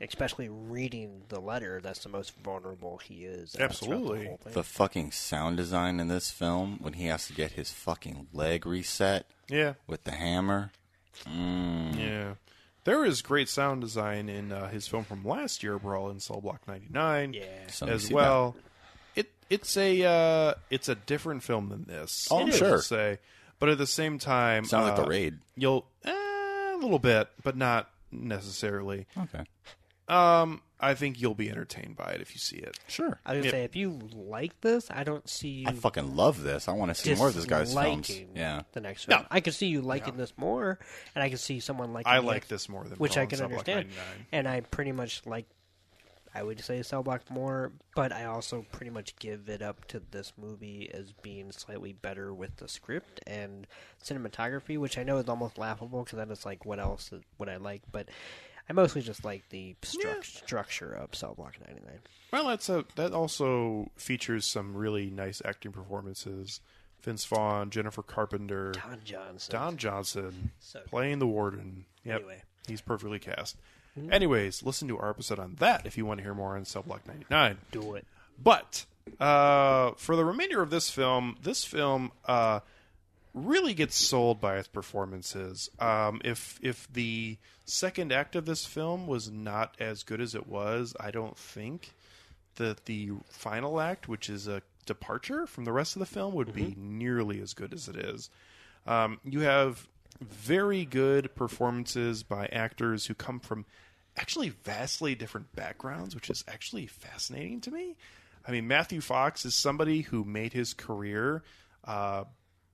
especially 0.00 0.48
reading 0.48 1.22
the 1.28 1.40
letter, 1.40 1.80
that's 1.82 2.02
the 2.02 2.08
most 2.08 2.34
vulnerable 2.42 2.98
he 2.98 3.24
is. 3.24 3.52
throughout 3.52 3.58
the 3.58 3.74
Absolutely. 3.74 4.36
The 4.52 4.62
fucking 4.64 5.12
sound 5.12 5.56
design 5.56 6.00
in 6.00 6.08
this 6.08 6.30
film 6.30 6.78
when 6.80 6.94
he 6.94 7.06
has 7.06 7.26
to 7.26 7.32
get 7.32 7.52
his 7.52 7.70
fucking 7.70 8.28
leg 8.32 8.66
reset 8.66 9.26
yeah, 9.48 9.74
with 9.86 10.04
the 10.04 10.12
hammer. 10.12 10.70
yeah. 11.26 12.34
There 12.84 13.04
is 13.04 13.20
great 13.20 13.48
sound 13.50 13.82
design 13.82 14.28
in 14.30 14.52
uh, 14.52 14.68
his 14.68 14.88
film 14.88 15.04
from 15.04 15.22
last 15.24 15.62
year, 15.62 15.78
Brawl 15.78 16.08
in 16.10 16.18
Cell 16.18 16.40
Block 16.40 16.66
99. 16.66 17.34
yeah. 17.34 17.42
So 17.68 17.84
let 17.84 17.90
me 17.90 17.96
as 17.96 18.04
see 18.04 18.14
well. 18.14 18.56
It 19.14 19.30
it's 19.50 19.76
a 19.76 20.02
uh, 20.02 20.54
it's 20.70 20.88
a 20.88 20.94
different 20.94 21.42
film 21.42 21.68
than 21.68 21.84
this. 21.84 22.28
Oh, 22.30 22.38
I'm 22.38 22.42
I 22.44 22.46
have 22.46 22.52
to 22.54 22.58
sure. 22.58 22.78
Say, 22.80 23.18
but 23.58 23.68
at 23.68 23.76
the 23.76 23.86
same 23.86 24.18
time, 24.18 24.64
Sound 24.64 24.86
like 24.86 24.98
uh, 24.98 25.02
the 25.02 25.10
raid. 25.10 25.38
You'll 25.56 25.84
eh, 26.04 26.10
a 26.10 26.78
little 26.80 26.98
bit, 26.98 27.28
but 27.42 27.54
not 27.56 27.90
necessarily. 28.10 29.06
Okay. 29.18 29.44
Um, 30.10 30.62
I 30.80 30.94
think 30.94 31.20
you'll 31.20 31.34
be 31.34 31.50
entertained 31.50 31.96
by 31.96 32.10
it 32.12 32.20
if 32.22 32.32
you 32.34 32.38
see 32.38 32.56
it. 32.56 32.78
Sure. 32.88 33.20
I 33.26 33.34
was 33.34 33.40
gonna 33.42 33.50
say 33.50 33.64
if 33.64 33.76
you 33.76 33.98
like 34.14 34.58
this, 34.62 34.90
I 34.90 35.04
don't 35.04 35.28
see 35.28 35.48
you 35.48 35.68
I 35.68 35.72
fucking 35.72 36.16
love 36.16 36.42
this. 36.42 36.68
I 36.68 36.72
want 36.72 36.88
to 36.90 36.94
see 36.94 37.14
more 37.14 37.28
of 37.28 37.34
this 37.34 37.44
guy's 37.44 37.74
films. 37.74 38.06
disliking 38.06 38.30
Yeah. 38.34 38.62
the 38.72 38.80
next 38.80 39.06
one, 39.06 39.20
No. 39.20 39.26
I 39.30 39.40
can 39.40 39.52
see 39.52 39.66
you 39.66 39.82
liking 39.82 40.16
this 40.16 40.32
more, 40.38 40.78
and 41.14 41.22
I 41.22 41.28
can 41.28 41.36
see 41.38 41.60
someone 41.60 41.92
liking. 41.92 42.10
I 42.10 42.16
the 42.20 42.26
like 42.26 42.36
ex- 42.38 42.48
this 42.48 42.68
more 42.68 42.84
than 42.84 42.98
which 42.98 43.12
Brawl 43.12 43.20
I 43.20 43.22
in 43.24 43.28
can 43.28 43.38
Cell 43.38 43.48
Block 43.48 43.68
understand. 43.68 43.88
99. 43.96 44.26
And 44.32 44.48
I 44.48 44.60
pretty 44.62 44.92
much 44.92 45.22
like. 45.26 45.46
I 46.32 46.44
would 46.44 46.60
say 46.60 46.80
Cell 46.84 47.02
Block 47.02 47.28
more, 47.28 47.72
but 47.96 48.12
I 48.12 48.26
also 48.26 48.64
pretty 48.70 48.90
much 48.90 49.16
give 49.16 49.48
it 49.48 49.62
up 49.62 49.84
to 49.88 50.00
this 50.12 50.32
movie 50.40 50.88
as 50.94 51.10
being 51.22 51.50
slightly 51.50 51.92
better 51.92 52.32
with 52.32 52.56
the 52.58 52.68
script 52.68 53.20
and 53.26 53.66
cinematography, 54.04 54.78
which 54.78 54.96
I 54.96 55.02
know 55.02 55.16
is 55.18 55.28
almost 55.28 55.58
laughable 55.58 56.04
because 56.04 56.18
then 56.18 56.30
it's 56.30 56.46
like, 56.46 56.64
what 56.64 56.78
else 56.78 57.12
is- 57.12 57.24
would 57.38 57.48
I 57.48 57.56
like? 57.56 57.82
But 57.90 58.10
I 58.68 58.72
mostly 58.72 59.02
just 59.02 59.24
like 59.24 59.48
the 59.50 59.74
stru- 59.82 60.24
structure 60.24 60.92
of 60.92 61.14
Cell 61.14 61.34
Block 61.34 61.54
99. 61.66 61.90
Well, 62.32 62.48
that's 62.48 62.68
a 62.68 62.84
that 62.96 63.12
also 63.12 63.90
features 63.96 64.46
some 64.46 64.76
really 64.76 65.10
nice 65.10 65.42
acting 65.44 65.72
performances. 65.72 66.60
Vince 67.02 67.24
Vaughn, 67.24 67.70
Jennifer 67.70 68.02
Carpenter, 68.02 68.72
Don 68.72 69.00
Johnson. 69.04 69.52
Don 69.52 69.76
Johnson 69.76 70.50
So 70.60 70.80
playing 70.86 71.18
the 71.18 71.26
warden. 71.26 71.86
Yep, 72.04 72.16
Anyway. 72.16 72.42
He's 72.68 72.80
perfectly 72.82 73.18
cast. 73.18 73.56
Anyways, 74.10 74.62
listen 74.62 74.86
to 74.88 74.98
our 74.98 75.10
episode 75.10 75.38
on 75.38 75.56
that 75.58 75.84
if 75.86 75.98
you 75.98 76.06
want 76.06 76.18
to 76.18 76.24
hear 76.24 76.34
more 76.34 76.56
on 76.56 76.64
Cell 76.64 76.82
Block 76.82 77.06
99. 77.06 77.58
Do 77.72 77.94
it. 77.94 78.06
But 78.42 78.84
uh, 79.18 79.92
for 79.96 80.14
the 80.14 80.24
remainder 80.24 80.62
of 80.62 80.70
this 80.70 80.88
film, 80.90 81.36
this 81.42 81.64
film 81.64 82.12
uh, 82.26 82.60
really 83.34 83.74
gets 83.74 83.96
sold 83.96 84.40
by 84.40 84.58
its 84.58 84.68
performances. 84.68 85.70
Um, 85.78 86.20
if 86.24 86.58
if 86.62 86.90
the 86.92 87.38
second 87.70 88.12
act 88.12 88.36
of 88.36 88.46
this 88.46 88.66
film 88.66 89.06
was 89.06 89.30
not 89.30 89.76
as 89.78 90.02
good 90.02 90.20
as 90.20 90.34
it 90.34 90.46
was, 90.46 90.94
I 91.00 91.10
don't 91.10 91.36
think 91.36 91.94
that 92.56 92.86
the 92.86 93.10
final 93.28 93.80
act, 93.80 94.08
which 94.08 94.28
is 94.28 94.46
a 94.46 94.62
departure 94.86 95.46
from 95.46 95.64
the 95.64 95.72
rest 95.72 95.96
of 95.96 96.00
the 96.00 96.06
film, 96.06 96.34
would 96.34 96.54
be 96.54 96.74
nearly 96.76 97.40
as 97.40 97.54
good 97.54 97.72
as 97.72 97.88
it 97.88 97.96
is. 97.96 98.28
Um, 98.86 99.20
you 99.24 99.40
have 99.40 99.88
very 100.20 100.84
good 100.84 101.34
performances 101.34 102.22
by 102.22 102.46
actors 102.46 103.06
who 103.06 103.14
come 103.14 103.40
from 103.40 103.64
actually 104.16 104.50
vastly 104.50 105.14
different 105.14 105.54
backgrounds, 105.54 106.14
which 106.14 106.28
is 106.28 106.44
actually 106.48 106.86
fascinating 106.86 107.60
to 107.62 107.70
me. 107.70 107.96
I 108.46 108.52
mean, 108.52 108.66
Matthew 108.66 109.00
Fox 109.00 109.44
is 109.44 109.54
somebody 109.54 110.02
who 110.02 110.24
made 110.24 110.52
his 110.52 110.74
career 110.74 111.42
uh, 111.84 112.24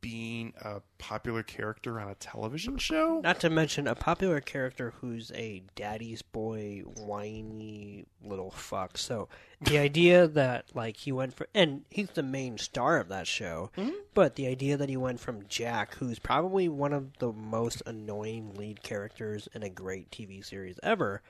being 0.07 0.53
a 0.63 0.81
popular 0.99 1.43
character 1.43 1.99
on 1.99 2.09
a 2.09 2.15
television 2.15 2.79
show. 2.79 3.21
Not 3.25 3.41
to 3.41 3.51
mention 3.51 3.89
a 3.89 3.97
popular 3.97 4.41
character 4.41 4.95
who's 5.01 5.33
a 5.35 5.65
daddy's 5.75 6.23
boy, 6.23 6.85
whiny 6.85 8.07
little 8.23 8.53
fuck. 8.53 8.99
So 8.99 9.29
the 9.61 9.79
idea 9.89 10.29
that 10.29 10.67
like 10.77 10.97
he 10.97 11.11
went 11.11 11.35
for, 11.35 11.49
and 11.53 11.85
he's 11.91 12.11
the 12.11 12.23
main 12.23 12.57
star 12.57 12.99
of 12.99 13.09
that 13.09 13.27
show, 13.27 13.73
mm-hmm. 13.77 13.97
but 14.15 14.37
the 14.37 14.47
idea 14.47 14.77
that 14.77 14.89
he 14.89 14.97
went 14.97 15.19
from 15.19 15.49
Jack, 15.49 15.97
who's 15.97 16.21
probably 16.21 16.69
one 16.69 16.93
of 16.93 17.19
the 17.19 17.33
most 17.33 17.83
annoying 17.85 18.55
lead 18.55 18.85
characters 18.85 19.49
in 19.55 19.65
a 19.65 19.69
great 19.69 20.13
TV 20.13 20.45
series 20.45 20.79
ever, 20.85 21.21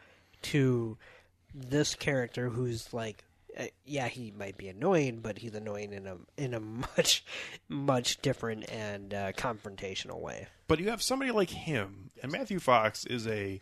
to 0.42 0.98
this 1.54 1.94
character 1.94 2.50
who's 2.50 2.92
like. 2.92 3.24
Uh, 3.58 3.64
Yeah, 3.84 4.08
he 4.08 4.32
might 4.36 4.56
be 4.56 4.68
annoying, 4.68 5.20
but 5.20 5.38
he's 5.38 5.54
annoying 5.54 5.92
in 5.92 6.06
a 6.06 6.16
in 6.36 6.54
a 6.54 6.60
much, 6.96 7.24
much 7.68 8.20
different 8.22 8.70
and 8.70 9.12
uh, 9.14 9.32
confrontational 9.32 10.20
way. 10.20 10.46
But 10.68 10.80
you 10.80 10.90
have 10.90 11.02
somebody 11.02 11.30
like 11.30 11.50
him, 11.50 12.10
and 12.22 12.32
Matthew 12.32 12.58
Fox 12.60 13.04
is 13.06 13.26
a 13.26 13.60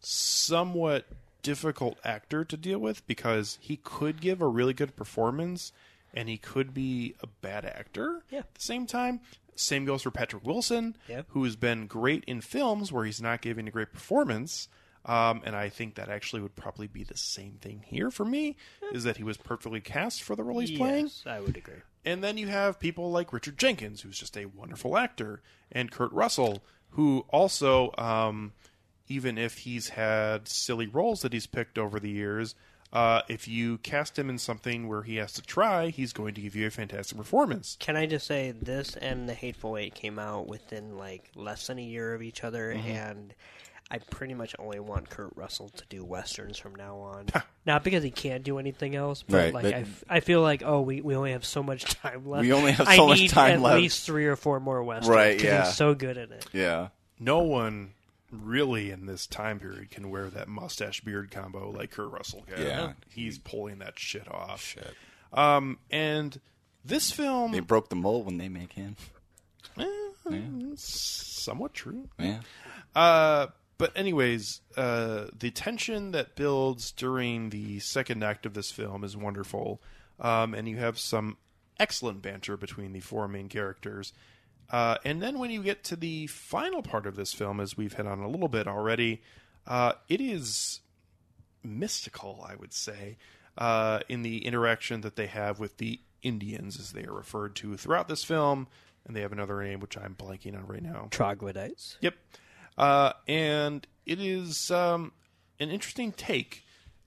somewhat 0.00 1.06
difficult 1.42 1.98
actor 2.04 2.44
to 2.44 2.56
deal 2.56 2.78
with 2.78 3.06
because 3.06 3.58
he 3.60 3.76
could 3.76 4.20
give 4.20 4.40
a 4.40 4.46
really 4.48 4.74
good 4.74 4.96
performance 4.96 5.72
and 6.12 6.28
he 6.28 6.36
could 6.38 6.72
be 6.74 7.14
a 7.22 7.26
bad 7.26 7.64
actor 7.64 8.22
Yeah. 8.30 8.40
at 8.40 8.54
the 8.54 8.60
same 8.60 8.86
time. 8.86 9.20
Same 9.54 9.84
goes 9.84 10.02
for 10.02 10.10
Patrick 10.10 10.44
Wilson, 10.44 10.96
who 11.28 11.44
has 11.44 11.56
been 11.56 11.86
great 11.86 12.24
in 12.26 12.40
films 12.40 12.92
where 12.92 13.04
he's 13.04 13.22
not 13.22 13.40
giving 13.42 13.66
a 13.68 13.70
great 13.70 13.92
performance. 13.92 14.68
Um, 15.06 15.42
and 15.44 15.54
I 15.54 15.68
think 15.68 15.94
that 15.94 16.08
actually 16.08 16.42
would 16.42 16.56
probably 16.56 16.88
be 16.88 17.04
the 17.04 17.16
same 17.16 17.58
thing 17.60 17.84
here 17.86 18.10
for 18.10 18.24
me, 18.24 18.56
is 18.92 19.04
that 19.04 19.16
he 19.16 19.22
was 19.22 19.36
perfectly 19.36 19.80
cast 19.80 20.22
for 20.22 20.34
the 20.34 20.42
role 20.42 20.58
he's 20.58 20.76
playing. 20.76 21.04
Yes, 21.06 21.22
I 21.24 21.38
would 21.40 21.56
agree. 21.56 21.82
And 22.04 22.24
then 22.24 22.36
you 22.36 22.48
have 22.48 22.80
people 22.80 23.10
like 23.12 23.32
Richard 23.32 23.56
Jenkins, 23.56 24.00
who's 24.02 24.18
just 24.18 24.36
a 24.36 24.46
wonderful 24.46 24.96
actor, 24.98 25.42
and 25.70 25.90
Kurt 25.92 26.12
Russell, 26.12 26.62
who 26.90 27.24
also, 27.28 27.92
um, 27.96 28.52
even 29.08 29.38
if 29.38 29.58
he's 29.58 29.90
had 29.90 30.48
silly 30.48 30.86
roles 30.88 31.22
that 31.22 31.32
he's 31.32 31.46
picked 31.46 31.78
over 31.78 32.00
the 32.00 32.10
years, 32.10 32.56
uh, 32.92 33.22
if 33.28 33.46
you 33.46 33.78
cast 33.78 34.18
him 34.18 34.28
in 34.30 34.38
something 34.38 34.88
where 34.88 35.02
he 35.02 35.16
has 35.16 35.32
to 35.34 35.42
try, 35.42 35.88
he's 35.90 36.12
going 36.12 36.34
to 36.34 36.40
give 36.40 36.56
you 36.56 36.66
a 36.66 36.70
fantastic 36.70 37.16
performance. 37.16 37.76
Can 37.78 37.96
I 37.96 38.06
just 38.06 38.26
say 38.26 38.52
this 38.52 38.96
and 38.96 39.28
The 39.28 39.34
Hateful 39.34 39.76
Eight 39.76 39.94
came 39.94 40.18
out 40.18 40.46
within 40.48 40.96
like 40.96 41.30
less 41.36 41.66
than 41.68 41.78
a 41.78 41.82
year 41.82 42.14
of 42.14 42.22
each 42.22 42.42
other, 42.42 42.72
Mm-hmm. 42.74 42.88
and 42.88 43.34
I 43.90 43.98
pretty 43.98 44.34
much 44.34 44.54
only 44.58 44.80
want 44.80 45.08
Kurt 45.10 45.32
Russell 45.36 45.68
to 45.68 45.84
do 45.88 46.04
westerns 46.04 46.58
from 46.58 46.74
now 46.74 46.96
on. 46.98 47.26
Not 47.64 47.84
because 47.84 48.02
he 48.02 48.10
can't 48.10 48.42
do 48.42 48.58
anything 48.58 48.96
else, 48.96 49.22
but 49.22 49.36
Right, 49.36 49.54
like 49.54 49.62
but- 49.62 49.74
I, 49.74 49.78
f- 49.80 50.04
I 50.08 50.20
feel 50.20 50.42
like 50.42 50.62
oh 50.64 50.80
we, 50.80 51.00
we 51.02 51.14
only 51.14 51.32
have 51.32 51.44
so 51.44 51.62
much 51.62 51.84
time 52.02 52.26
left. 52.26 52.42
We 52.42 52.52
only 52.52 52.72
have 52.72 52.88
I 52.88 52.96
so 52.96 53.06
much 53.06 53.18
need 53.20 53.30
time 53.30 53.52
at 53.54 53.60
left. 53.62 53.76
least 53.80 54.04
three 54.04 54.26
or 54.26 54.34
four 54.36 54.58
more 54.58 54.82
westerns. 54.82 55.08
Right, 55.14 55.36
'cause 55.38 55.44
yeah. 55.44 55.64
He's 55.66 55.76
so 55.76 55.94
good 55.94 56.18
at 56.18 56.30
it. 56.32 56.46
Yeah. 56.52 56.88
No 57.20 57.38
one 57.40 57.92
really 58.32 58.90
in 58.90 59.06
this 59.06 59.24
time 59.26 59.60
period 59.60 59.88
can 59.90 60.10
wear 60.10 60.28
that 60.30 60.48
mustache 60.48 61.00
beard 61.02 61.30
combo 61.30 61.70
like 61.70 61.92
Kurt 61.92 62.10
Russell 62.10 62.44
can. 62.52 62.60
Yeah. 62.60 62.92
he's 63.14 63.38
pulling 63.38 63.78
that 63.78 63.98
shit 64.00 64.26
off. 64.28 64.62
Shit. 64.64 64.94
Um, 65.32 65.78
and 65.92 66.40
this 66.84 67.12
film, 67.12 67.52
They 67.52 67.60
broke 67.60 67.88
the 67.88 67.94
mold 67.96 68.26
when 68.26 68.36
they 68.38 68.48
make 68.48 68.72
him. 68.72 68.96
eh, 69.78 69.84
somewhat 70.76 71.72
true. 71.74 72.08
Yeah. 72.18 72.40
Uh, 72.94 73.46
but 73.78 73.92
anyways, 73.96 74.60
uh, 74.76 75.26
the 75.38 75.50
tension 75.50 76.12
that 76.12 76.34
builds 76.34 76.92
during 76.92 77.50
the 77.50 77.78
second 77.80 78.22
act 78.22 78.46
of 78.46 78.54
this 78.54 78.70
film 78.70 79.04
is 79.04 79.16
wonderful, 79.16 79.80
um, 80.18 80.54
and 80.54 80.68
you 80.68 80.76
have 80.76 80.98
some 80.98 81.36
excellent 81.78 82.22
banter 82.22 82.56
between 82.56 82.92
the 82.92 83.00
four 83.00 83.28
main 83.28 83.48
characters. 83.48 84.12
Uh, 84.70 84.96
and 85.04 85.22
then 85.22 85.38
when 85.38 85.50
you 85.50 85.62
get 85.62 85.84
to 85.84 85.96
the 85.96 86.26
final 86.26 86.82
part 86.82 87.06
of 87.06 87.16
this 87.16 87.32
film, 87.32 87.60
as 87.60 87.76
we've 87.76 87.92
hit 87.92 88.06
on 88.06 88.20
a 88.20 88.28
little 88.28 88.48
bit 88.48 88.66
already, 88.66 89.22
uh, 89.66 89.92
it 90.08 90.20
is 90.20 90.80
mystical, 91.62 92.44
I 92.48 92.56
would 92.56 92.72
say, 92.72 93.18
uh, 93.58 94.00
in 94.08 94.22
the 94.22 94.44
interaction 94.44 95.02
that 95.02 95.16
they 95.16 95.26
have 95.26 95.60
with 95.60 95.76
the 95.76 96.00
Indians, 96.22 96.80
as 96.80 96.92
they 96.92 97.04
are 97.04 97.12
referred 97.12 97.54
to 97.56 97.76
throughout 97.76 98.08
this 98.08 98.24
film, 98.24 98.66
and 99.06 99.14
they 99.14 99.20
have 99.20 99.32
another 99.32 99.62
name 99.62 99.80
which 99.80 99.96
I'm 99.96 100.14
blanking 100.14 100.56
on 100.56 100.66
right 100.66 100.82
now. 100.82 101.08
Troglodytes. 101.10 101.98
Yep. 102.00 102.14
Uh, 102.76 103.12
and 103.26 103.86
it 104.04 104.20
is 104.20 104.70
um, 104.70 105.12
an 105.58 105.70
interesting 105.70 106.12
take. 106.12 106.64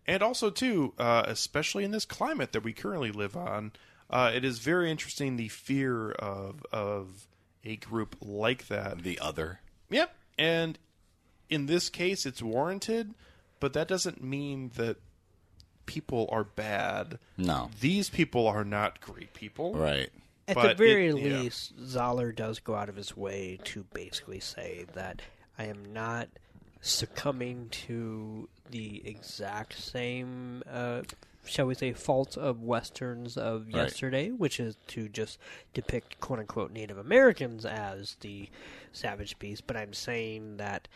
And 0.07 0.23
also, 0.23 0.49
too, 0.49 0.93
uh, 0.97 1.23
especially 1.27 1.83
in 1.83 1.91
this 1.91 2.05
climate 2.05 2.51
that 2.53 2.63
we 2.63 2.73
currently 2.73 3.11
live 3.11 3.37
on, 3.37 3.73
uh, 4.09 4.31
it 4.33 4.43
is 4.43 4.59
very 4.59 4.89
interesting 4.89 5.35
the 5.35 5.49
fear 5.49 6.11
of, 6.11 6.65
of 6.71 7.27
a 7.63 7.75
group 7.75 8.15
like 8.21 8.67
that. 8.67 9.03
The 9.03 9.19
other. 9.19 9.59
Yep. 9.91 10.15
And 10.37 10.79
in 11.49 11.67
this 11.67 11.89
case, 11.89 12.25
it's 12.25 12.41
warranted, 12.41 13.13
but 13.59 13.73
that 13.73 13.87
doesn't 13.87 14.23
mean 14.23 14.71
that 14.75 14.97
people 15.85 16.27
are 16.31 16.43
bad. 16.43 17.19
No. 17.37 17.69
These 17.79 18.09
people 18.09 18.47
are 18.47 18.63
not 18.63 19.01
great 19.01 19.33
people. 19.33 19.75
Right. 19.75 20.09
At 20.47 20.55
the 20.55 20.73
very 20.73 21.07
it- 21.09 21.17
yeah. 21.17 21.39
least, 21.41 21.77
Zahler 21.79 22.35
does 22.35 22.59
go 22.59 22.75
out 22.75 22.89
of 22.89 22.95
his 22.95 23.15
way 23.15 23.59
to 23.65 23.83
basically 23.93 24.39
say 24.39 24.85
that 24.93 25.21
I 25.59 25.65
am 25.65 25.91
not 25.93 26.29
succumbing 26.81 27.67
to 27.69 28.47
the 28.71 29.05
exact 29.05 29.77
same, 29.77 30.63
uh, 30.71 31.01
shall 31.45 31.65
we 31.65 31.75
say, 31.75 31.91
faults 31.91 32.37
of 32.37 32.63
westerns 32.63 33.35
of 33.37 33.65
Right. 33.65 33.75
yesterday, 33.75 34.29
which 34.31 34.59
is 34.59 34.77
to 34.87 35.09
just 35.09 35.37
depict 35.73 36.19
"quote 36.21 36.39
unquote" 36.39 36.71
Native 36.71 36.97
Americans 36.97 37.65
as 37.65 38.15
the 38.21 38.49
savage 38.93 39.37
beast. 39.37 39.67
But 39.67 39.75
I'm 39.75 39.93
saying 39.93 40.57
that 40.57 40.87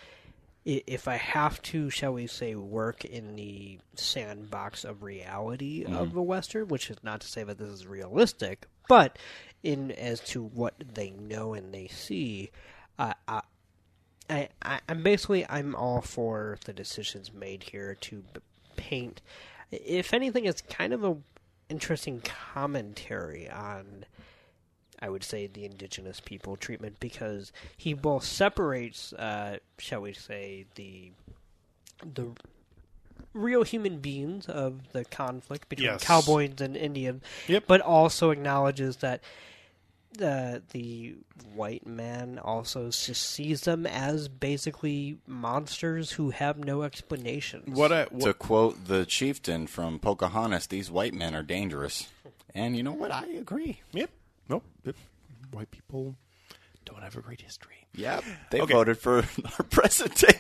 if 0.65 1.09
I 1.09 1.17
have 1.17 1.61
to, 1.63 1.89
shall 1.89 2.13
we 2.13 2.25
say, 2.25 2.55
work 2.55 3.03
in 3.03 3.35
the 3.35 3.79
sandbox 3.95 4.85
of 4.85 5.03
reality 5.03 5.83
of 5.83 6.15
a 6.15 6.21
western, 6.23 6.69
which 6.69 6.89
is 6.89 7.03
not 7.03 7.19
to 7.19 7.27
say 7.27 7.43
that 7.43 7.57
this 7.57 7.67
is 7.67 7.85
realistic, 7.85 8.67
but 8.87 9.19
in 9.61 9.91
as 9.91 10.21
to 10.21 10.41
what 10.41 10.75
they 10.93 11.09
know 11.11 11.53
and 11.53 11.73
they 11.73 11.87
see, 11.87 12.49
uh, 12.97 13.13
I, 13.27 13.41
I, 14.33 14.49
I, 14.63 14.79
I'm 14.89 15.03
basically 15.03 15.45
I'm 15.49 15.75
all 15.75 16.01
for 16.01 16.57
the 16.65 16.73
decisions 16.73 17.31
made 17.33 17.63
here 17.63 17.95
to 18.01 18.23
b- 18.33 18.39
paint. 18.75 19.21
If 19.71 20.13
anything, 20.13 20.45
it's 20.45 20.61
kind 20.61 20.93
of 20.93 21.03
a 21.03 21.17
interesting 21.69 22.21
commentary 22.21 23.49
on 23.49 24.05
I 24.99 25.09
would 25.09 25.23
say 25.23 25.47
the 25.47 25.65
indigenous 25.65 26.19
people 26.21 26.55
treatment 26.55 26.99
because 26.99 27.51
he 27.75 27.93
both 27.93 28.23
separates, 28.23 29.11
uh, 29.13 29.57
shall 29.77 30.01
we 30.01 30.13
say, 30.13 30.65
the 30.75 31.11
the 32.01 32.27
real 33.33 33.63
human 33.63 33.97
beings 33.99 34.45
of 34.47 34.91
the 34.93 35.03
conflict 35.05 35.67
between 35.69 35.89
Yes. 35.89 36.03
cowboys 36.03 36.61
and 36.61 36.77
Indians, 36.77 37.23
Yep. 37.47 37.63
but 37.67 37.81
also 37.81 38.29
acknowledges 38.29 38.97
that 38.97 39.21
the 40.17 40.61
the 40.71 41.15
white 41.55 41.85
man 41.87 42.39
also 42.39 42.85
just 42.91 43.21
sees 43.29 43.61
them 43.61 43.85
as 43.85 44.27
basically 44.27 45.17
monsters 45.27 46.11
who 46.11 46.29
have 46.31 46.57
no 46.57 46.83
explanations. 46.83 47.75
What 47.77 47.91
I, 47.91 48.03
what, 48.05 48.23
To 48.23 48.33
quote 48.33 48.85
the 48.87 49.05
chieftain 49.05 49.67
from 49.67 49.99
Pocahontas, 49.99 50.67
these 50.67 50.89
white 50.91 51.13
men 51.13 51.35
are 51.35 51.43
dangerous. 51.43 52.07
And 52.55 52.75
you 52.77 52.83
know 52.83 52.91
what? 52.93 53.11
I 53.11 53.25
agree. 53.27 53.81
Yep. 53.93 54.09
Nope. 54.49 54.63
Yep. 54.85 54.95
White 55.51 55.71
people 55.71 56.15
don't 56.85 57.01
have 57.01 57.15
a 57.17 57.21
great 57.21 57.41
history. 57.41 57.87
Yep. 57.95 58.23
They 58.51 58.61
Okay. 58.61 58.73
voted 58.73 58.97
for 58.97 59.17
our 59.59 59.65
president. 59.69 60.37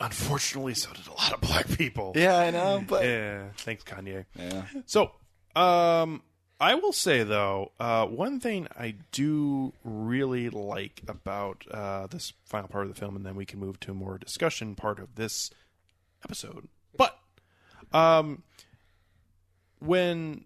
Unfortunately, 0.00 0.74
so 0.74 0.92
did 0.92 1.06
a 1.08 1.12
lot 1.12 1.32
of 1.32 1.40
black 1.40 1.68
people. 1.68 2.12
yeah, 2.14 2.36
I 2.38 2.50
know, 2.50 2.84
but 2.86 3.04
Yeah. 3.04 3.48
Thanks, 3.58 3.82
Kanye. 3.84 4.26
yeah. 4.38 4.64
So, 4.86 5.10
um, 5.56 6.22
I 6.60 6.74
will 6.74 6.92
say 6.92 7.22
though, 7.22 7.72
uh, 7.78 8.06
one 8.06 8.40
thing 8.40 8.66
I 8.76 8.96
do 9.12 9.72
really 9.84 10.50
like 10.50 11.02
about 11.06 11.64
uh, 11.70 12.08
this 12.08 12.32
final 12.46 12.68
part 12.68 12.84
of 12.86 12.94
the 12.94 12.98
film, 12.98 13.14
and 13.14 13.24
then 13.24 13.36
we 13.36 13.46
can 13.46 13.60
move 13.60 13.78
to 13.80 13.92
a 13.92 13.94
more 13.94 14.18
discussion 14.18 14.74
part 14.74 14.98
of 14.98 15.14
this 15.14 15.50
episode. 16.24 16.68
But, 16.96 17.16
um, 17.92 18.42
when 19.78 20.44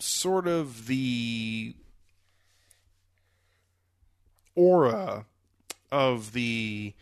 sort 0.00 0.48
of 0.48 0.88
the 0.88 1.76
aura 4.56 5.26
of 5.92 6.32
the 6.32 6.94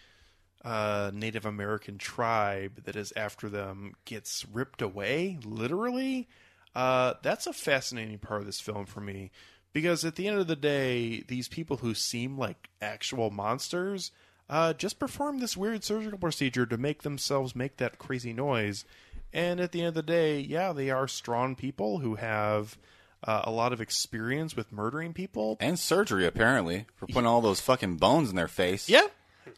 uh, 0.62 1.10
Native 1.14 1.46
American 1.46 1.96
tribe 1.96 2.84
that 2.84 2.96
is 2.96 3.12
after 3.16 3.48
them 3.48 3.94
gets 4.04 4.44
ripped 4.52 4.82
away, 4.82 5.38
literally, 5.44 6.28
uh, 6.74 7.14
that's 7.22 7.46
a 7.46 7.52
fascinating 7.52 8.18
part 8.18 8.40
of 8.40 8.46
this 8.46 8.60
film 8.60 8.86
for 8.86 9.00
me. 9.00 9.30
Because 9.72 10.04
at 10.04 10.16
the 10.16 10.26
end 10.26 10.38
of 10.38 10.48
the 10.48 10.56
day, 10.56 11.22
these 11.28 11.48
people 11.48 11.76
who 11.76 11.94
seem 11.94 12.36
like 12.36 12.70
actual 12.82 13.30
monsters 13.30 14.10
uh, 14.48 14.72
just 14.72 14.98
perform 14.98 15.38
this 15.38 15.56
weird 15.56 15.84
surgical 15.84 16.18
procedure 16.18 16.66
to 16.66 16.76
make 16.76 17.02
themselves 17.02 17.54
make 17.54 17.76
that 17.76 17.98
crazy 17.98 18.32
noise. 18.32 18.84
And 19.32 19.60
at 19.60 19.70
the 19.70 19.80
end 19.80 19.88
of 19.88 19.94
the 19.94 20.02
day, 20.02 20.40
yeah, 20.40 20.72
they 20.72 20.90
are 20.90 21.06
strong 21.06 21.54
people 21.54 21.98
who 21.98 22.16
have 22.16 22.76
uh, 23.22 23.42
a 23.44 23.50
lot 23.52 23.72
of 23.72 23.80
experience 23.80 24.56
with 24.56 24.72
murdering 24.72 25.12
people. 25.12 25.56
And 25.60 25.78
surgery, 25.78 26.26
apparently, 26.26 26.86
for 26.96 27.06
putting 27.06 27.26
all 27.26 27.40
those 27.40 27.60
fucking 27.60 27.96
bones 27.98 28.30
in 28.30 28.36
their 28.36 28.48
face. 28.48 28.88
Yeah. 28.88 29.06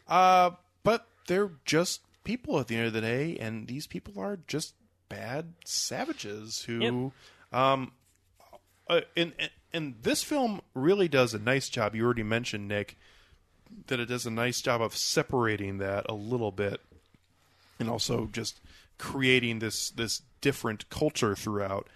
Uh, 0.07 0.51
but 0.83 1.07
they're 1.27 1.51
just 1.65 2.01
people 2.23 2.59
at 2.59 2.67
the 2.67 2.75
end 2.75 2.85
of 2.85 2.93
the 2.93 3.01
day, 3.01 3.35
and 3.39 3.67
these 3.67 3.87
people 3.87 4.19
are 4.19 4.37
just 4.47 4.75
bad 5.13 5.53
savages 5.65 6.63
who, 6.63 7.11
um, 7.51 7.91
uh, 8.87 9.01
and, 9.15 9.33
and 9.39 9.49
and 9.73 9.95
this 10.03 10.23
film 10.23 10.61
really 10.75 11.07
does 11.07 11.33
a 11.33 11.39
nice 11.39 11.69
job. 11.69 11.95
You 11.95 12.05
already 12.05 12.23
mentioned 12.23 12.67
Nick 12.67 12.97
that 13.87 13.99
it 13.99 14.05
does 14.05 14.25
a 14.25 14.31
nice 14.31 14.61
job 14.61 14.81
of 14.81 14.95
separating 14.95 15.79
that 15.79 16.05
a 16.07 16.13
little 16.13 16.51
bit, 16.51 16.79
and 17.79 17.89
also 17.89 18.27
just 18.31 18.59
creating 18.97 19.59
this 19.59 19.89
this 19.89 20.21
different 20.41 20.89
culture 20.89 21.35
throughout. 21.35 21.87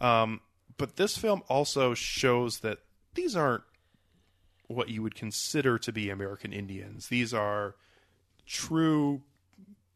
Um, 0.00 0.40
but 0.78 0.96
this 0.96 1.16
film 1.16 1.42
also 1.48 1.94
shows 1.94 2.60
that 2.60 2.78
these 3.14 3.36
aren't 3.36 3.64
what 4.68 4.88
you 4.88 5.02
would 5.02 5.14
consider 5.14 5.78
to 5.78 5.92
be 5.92 6.10
American 6.10 6.52
Indians. 6.52 7.08
These 7.08 7.32
are 7.32 7.76
true 8.46 9.22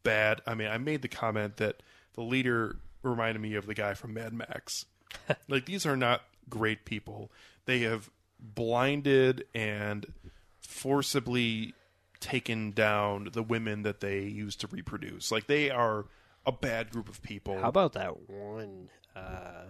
bad. 0.03 0.41
I 0.47 0.55
mean, 0.55 0.69
I 0.69 0.79
made 0.79 1.03
the 1.03 1.09
comment 1.09 1.57
that 1.57 1.83
the 2.15 2.23
leader 2.23 2.77
reminded 3.03 3.41
me 3.41 3.55
of 3.55 3.67
the 3.67 3.75
guy 3.75 3.95
from 3.95 4.15
Mad 4.15 4.33
Max. 4.33 4.87
like 5.49 5.67
these 5.67 5.87
are 5.87 5.97
not 5.97 6.23
great 6.49 6.85
people. 6.85 7.31
They 7.67 7.81
have 7.81 8.11
blinded 8.39 9.45
and 9.55 10.13
forcibly 10.61 11.75
taken 12.21 12.71
down 12.71 13.31
the 13.33 13.43
women 13.43 13.83
that 13.83 14.01
they 14.01 14.21
use 14.21 14.57
to 14.57 14.67
reproduce. 14.67 15.33
Like 15.33 15.47
they 15.47 15.71
are 15.71 16.07
a 16.47 16.53
bad 16.53 16.91
group 16.91 17.09
of 17.09 17.23
people. 17.23 17.59
How 17.59 17.69
about 17.69 17.95
that 17.95 18.29
one? 18.29 18.89
Uh, 19.15 19.65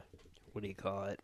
what 0.53 0.62
do 0.62 0.68
you 0.68 0.74
call 0.74 1.05
it? 1.05 1.20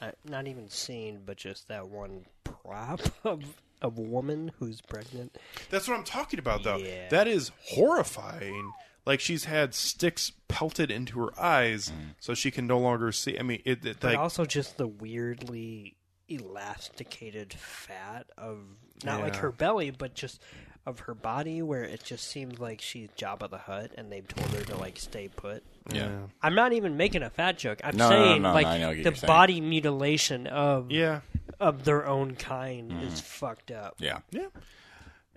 Uh, 0.00 0.10
not 0.24 0.46
even 0.46 0.68
seen, 0.68 1.20
but 1.24 1.36
just 1.36 1.68
that 1.68 1.88
one 1.88 2.24
prop 2.44 3.00
of 3.24 3.42
of 3.82 3.98
a 3.98 4.02
woman 4.02 4.50
who's 4.58 4.80
pregnant. 4.80 5.36
That's 5.70 5.86
what 5.86 5.98
I'm 5.98 6.04
talking 6.04 6.38
about, 6.38 6.62
though. 6.62 6.78
Yeah. 6.78 7.08
That 7.10 7.28
is 7.28 7.52
horrifying. 7.60 8.72
Like 9.06 9.20
she's 9.20 9.44
had 9.44 9.74
sticks 9.74 10.32
pelted 10.48 10.90
into 10.90 11.20
her 11.20 11.38
eyes, 11.40 11.92
so 12.20 12.32
she 12.34 12.50
can 12.50 12.66
no 12.66 12.78
longer 12.78 13.12
see. 13.12 13.38
I 13.38 13.42
mean, 13.42 13.60
it, 13.64 13.84
it 13.84 13.98
But 14.00 14.12
like 14.12 14.18
also 14.18 14.44
just 14.46 14.78
the 14.78 14.86
weirdly 14.88 15.96
elasticated 16.28 17.52
fat 17.52 18.26
of 18.38 18.58
not 19.04 19.20
like 19.20 19.36
her 19.36 19.52
belly, 19.52 19.90
but 19.90 20.14
just 20.14 20.42
of 20.86 21.00
her 21.00 21.14
body, 21.14 21.62
where 21.62 21.82
it 21.82 22.02
just 22.04 22.28
seems 22.28 22.58
like 22.58 22.80
she's 22.80 23.08
Jabba 23.16 23.48
the 23.50 23.58
Hutt, 23.58 23.92
and 23.96 24.10
they've 24.12 24.26
told 24.26 24.48
her 24.50 24.62
to 24.64 24.76
like 24.76 24.98
stay 24.98 25.28
put. 25.28 25.62
Yeah. 25.92 26.10
I'm 26.42 26.54
not 26.54 26.72
even 26.72 26.96
making 26.96 27.22
a 27.22 27.30
fat 27.30 27.58
joke. 27.58 27.80
I'm 27.84 27.96
No, 27.96 28.08
no, 28.08 28.16
no, 28.18 28.24
saying 28.24 28.42
no, 28.42 28.52
like 28.54 28.66
I 28.66 28.78
the 28.78 29.02
you're 29.02 29.14
saying. 29.14 29.26
body 29.26 29.60
mutilation 29.60 30.46
of 30.46 30.90
yeah, 30.90 31.20
of 31.60 31.84
their 31.84 32.06
own 32.06 32.36
kind 32.36 32.90
Mm-hmm. 32.90 33.06
is 33.06 33.20
fucked 33.20 33.70
up. 33.70 33.96
Yeah. 33.98 34.18
yeah. 34.30 34.46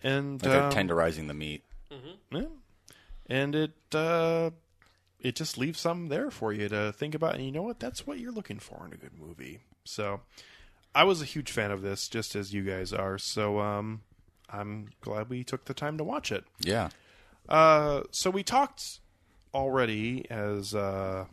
and 0.03 0.41
Like 0.41 0.51
they're 0.51 0.63
um, 0.63 0.72
tenderizing 0.72 1.28
the 1.28 1.34
meat. 1.34 1.63
Yeah. 2.32 2.43
And 3.30 3.56
it 3.56 3.74
uh, 3.94 4.52
it 5.20 5.36
just 5.36 5.58
leaves 5.58 5.80
some 5.80 6.08
there 6.08 6.32
for 6.32 6.54
you 6.54 6.70
to 6.70 6.92
think 6.94 7.16
about. 7.16 7.36
And 7.36 7.46
you 7.46 7.52
know 7.52 7.64
what? 7.64 7.80
That's 7.80 8.08
what 8.08 8.20
you're 8.20 8.32
looking 8.32 8.60
for 8.60 8.86
in 8.86 8.94
a 8.94 8.98
good 8.98 9.18
movie. 9.20 9.62
So 9.84 10.22
I 10.96 11.04
was 11.04 11.22
a 11.22 11.26
huge 11.26 11.52
fan 11.52 11.72
of 11.72 11.82
this, 11.82 12.08
just 12.08 12.36
as 12.36 12.54
you 12.54 12.64
guys 12.64 12.94
are. 12.94 13.18
So 13.18 13.60
um, 13.60 14.02
I'm 14.50 14.90
glad 15.02 15.30
we 15.30 15.44
took 15.44 15.66
the 15.66 15.74
time 15.74 15.98
to 15.98 16.04
watch 16.04 16.32
it. 16.32 16.46
Yeah. 16.60 16.90
Uh, 17.50 18.04
so 18.12 18.30
we 18.30 18.44
talked 18.44 19.00
already 19.54 20.30
as 20.30 20.76
uh, 20.76 21.26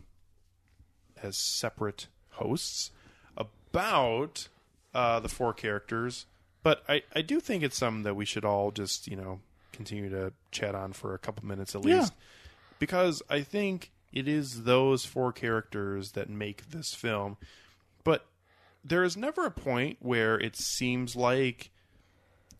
as 1.21 1.37
separate 1.37 2.07
hosts 2.31 2.91
about 3.37 4.47
uh, 4.93 5.19
the 5.19 5.29
four 5.29 5.53
characters, 5.53 6.25
but 6.63 6.83
I, 6.87 7.03
I 7.13 7.21
do 7.21 7.39
think 7.39 7.63
it's 7.63 7.77
something 7.77 8.03
that 8.03 8.15
we 8.15 8.25
should 8.25 8.45
all 8.45 8.71
just 8.71 9.07
you 9.07 9.15
know 9.15 9.41
continue 9.75 10.09
to 10.09 10.33
chat 10.51 10.73
on 10.75 10.93
for 10.93 11.13
a 11.13 11.19
couple 11.19 11.45
minutes 11.45 11.75
at 11.75 11.83
Yeah. 11.83 11.99
least, 12.01 12.13
because 12.79 13.21
I 13.29 13.41
think 13.41 13.91
it 14.13 14.27
is 14.27 14.63
those 14.63 15.05
four 15.05 15.31
characters 15.33 16.13
that 16.13 16.29
make 16.29 16.69
this 16.69 16.93
film. 16.93 17.37
But 18.03 18.25
there 18.83 19.03
is 19.03 19.17
never 19.17 19.45
a 19.45 19.51
point 19.51 19.97
where 19.99 20.39
it 20.39 20.55
seems 20.55 21.15
like 21.15 21.71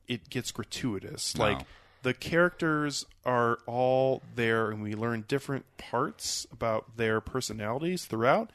it 0.08 0.30
gets 0.30 0.52
gratuitous. 0.52 1.36
No. 1.36 1.44
Like 1.46 1.66
the 2.04 2.14
characters 2.14 3.06
are 3.26 3.60
all 3.66 4.22
there 4.36 4.70
and 4.70 4.84
we 4.84 4.94
learn 4.96 5.26
different 5.28 5.66
parts 5.78 6.46
about 6.52 6.98
their 6.98 7.22
personalities 7.22 8.06
throughout, 8.06 8.52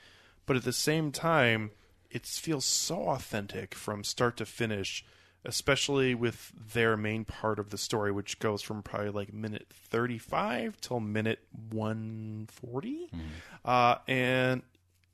but 0.46 0.56
at 0.56 0.64
the 0.64 0.72
same 0.72 1.10
time 1.10 1.70
it 2.10 2.26
feels 2.26 2.64
so 2.64 3.08
authentic 3.08 3.74
from 3.74 4.02
start 4.04 4.36
to 4.36 4.44
finish, 4.46 5.04
especially 5.44 6.14
with 6.14 6.52
their 6.74 6.96
main 6.96 7.24
part 7.24 7.58
of 7.58 7.70
the 7.70 7.78
story 7.78 8.12
which 8.12 8.38
goes 8.38 8.60
from 8.62 8.82
probably 8.82 9.10
like 9.10 9.32
minute 9.32 9.66
35 9.70 10.80
till 10.80 11.00
minute 11.00 11.38
140. 11.70 13.10
Uh 13.64 13.96
and 14.08 14.62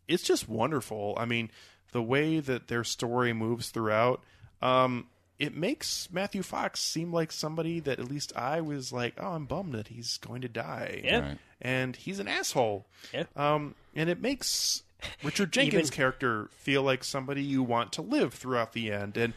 it's 0.09 0.22
just 0.22 0.49
wonderful. 0.49 1.14
I 1.18 1.24
mean, 1.24 1.51
the 1.93 2.03
way 2.03 2.41
that 2.41 2.68
their 2.68 2.85
story 2.85 3.33
moves 3.33 3.70
throughout, 3.70 4.22
um, 4.62 5.07
it 5.39 5.55
makes 5.55 6.09
Matthew 6.12 6.43
Fox 6.43 6.81
seem 6.81 7.12
like 7.12 7.33
somebody 7.33 7.81
that 7.81 7.99
at 7.99 8.09
least 8.11 8.33
I 8.37 8.61
was 8.61 8.93
like, 8.93 9.14
oh, 9.18 9.33
I'm 9.33 9.47
bummed 9.47 9.74
that 9.74 9.89
he's 9.89 10.16
going 10.18 10.43
to 10.43 10.49
die. 10.49 11.01
Yeah. 11.05 11.20
Right. 11.20 11.39
And 11.61 11.97
he's 11.97 12.18
an 12.20 12.29
asshole. 12.29 12.87
Yeah. 13.12 13.24
Um, 13.35 13.74
and 13.95 14.09
it 14.09 14.20
makes 14.20 14.83
Richard 15.22 15.53
Jenkins' 15.53 15.89
Even- 15.89 15.97
character 15.97 16.49
feel 16.53 16.83
like 16.83 17.03
somebody 17.03 17.43
you 17.43 17.62
want 17.62 17.93
to 17.95 18.03
live 18.03 18.33
throughout 18.33 18.72
the 18.74 18.93
end. 18.93 19.16
And 19.16 19.35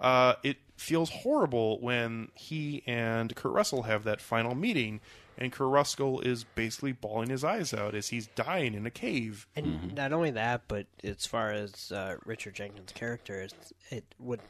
uh, 0.00 0.34
it 0.42 0.56
feels 0.76 1.10
horrible 1.10 1.78
when 1.80 2.30
he 2.34 2.82
and 2.86 3.36
Kurt 3.36 3.52
Russell 3.52 3.82
have 3.82 4.04
that 4.04 4.20
final 4.20 4.54
meeting, 4.54 5.00
and 5.36 5.52
Kurt 5.52 5.68
Russell 5.68 6.20
is 6.20 6.44
basically 6.44 6.92
bawling 6.92 7.28
his 7.28 7.44
eyes 7.44 7.74
out 7.74 7.94
as 7.94 8.08
he's 8.08 8.28
dying 8.28 8.74
in 8.74 8.86
a 8.86 8.90
cave. 8.90 9.46
And 9.54 9.94
not 9.94 10.12
only 10.12 10.30
that, 10.32 10.62
but 10.68 10.86
as 11.04 11.26
far 11.26 11.50
as 11.52 11.92
uh, 11.92 12.16
Richard 12.24 12.54
Jenkins' 12.54 12.92
character, 12.92 13.40
it's, 13.42 13.72
it 13.90 14.04
what 14.18 14.40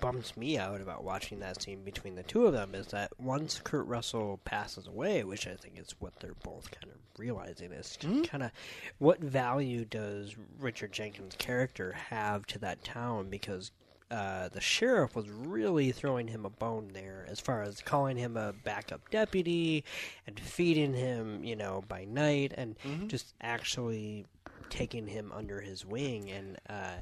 bums 0.00 0.36
me 0.36 0.58
out 0.58 0.80
about 0.80 1.04
watching 1.04 1.38
that 1.38 1.62
scene 1.62 1.82
between 1.84 2.16
the 2.16 2.24
two 2.24 2.46
of 2.46 2.52
them 2.52 2.74
is 2.74 2.88
that 2.88 3.12
once 3.20 3.60
Kurt 3.62 3.86
Russell 3.86 4.40
passes 4.44 4.88
away, 4.88 5.22
which 5.22 5.46
I 5.46 5.54
think 5.54 5.78
is 5.78 5.94
what 6.00 6.12
they're 6.18 6.34
both 6.42 6.70
kind 6.72 6.92
of 6.92 6.98
realizing 7.18 7.70
is 7.72 7.96
kind 8.24 8.42
of 8.42 8.50
what 8.98 9.20
value 9.20 9.84
does 9.84 10.34
Richard 10.58 10.92
Jenkins' 10.92 11.36
character 11.38 11.92
have 11.92 12.46
to 12.46 12.58
that 12.60 12.84
town 12.84 13.30
because. 13.30 13.72
Uh, 14.12 14.48
the 14.50 14.60
sheriff 14.60 15.16
was 15.16 15.28
really 15.30 15.90
throwing 15.90 16.28
him 16.28 16.44
a 16.44 16.50
bone 16.50 16.90
there 16.92 17.24
as 17.30 17.40
far 17.40 17.62
as 17.62 17.80
calling 17.80 18.18
him 18.18 18.36
a 18.36 18.52
backup 18.52 19.08
deputy 19.10 19.82
and 20.26 20.38
feeding 20.38 20.92
him, 20.92 21.42
you 21.42 21.56
know, 21.56 21.82
by 21.88 22.04
night 22.04 22.52
and 22.54 22.76
just 23.08 23.32
actually 23.40 24.26
taking 24.68 25.06
him 25.06 25.32
under 25.34 25.60
his 25.62 25.86
wing 25.86 26.30
and 26.30 26.58
uh, 26.68 26.96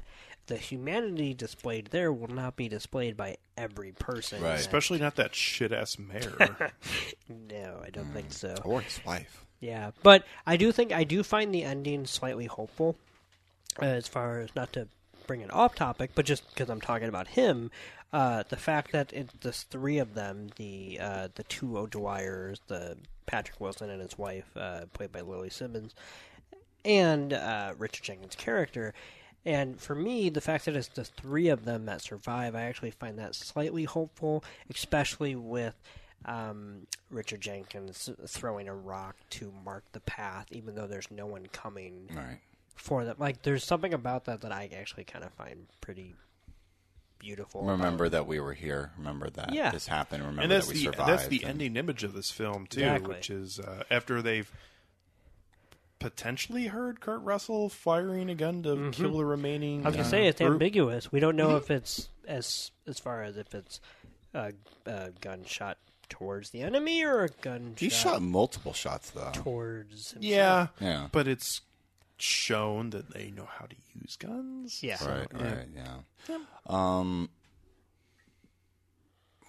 the 0.47 0.55
humanity 0.57 1.33
displayed 1.33 1.87
there 1.91 2.11
will 2.13 2.27
not 2.33 2.55
be 2.55 2.67
displayed 2.69 3.15
by 3.17 3.35
every 3.57 3.91
person 3.93 4.41
Right. 4.41 4.55
Especially 4.59 4.99
not 4.99 5.15
that 5.17 5.35
shit 5.35 5.71
ass 5.73 5.97
mayor. 5.99 6.71
no 7.29 7.81
i 7.85 7.89
don't 7.89 8.11
think 8.13 8.31
so 8.33 8.55
Or 8.65 8.81
his 8.81 8.99
wife. 9.05 9.45
yeah 9.61 9.91
but 10.03 10.25
i 10.45 10.57
do 10.57 10.71
think 10.71 10.91
i 10.91 11.03
do 11.05 11.23
find 11.23 11.53
the 11.53 11.63
ending 11.63 12.05
slightly 12.05 12.45
hopeful 12.45 12.95
uh, 13.81 13.85
as 13.85 14.07
far 14.07 14.39
as 14.39 14.53
not 14.55 14.73
to 14.73 14.87
bring 15.31 15.41
it 15.41 15.53
off 15.53 15.75
topic 15.75 16.11
but 16.13 16.25
just 16.25 16.45
because 16.49 16.69
i'm 16.69 16.81
talking 16.81 17.07
about 17.07 17.29
him 17.29 17.71
uh, 18.11 18.43
the 18.49 18.57
fact 18.57 18.91
that 18.91 19.13
it's 19.13 19.33
the 19.39 19.53
three 19.53 19.97
of 19.97 20.13
them 20.13 20.49
the 20.57 20.99
uh, 20.99 21.29
the 21.35 21.43
two 21.43 21.77
o'dwyers 21.77 22.59
the 22.67 22.97
patrick 23.25 23.61
wilson 23.61 23.89
and 23.89 24.01
his 24.01 24.17
wife 24.17 24.49
uh, 24.57 24.81
played 24.91 25.09
by 25.09 25.21
Lili 25.21 25.49
Simmons 25.49 25.95
and 26.83 27.33
uh, 27.33 27.73
Richard 27.77 28.03
Jenkins' 28.03 28.35
character. 28.35 28.93
And 29.45 29.79
for 29.79 29.95
me, 29.95 30.29
the 30.29 30.41
fact 30.41 30.65
that 30.65 30.75
it's 30.75 30.87
the 30.87 31.03
three 31.03 31.47
of 31.47 31.65
them 31.65 31.85
that 31.85 32.01
survive, 32.01 32.55
I 32.55 32.63
actually 32.63 32.91
find 32.91 33.17
that 33.17 33.33
slightly 33.33 33.85
hopeful, 33.85 34.43
especially 34.69 35.35
with 35.35 35.75
um, 36.25 36.85
Richard 37.09 37.41
Jenkins 37.41 38.09
throwing 38.27 38.67
a 38.67 38.75
rock 38.75 39.15
to 39.31 39.51
mark 39.65 39.83
the 39.93 39.99
path, 40.01 40.45
even 40.51 40.75
though 40.75 40.85
there's 40.85 41.09
no 41.09 41.25
one 41.25 41.47
coming 41.51 42.09
Right. 42.13 42.39
For 42.75 43.05
them. 43.05 43.15
Like, 43.19 43.41
there's 43.43 43.63
something 43.65 43.93
about 43.93 44.25
that 44.25 44.41
that 44.41 44.51
I 44.51 44.69
actually 44.77 45.03
kind 45.03 45.23
of 45.23 45.31
find 45.33 45.67
pretty 45.81 46.15
beautiful. 47.19 47.63
Remember 47.63 48.09
that 48.09 48.25
we 48.25 48.39
were 48.39 48.53
here. 48.53 48.91
Remember 48.97 49.29
that 49.29 49.53
Yeah. 49.53 49.69
this 49.71 49.85
happened. 49.87 50.21
Remember 50.23 50.41
and 50.41 50.51
that's 50.51 50.65
that 50.67 50.73
we 50.73 50.79
the 50.79 50.91
survived. 50.91 51.09
that's 51.09 51.27
the 51.27 51.41
and- 51.43 51.49
ending 51.51 51.75
image 51.77 52.03
of 52.03 52.13
this 52.13 52.31
film 52.31 52.65
too, 52.67 52.79
Exactly. 52.81 53.15
which 53.15 53.29
is 53.29 53.59
uh, 53.59 53.83
after 53.91 54.21
they've 54.23 54.51
potentially 55.99 56.67
heard 56.67 56.99
Kurt 56.99 57.21
Russell 57.21 57.69
firing 57.69 58.29
a 58.29 58.35
gun 58.35 58.63
to 58.63 58.89
kill 58.91 59.17
the 59.17 59.25
remaining. 59.25 59.79
Mm-hmm. 59.79 59.87
I 59.87 59.89
was 59.89 59.95
gonna 59.97 60.09
say 60.09 60.27
it's 60.27 60.39
group. 60.41 60.53
ambiguous. 60.53 61.11
We 61.11 61.19
don't 61.19 61.35
know 61.35 61.55
if 61.57 61.69
it's 61.69 62.09
as 62.27 62.71
as 62.87 62.97
far 62.99 63.21
as 63.23 63.37
if 63.37 63.53
it's 63.53 63.79
a, 64.33 64.53
a 64.87 65.11
gunshot 65.21 65.77
towards 66.09 66.49
the 66.49 66.61
enemy 66.63 67.03
or 67.03 67.25
a 67.25 67.29
gunshot 67.29 67.79
He 67.79 67.89
shot 67.89 68.21
multiple 68.21 68.73
shots 68.73 69.11
though. 69.11 69.29
towards 69.31 70.11
himself. 70.13 70.23
Yeah, 70.23 70.67
Yeah. 70.79 71.07
but 71.11 71.27
it's 71.27 71.61
shown 72.21 72.91
that 72.91 73.13
they 73.13 73.31
know 73.31 73.47
how 73.49 73.65
to 73.65 73.75
use 73.99 74.15
guns. 74.15 74.81
Yeah. 74.83 74.97
Right, 75.03 75.27
yeah. 75.35 75.53
right, 75.53 75.67
yeah. 75.75 76.37
Um, 76.67 77.29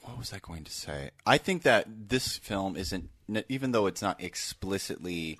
what 0.02 0.18
was 0.18 0.32
I 0.32 0.38
going 0.40 0.64
to 0.64 0.72
say? 0.72 1.10
I 1.26 1.38
think 1.38 1.62
that 1.62 1.86
this 2.08 2.36
film 2.36 2.76
isn't, 2.76 3.10
even 3.48 3.72
though 3.72 3.86
it's 3.86 4.02
not 4.02 4.22
explicitly 4.22 5.38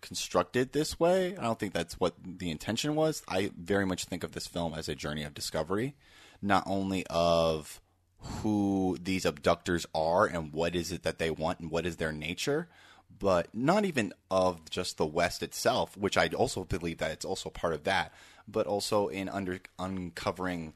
constructed 0.00 0.72
this 0.72 1.00
way, 1.00 1.36
I 1.36 1.42
don't 1.42 1.58
think 1.58 1.72
that's 1.72 1.98
what 1.98 2.14
the 2.22 2.50
intention 2.50 2.94
was. 2.94 3.22
I 3.28 3.50
very 3.58 3.86
much 3.86 4.04
think 4.04 4.22
of 4.22 4.32
this 4.32 4.46
film 4.46 4.74
as 4.74 4.88
a 4.88 4.94
journey 4.94 5.24
of 5.24 5.34
discovery, 5.34 5.94
not 6.40 6.62
only 6.66 7.04
of 7.08 7.80
who 8.18 8.96
these 9.02 9.24
abductors 9.24 9.86
are 9.94 10.26
and 10.26 10.52
what 10.52 10.74
is 10.74 10.92
it 10.92 11.02
that 11.02 11.18
they 11.18 11.30
want 11.30 11.60
and 11.60 11.70
what 11.70 11.86
is 11.86 11.96
their 11.96 12.12
nature, 12.12 12.68
but 13.18 13.48
not 13.54 13.84
even 13.84 14.12
of 14.30 14.68
just 14.70 14.96
the 14.96 15.06
West 15.06 15.42
itself, 15.42 15.96
which 15.96 16.16
I 16.16 16.28
also 16.28 16.64
believe 16.64 16.98
that 16.98 17.10
it's 17.10 17.24
also 17.24 17.50
part 17.50 17.74
of 17.74 17.84
that, 17.84 18.12
but 18.48 18.66
also 18.66 19.08
in 19.08 19.28
under 19.28 19.60
uncovering 19.78 20.74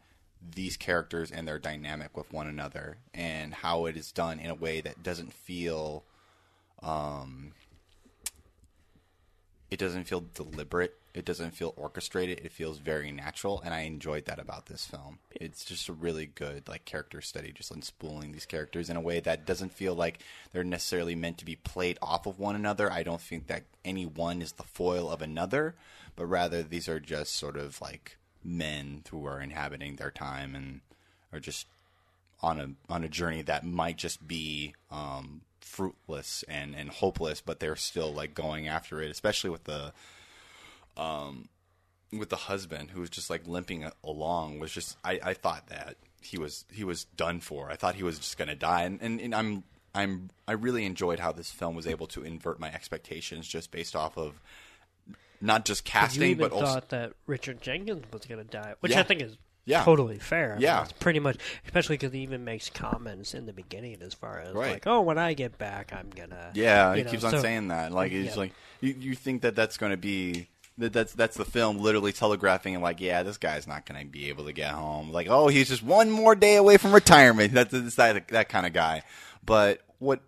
these 0.55 0.76
characters 0.76 1.31
and 1.31 1.47
their 1.47 1.59
dynamic 1.59 2.16
with 2.16 2.33
one 2.33 2.47
another 2.47 2.99
and 3.12 3.53
how 3.53 3.87
it 3.87 3.97
is 3.97 4.12
done 4.12 4.39
in 4.39 4.51
a 4.51 4.55
way 4.55 4.81
that 4.81 5.03
doesn't 5.03 5.33
feel 5.33 6.05
um 6.81 7.53
it 9.70 9.79
doesn't 9.79 10.05
feel 10.05 10.24
deliberate 10.35 10.95
it 11.18 11.24
doesn't 11.24 11.54
feel 11.54 11.74
orchestrated 11.76 12.40
it 12.44 12.52
feels 12.52 12.78
very 12.78 13.10
natural 13.10 13.60
and 13.64 13.74
i 13.74 13.80
enjoyed 13.80 14.24
that 14.24 14.38
about 14.38 14.66
this 14.66 14.86
film 14.86 15.18
it's 15.32 15.64
just 15.64 15.88
a 15.88 15.92
really 15.92 16.26
good 16.26 16.66
like 16.68 16.84
character 16.84 17.20
study 17.20 17.52
just 17.52 17.74
unspooling 17.74 18.32
these 18.32 18.46
characters 18.46 18.88
in 18.88 18.96
a 18.96 19.00
way 19.00 19.20
that 19.20 19.44
doesn't 19.44 19.72
feel 19.72 19.94
like 19.94 20.20
they're 20.52 20.64
necessarily 20.64 21.14
meant 21.14 21.38
to 21.38 21.44
be 21.44 21.56
played 21.56 21.98
off 22.00 22.26
of 22.26 22.38
one 22.38 22.54
another 22.54 22.90
i 22.90 23.02
don't 23.02 23.20
think 23.20 23.46
that 23.48 23.64
any 23.84 24.06
one 24.06 24.40
is 24.40 24.52
the 24.52 24.62
foil 24.62 25.10
of 25.10 25.20
another 25.20 25.74
but 26.16 26.26
rather 26.26 26.62
these 26.62 26.88
are 26.88 27.00
just 27.00 27.34
sort 27.34 27.56
of 27.56 27.80
like 27.80 28.16
men 28.44 29.02
who 29.10 29.26
are 29.26 29.40
inhabiting 29.40 29.96
their 29.96 30.10
time 30.10 30.54
and 30.54 30.80
are 31.32 31.40
just 31.40 31.66
on 32.42 32.60
a 32.60 32.92
on 32.92 33.04
a 33.04 33.08
journey 33.08 33.42
that 33.42 33.64
might 33.64 33.96
just 33.96 34.26
be 34.26 34.74
um, 34.90 35.42
fruitless 35.60 36.44
and 36.48 36.74
and 36.74 36.90
hopeless, 36.90 37.40
but 37.40 37.60
they're 37.60 37.76
still 37.76 38.12
like 38.12 38.34
going 38.34 38.68
after 38.68 39.02
it. 39.02 39.10
Especially 39.10 39.50
with 39.50 39.64
the 39.64 39.92
um 40.99 41.49
with 42.12 42.30
the 42.30 42.36
husband 42.36 42.90
who 42.90 43.01
was 43.01 43.11
just 43.11 43.28
like 43.30 43.46
limping 43.46 43.88
along 44.03 44.59
was 44.59 44.72
just 44.72 44.96
I, 45.05 45.20
I 45.22 45.34
thought 45.34 45.66
that 45.68 45.96
he 46.20 46.38
was 46.38 46.64
he 46.72 46.82
was 46.84 47.05
done 47.05 47.40
for. 47.40 47.70
I 47.70 47.76
thought 47.76 47.94
he 47.94 48.03
was 48.03 48.18
just 48.18 48.36
gonna 48.38 48.55
die, 48.57 48.82
and, 48.82 49.01
and, 49.01 49.20
and 49.20 49.34
I'm 49.34 49.64
I'm 49.94 50.30
I 50.46 50.53
really 50.53 50.84
enjoyed 50.84 51.20
how 51.20 51.32
this 51.32 51.51
film 51.51 51.74
was 51.74 51.86
able 51.86 52.07
to 52.09 52.22
invert 52.24 52.59
my 52.61 52.68
expectations 52.72 53.46
just 53.46 53.70
based 53.70 53.94
off 53.94 54.16
of 54.18 54.40
not 55.40 55.64
just 55.64 55.84
casting 55.84 56.36
but 56.36 56.51
also 56.51 56.66
thought 56.66 56.88
that 56.88 57.12
Richard 57.26 57.61
Jenkins 57.61 58.05
was 58.12 58.24
going 58.26 58.44
to 58.44 58.51
die, 58.51 58.74
which 58.80 58.92
Yeah. 58.92 59.01
I 59.01 59.03
think 59.05 59.22
is 59.22 59.36
Yeah. 59.66 59.84
totally 59.84 60.18
fair. 60.18 60.53
I 60.53 60.55
mean, 60.55 60.62
Yeah. 60.62 60.82
it's 60.82 60.92
pretty 60.92 61.20
much, 61.20 61.36
especially 61.64 61.96
because 61.96 62.12
he 62.12 62.20
even 62.20 62.42
makes 62.44 62.70
comments 62.70 63.34
in 63.34 63.46
the 63.46 63.53
beginning 63.53 63.99
as 64.03 64.14
far 64.14 64.40
as 64.40 64.53
Right. 64.55 64.72
like, 64.72 64.86
"Oh, 64.88 65.01
when 65.03 65.16
I 65.18 65.34
get 65.34 65.57
back, 65.59 65.92
I'm 65.92 66.11
gonna." 66.11 66.51
Yeah, 66.55 66.94
he 66.96 67.05
know, 67.05 67.11
keeps 67.11 67.22
on 67.24 67.30
so- 67.32 67.40
saying 67.42 67.68
that. 67.68 67.92
Like 67.92 68.11
he's 68.11 68.26
Yeah. 68.30 68.34
like 68.36 68.53
you, 68.80 68.94
you 68.99 69.14
think 69.14 69.42
that 69.42 69.55
that's 69.55 69.76
going 69.76 69.90
to 69.92 69.96
be 69.96 70.49
that's 70.79 71.12
that's 71.12 71.37
the 71.37 71.45
film 71.45 71.79
literally 71.79 72.12
telegraphing 72.12 72.74
and 72.74 72.83
like 72.83 73.01
yeah 73.01 73.22
this 73.22 73.37
guy's 73.37 73.66
not 73.66 73.85
going 73.85 74.01
to 74.01 74.07
be 74.07 74.29
able 74.29 74.45
to 74.45 74.53
get 74.53 74.70
home 74.70 75.11
like 75.11 75.26
oh 75.29 75.49
he's 75.49 75.68
just 75.68 75.83
one 75.83 76.11
more 76.11 76.35
day 76.35 76.57
away 76.57 76.76
from 76.76 76.93
retirement 76.93 77.53
that's, 77.55 77.72
that's 77.72 77.95
that 77.97 78.29
that 78.29 78.49
kind 78.49 78.64
of 78.66 78.72
guy 78.72 79.03
but 79.45 79.81
what 79.99 80.20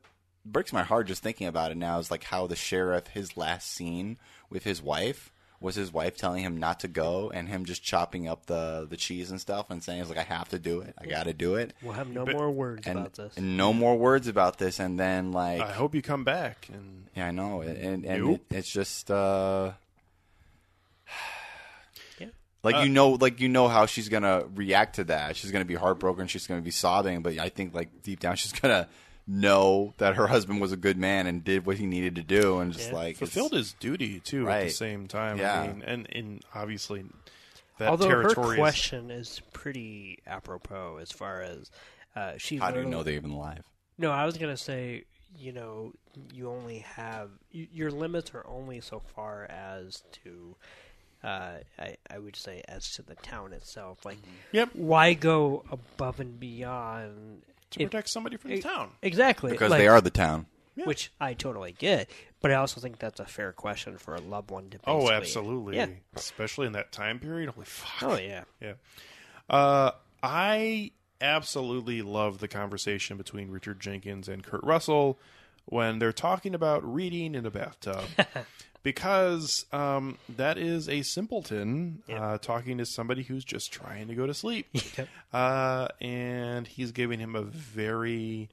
breaks 0.45 0.73
my 0.73 0.83
heart 0.83 1.07
just 1.07 1.23
thinking 1.23 1.47
about 1.47 1.71
it 1.71 1.77
now 1.77 1.99
is 1.99 2.11
like 2.11 2.25
how 2.25 2.47
the 2.47 2.57
sheriff 2.57 3.07
his 3.09 3.37
last 3.37 3.71
scene 3.73 4.19
with 4.51 4.65
his 4.65 4.83
wife 4.83 5.31
was 5.63 5.75
his 5.75 5.93
wife 5.93 6.17
telling 6.17 6.43
him 6.43 6.57
not 6.57 6.81
to 6.81 6.89
go 6.89 7.31
and 7.35 7.47
him 7.47 7.67
just 7.67 7.83
chopping 7.83 8.27
up 8.27 8.47
the 8.47 8.87
the 8.89 8.97
cheese 8.97 9.31
and 9.31 9.39
stuff 9.39 9.69
and 9.71 9.85
saying 9.85 10.01
it's 10.01 10.09
like 10.09 10.19
I 10.19 10.23
have 10.23 10.49
to 10.49 10.59
do 10.59 10.81
it 10.81 10.95
I 10.99 11.05
got 11.05 11.25
to 11.25 11.35
do 11.35 11.57
it 11.57 11.75
We'll 11.83 11.93
have 11.93 12.09
no 12.09 12.25
But- 12.25 12.35
more 12.35 12.51
words 12.51 12.87
and, 12.87 12.99
about 12.99 13.13
this. 13.13 13.37
and 13.37 13.59
no 13.59 13.73
more 13.75 13.97
words 13.99 14.27
about 14.27 14.57
this 14.57 14.81
and 14.81 14.99
then 14.99 15.33
like 15.33 15.61
I 15.61 15.73
hope 15.73 15.95
you 15.95 16.01
come 16.01 16.25
back. 16.25 16.67
And 16.73 17.05
yeah, 17.15 17.27
I 17.27 17.31
know, 17.33 17.61
and 17.61 18.07
and 18.07 18.25
Nope. 18.25 18.41
it, 18.51 18.57
it's 18.57 18.73
just 18.73 19.11
uh, 19.11 19.73
Yeah. 22.19 22.27
like 22.63 22.77
Uh, 22.77 22.81
you 22.81 22.89
know, 22.91 23.11
like 23.13 23.41
you 23.41 23.49
know 23.49 23.69
how 23.69 23.87
she's 23.87 24.09
gonna 24.09 24.45
react 24.55 24.97
to 24.97 25.05
that. 25.05 25.37
She's 25.37 25.51
gonna 25.51 25.65
be 25.65 25.75
heartbroken. 25.75 26.27
She's 26.27 26.47
gonna 26.47 26.61
be 26.61 26.71
sobbing. 26.71 27.23
But 27.23 27.39
I 27.39 27.49
think 27.49 27.75
like 27.75 28.03
deep 28.03 28.21
down, 28.21 28.37
she's 28.37 28.53
gonna 28.53 28.89
know 29.27 29.95
that 29.99 30.17
her 30.17 30.27
husband 30.27 30.61
was 30.61 30.73
a 30.73 30.77
good 30.77 30.97
man 30.97 31.27
and 31.27 31.45
did 31.45 31.65
what 31.67 31.77
he 31.77 31.87
needed 31.87 32.17
to 32.17 32.23
do, 32.23 32.59
and 32.59 32.73
just 32.73 32.91
Yeah. 32.91 32.97
like 32.97 33.17
fulfilled 33.17 33.53
his 33.53 33.73
duty 33.75 34.21
too 34.21 34.49
at 34.49 34.65
the 34.65 34.71
same 34.71 35.07
time. 35.07 35.39
Yeah. 35.39 35.61
I 35.61 35.67
mean, 35.69 35.83
and 35.87 36.07
and 36.13 36.45
obviously 36.55 37.05
that 37.79 37.89
Although 37.89 38.09
her 38.09 38.23
territory 38.23 38.57
is 38.57 38.61
question 38.61 39.11
is 39.11 39.41
pretty 39.53 40.19
apropos 40.27 40.99
as 41.01 41.11
far 41.13 41.41
as 41.43 41.71
uh, 42.17 42.33
she's. 42.39 42.61
How 42.61 42.71
do 42.71 42.81
you 42.81 42.87
know 42.87 43.03
they're 43.03 43.15
even 43.15 43.31
alive? 43.31 43.63
No, 43.99 44.11
I 44.11 44.25
was 44.27 44.37
gonna 44.37 44.57
say, 44.57 45.05
you 45.39 45.53
know, 45.53 45.93
you 46.35 46.49
only 46.51 46.81
have 46.81 47.31
y 47.55 47.69
your 47.73 47.91
limits 47.91 48.33
are 48.35 48.45
only 48.47 48.81
so 48.81 49.01
far 49.15 49.45
as 49.45 50.03
to, 50.25 50.57
uh, 51.23 51.59
I 51.79 51.97
I 52.11 52.19
would 52.19 52.37
say 52.37 52.63
as 52.69 52.91
to 52.93 53.03
the 53.03 53.15
town 53.17 53.53
itself. 53.53 54.05
Like, 54.05 54.19
Yep. 54.53 54.71
why 54.75 55.15
go 55.15 55.65
above 55.71 56.21
and 56.21 56.39
beyond 56.41 57.43
to 57.71 57.81
if- 57.83 57.91
protect 57.91 58.09
somebody 58.09 58.37
from 58.37 58.51
the 58.51 58.61
town. 58.61 58.91
exactly 59.03 59.51
Because 59.53 59.71
like- 59.71 59.79
they 59.81 59.89
are 59.89 60.01
the 60.01 60.11
town. 60.11 60.47
which 60.85 61.13
I 61.21 61.35
totally 61.35 61.73
get. 61.73 62.09
But 62.41 62.51
I 62.53 62.55
also 62.55 62.81
think 62.81 62.99
that's 62.99 63.21
a 63.21 63.27
fair 63.27 63.53
question 63.53 63.99
for 63.99 64.15
a 64.15 64.21
loved 64.21 64.51
one 64.51 64.71
to. 64.71 64.79
Oh, 64.87 65.11
absolutely. 65.11 65.77
Yeah. 65.77 65.89
Especially 66.17 66.67
in 66.67 66.73
that 66.73 66.91
time 66.91 67.19
period. 67.19 67.51
Holy 67.51 67.67
fuck. 67.67 68.03
Oh 68.11 68.17
yeah. 68.19 68.45
Yeah. 68.63 68.75
Uh, 69.51 69.91
I 70.23 70.93
absolutely 71.21 72.01
love 72.01 72.39
the 72.39 72.49
conversation 72.49 73.19
between 73.19 73.51
Richard 73.51 73.79
Jenkins 73.79 74.27
and 74.27 74.43
Kurt 74.43 74.65
Russell 74.65 75.19
when 75.67 75.99
they're 75.99 76.13
talking 76.15 76.55
about 76.55 76.83
reading 76.83 77.35
in 77.35 77.45
a 77.45 77.51
bathtub. 77.51 78.05
because 78.83 79.67
um, 79.73 80.19
that 80.37 80.59
is 80.59 80.89
a 80.89 81.03
simpleton 81.03 82.03
uh, 82.13 82.39
talking 82.39 82.79
to 82.79 82.87
somebody 82.87 83.23
who's 83.23 83.45
just 83.45 83.73
trying 83.73 84.09
to 84.09 84.15
go 84.15 84.27
to 84.27 84.35
sleep. 84.35 84.67
Yep. 84.99 85.09
Uh, 85.33 85.89
and 86.01 86.67
he's 86.67 86.91
giving 86.91 87.21
him 87.21 87.37
a 87.37 87.43
very 87.43 88.49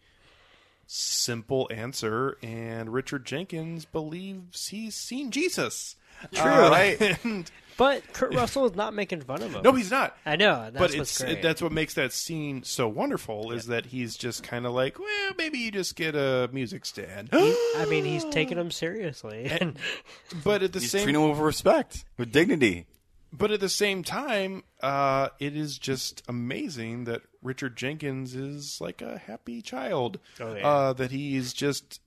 simple 0.85 1.67
answer. 1.71 2.37
And 2.43 2.93
Richard 2.93 3.25
Jenkins 3.25 3.85
believes 3.85 4.67
he's 4.67 4.95
seen 4.95 5.31
Jesus. 5.31 5.95
True. 6.33 6.51
Uh, 6.51 6.69
right? 6.69 7.17
and, 7.23 7.49
But 7.77 8.11
Kurt 8.13 8.33
Russell 8.33 8.65
is 8.65 8.75
not 8.75 8.93
making 8.93 9.21
fun 9.21 9.41
of 9.43 9.53
him. 9.53 9.61
no, 9.63 9.71
he's 9.73 9.91
not 9.91 10.17
I 10.25 10.35
know. 10.35 10.63
That's 10.63 10.73
but 10.73 10.81
what's 10.81 10.95
it's 10.95 11.21
great. 11.21 11.41
that's 11.41 11.61
what 11.61 11.71
makes 11.71 11.93
that 11.93 12.11
scene 12.11 12.63
so 12.63 12.87
wonderful 12.87 13.51
is 13.51 13.67
that 13.67 13.85
he's 13.87 14.17
just 14.17 14.41
kind 14.43 14.65
of 14.65 14.73
like, 14.73 14.97
well, 14.99 15.31
maybe 15.37 15.59
you 15.59 15.71
just 15.71 15.95
get 15.95 16.15
a 16.15 16.49
music 16.51 16.85
stand, 16.85 17.29
I 17.33 17.85
mean, 17.89 18.03
he's 18.05 18.25
taking 18.25 18.57
him 18.57 18.71
seriously. 18.71 19.45
And 19.45 19.77
but 20.43 20.63
at 20.63 20.73
the 20.73 20.79
He's 20.79 20.91
same 20.91 21.03
treating 21.03 21.21
him 21.21 21.29
with 21.29 21.39
respect, 21.39 22.03
with 22.17 22.31
dignity. 22.31 22.85
but 23.31 23.51
at 23.51 23.59
the 23.59 23.69
same 23.69 24.03
time, 24.03 24.63
uh, 24.81 25.29
it 25.39 25.55
is 25.55 25.77
just 25.77 26.23
amazing 26.27 27.03
that 27.03 27.21
Richard 27.43 27.75
Jenkins 27.77 28.33
is 28.35 28.81
like 28.81 29.01
a 29.01 29.17
happy 29.19 29.61
child. 29.61 30.19
Oh, 30.39 30.55
yeah. 30.55 30.67
uh, 30.67 30.93
that 30.93 31.11
he's 31.11 31.53
just 31.53 32.01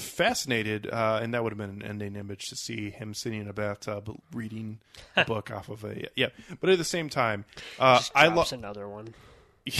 fascinated, 0.00 0.88
uh, 0.90 1.20
and 1.22 1.34
that 1.34 1.42
would 1.42 1.52
have 1.52 1.58
been 1.58 1.70
an 1.70 1.82
ending 1.82 2.16
image 2.16 2.48
to 2.48 2.56
see 2.56 2.90
him 2.90 3.14
sitting 3.14 3.40
in 3.40 3.48
a 3.48 3.52
bathtub 3.52 4.16
reading 4.32 4.80
a 5.16 5.24
book 5.24 5.50
off 5.50 5.68
of 5.68 5.84
a 5.84 6.08
yeah. 6.16 6.28
But 6.60 6.70
at 6.70 6.78
the 6.78 6.84
same 6.84 7.08
time, 7.08 7.44
uh, 7.78 8.02
I 8.14 8.28
love. 8.28 8.52
another 8.52 8.88
one. 8.88 9.14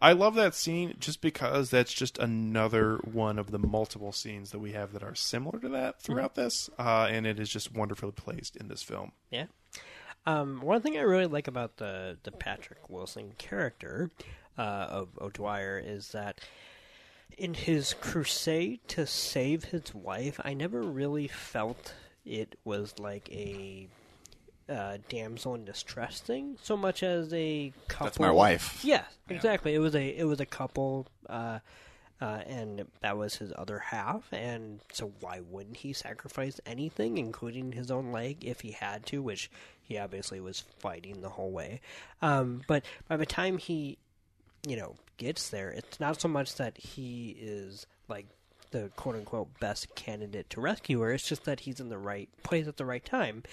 I 0.00 0.12
love 0.12 0.34
that 0.36 0.54
scene 0.54 0.94
just 0.98 1.20
because 1.20 1.70
that's 1.70 1.92
just 1.92 2.18
another 2.18 2.96
one 3.04 3.38
of 3.38 3.50
the 3.50 3.58
multiple 3.58 4.12
scenes 4.12 4.50
that 4.50 4.58
we 4.58 4.72
have 4.72 4.92
that 4.92 5.02
are 5.02 5.14
similar 5.14 5.58
to 5.60 5.68
that 5.70 6.00
throughout 6.00 6.34
this, 6.34 6.70
uh, 6.78 7.08
and 7.10 7.26
it 7.26 7.40
is 7.40 7.48
just 7.48 7.74
wonderfully 7.74 8.12
placed 8.12 8.56
in 8.56 8.68
this 8.68 8.82
film. 8.82 9.12
Yeah. 9.30 9.46
Um, 10.26 10.60
one 10.62 10.80
thing 10.80 10.96
I 10.96 11.02
really 11.02 11.26
like 11.26 11.48
about 11.48 11.76
the 11.76 12.16
the 12.22 12.32
Patrick 12.32 12.88
Wilson 12.88 13.32
character 13.36 14.10
uh, 14.56 14.86
of 14.90 15.08
O'Dwyer 15.20 15.82
is 15.84 16.12
that 16.12 16.40
in 17.38 17.54
his 17.54 17.94
crusade 17.94 18.80
to 18.88 19.06
save 19.06 19.64
his 19.64 19.94
wife, 19.94 20.40
I 20.44 20.54
never 20.54 20.82
really 20.82 21.28
felt 21.28 21.94
it 22.24 22.58
was 22.64 22.98
like 22.98 23.30
a 23.30 23.88
uh, 24.68 24.98
damsel 25.08 25.54
in 25.54 25.64
distress 25.64 26.20
thing 26.20 26.56
so 26.62 26.76
much 26.76 27.02
as 27.02 27.32
a 27.34 27.72
couple. 27.88 28.06
That's 28.06 28.20
my 28.20 28.30
wife. 28.30 28.80
Yeah, 28.82 29.04
exactly. 29.28 29.74
It 29.74 29.78
was 29.78 29.94
a 29.94 30.08
it 30.08 30.24
was 30.24 30.40
a 30.40 30.46
couple, 30.46 31.06
uh, 31.28 31.58
uh, 32.20 32.24
and 32.46 32.86
that 33.00 33.18
was 33.18 33.36
his 33.36 33.52
other 33.56 33.78
half. 33.78 34.32
And 34.32 34.80
so, 34.92 35.12
why 35.20 35.40
wouldn't 35.50 35.78
he 35.78 35.92
sacrifice 35.92 36.60
anything, 36.64 37.18
including 37.18 37.72
his 37.72 37.90
own 37.90 38.12
leg, 38.12 38.44
if 38.44 38.60
he 38.62 38.72
had 38.72 39.04
to? 39.06 39.20
Which 39.22 39.50
he 39.82 39.98
obviously 39.98 40.40
was 40.40 40.64
fighting 40.78 41.20
the 41.20 41.28
whole 41.28 41.50
way. 41.50 41.80
Um, 42.22 42.62
but 42.66 42.84
by 43.06 43.18
the 43.18 43.26
time 43.26 43.58
he, 43.58 43.98
you 44.66 44.76
know, 44.76 44.94
gets 45.16 45.48
there, 45.50 45.70
it's 45.70 46.00
not 46.00 46.20
so 46.20 46.28
much 46.28 46.54
that 46.56 46.76
he 46.78 47.36
is 47.40 47.86
like 48.08 48.26
the 48.70 48.90
quote 48.96 49.14
unquote 49.14 49.60
best 49.60 49.94
candidate 49.94 50.50
to 50.50 50.60
rescue 50.60 51.00
her. 51.00 51.12
It's 51.12 51.28
just 51.28 51.44
that 51.44 51.60
he's 51.60 51.78
in 51.80 51.88
the 51.90 51.98
right 51.98 52.28
place 52.42 52.66
at 52.66 52.76
the 52.76 52.84
right 52.84 53.04
time. 53.04 53.44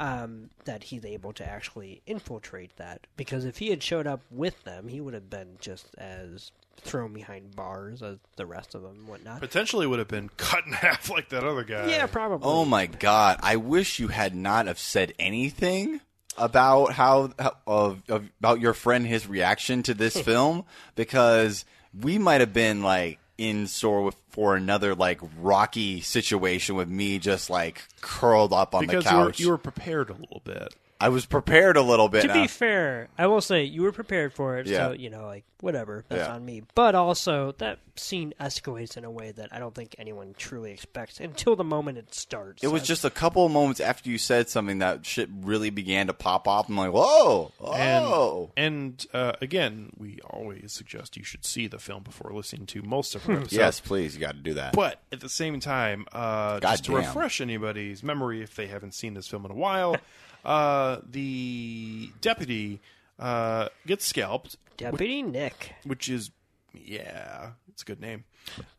Um, 0.00 0.50
that 0.64 0.84
he's 0.84 1.04
able 1.04 1.32
to 1.34 1.48
actually 1.48 2.02
infiltrate 2.06 2.76
that. 2.76 3.06
Because 3.16 3.44
if 3.44 3.58
he 3.58 3.70
had 3.70 3.82
showed 3.82 4.06
up 4.08 4.20
with 4.32 4.64
them, 4.64 4.88
he 4.88 5.00
would 5.00 5.14
have 5.14 5.30
been 5.30 5.56
just 5.60 5.94
as 5.96 6.50
thrown 6.76 7.12
behind 7.12 7.54
bars 7.54 8.02
as 8.02 8.18
the 8.34 8.46
rest 8.46 8.74
of 8.74 8.82
them 8.82 8.96
and 8.98 9.08
whatnot. 9.08 9.38
Potentially 9.38 9.86
would 9.86 10.00
have 10.00 10.08
been 10.08 10.28
cut 10.36 10.66
in 10.66 10.72
half 10.72 11.08
like 11.08 11.28
that 11.28 11.44
other 11.44 11.62
guy. 11.62 11.88
yeah, 11.88 12.06
probably. 12.06 12.46
Oh 12.46 12.64
my 12.64 12.86
god! 12.86 13.38
I 13.42 13.54
wish 13.56 14.00
you 14.00 14.08
had 14.08 14.34
not 14.34 14.66
have 14.66 14.80
said 14.80 15.14
anything 15.20 16.00
about 16.36 16.92
how, 16.92 17.32
how 17.38 17.56
of, 17.66 18.02
of 18.08 18.30
about 18.38 18.60
your 18.60 18.74
friend 18.74 19.06
his 19.06 19.26
reaction 19.26 19.82
to 19.84 19.94
this 19.94 20.18
film 20.20 20.64
because 20.94 21.64
we 21.98 22.18
might 22.18 22.40
have 22.40 22.52
been 22.52 22.82
like 22.82 23.18
in 23.36 23.66
store 23.66 24.02
with 24.02 24.16
for 24.30 24.56
another 24.56 24.94
like 24.94 25.20
rocky 25.40 26.00
situation 26.00 26.74
with 26.74 26.88
me 26.88 27.18
just 27.18 27.50
like 27.50 27.82
curled 28.00 28.52
up 28.52 28.74
on 28.74 28.86
because 28.86 29.04
the 29.04 29.10
you 29.10 29.16
were, 29.16 29.24
couch. 29.26 29.40
you 29.40 29.50
were 29.50 29.58
prepared 29.58 30.10
a 30.10 30.14
little 30.14 30.42
bit. 30.44 30.74
I 31.00 31.08
was 31.08 31.26
prepared 31.26 31.76
a 31.76 31.82
little 31.82 32.08
bit. 32.08 32.22
to 32.22 32.28
now. 32.28 32.34
be 32.42 32.46
fair, 32.46 33.08
I 33.18 33.26
will 33.26 33.40
say 33.40 33.64
you 33.64 33.82
were 33.82 33.92
prepared 33.92 34.32
for 34.32 34.58
it, 34.58 34.66
Yeah. 34.66 34.88
so 34.88 34.92
you 34.92 35.10
know, 35.10 35.26
like 35.26 35.44
whatever, 35.60 36.04
that's 36.08 36.28
Yeah. 36.28 36.34
on 36.34 36.44
me. 36.44 36.62
But 36.74 36.94
also, 36.94 37.52
that 37.58 37.78
scene 37.96 38.34
escalates 38.40 38.96
in 38.96 39.04
a 39.04 39.10
way 39.10 39.32
that 39.32 39.48
I 39.52 39.58
don't 39.58 39.74
think 39.74 39.94
anyone 39.98 40.34
truly 40.36 40.72
expects 40.72 41.20
until 41.20 41.56
the 41.56 41.64
moment 41.64 41.96
it 41.98 42.14
starts. 42.14 42.62
It 42.62 42.68
was 42.68 42.82
So- 42.82 42.86
just 42.86 43.04
a 43.04 43.10
couple 43.10 43.44
of 43.46 43.52
moments 43.52 43.80
after 43.80 44.08
you 44.10 44.18
said 44.18 44.48
something 44.48 44.78
that 44.78 45.04
shit 45.06 45.28
really 45.32 45.70
began 45.70 46.06
to 46.08 46.12
pop 46.12 46.46
off. 46.46 46.68
I'm 46.68 46.76
like, 46.76 46.92
whoa, 46.92 47.52
And, 47.60 48.04
whoa. 48.04 48.52
and 48.56 49.06
uh, 49.14 49.32
again, 49.40 49.90
we 49.96 50.18
always 50.28 50.72
suggest 50.72 51.16
you 51.16 51.24
should 51.24 51.44
see 51.44 51.66
the 51.66 51.78
film 51.78 52.02
before 52.02 52.32
listening 52.32 52.66
to 52.66 52.82
most 52.82 53.14
of 53.14 53.22
our 53.28 53.36
episodes. 53.36 53.52
yes, 53.54 53.80
please, 53.80 54.14
you 54.14 54.20
got 54.20 54.32
to 54.32 54.40
do 54.42 54.54
that. 54.54 54.74
But 54.74 55.00
at 55.12 55.20
the 55.20 55.28
same 55.30 55.60
time, 55.60 56.06
uh, 56.12 56.60
just 56.60 56.84
to 56.84 56.96
refresh 56.96 57.40
anybody's 57.40 58.02
memory 58.02 58.42
if 58.42 58.54
they 58.54 58.66
haven't 58.66 58.92
seen 58.94 59.14
this 59.14 59.28
film 59.28 59.44
in 59.46 59.50
a 59.50 59.54
while, 59.54 59.96
uh, 60.44 60.98
the 61.08 62.10
deputy 62.20 62.80
uh, 63.18 63.68
gets 63.86 64.04
scalped, 64.04 64.56
Deputy 64.76 65.22
Nick. 65.22 65.74
which 65.84 66.08
is, 66.08 66.30
yeah, 66.72 67.50
it's 67.68 67.82
a 67.82 67.86
good 67.86 68.00
name, 68.00 68.24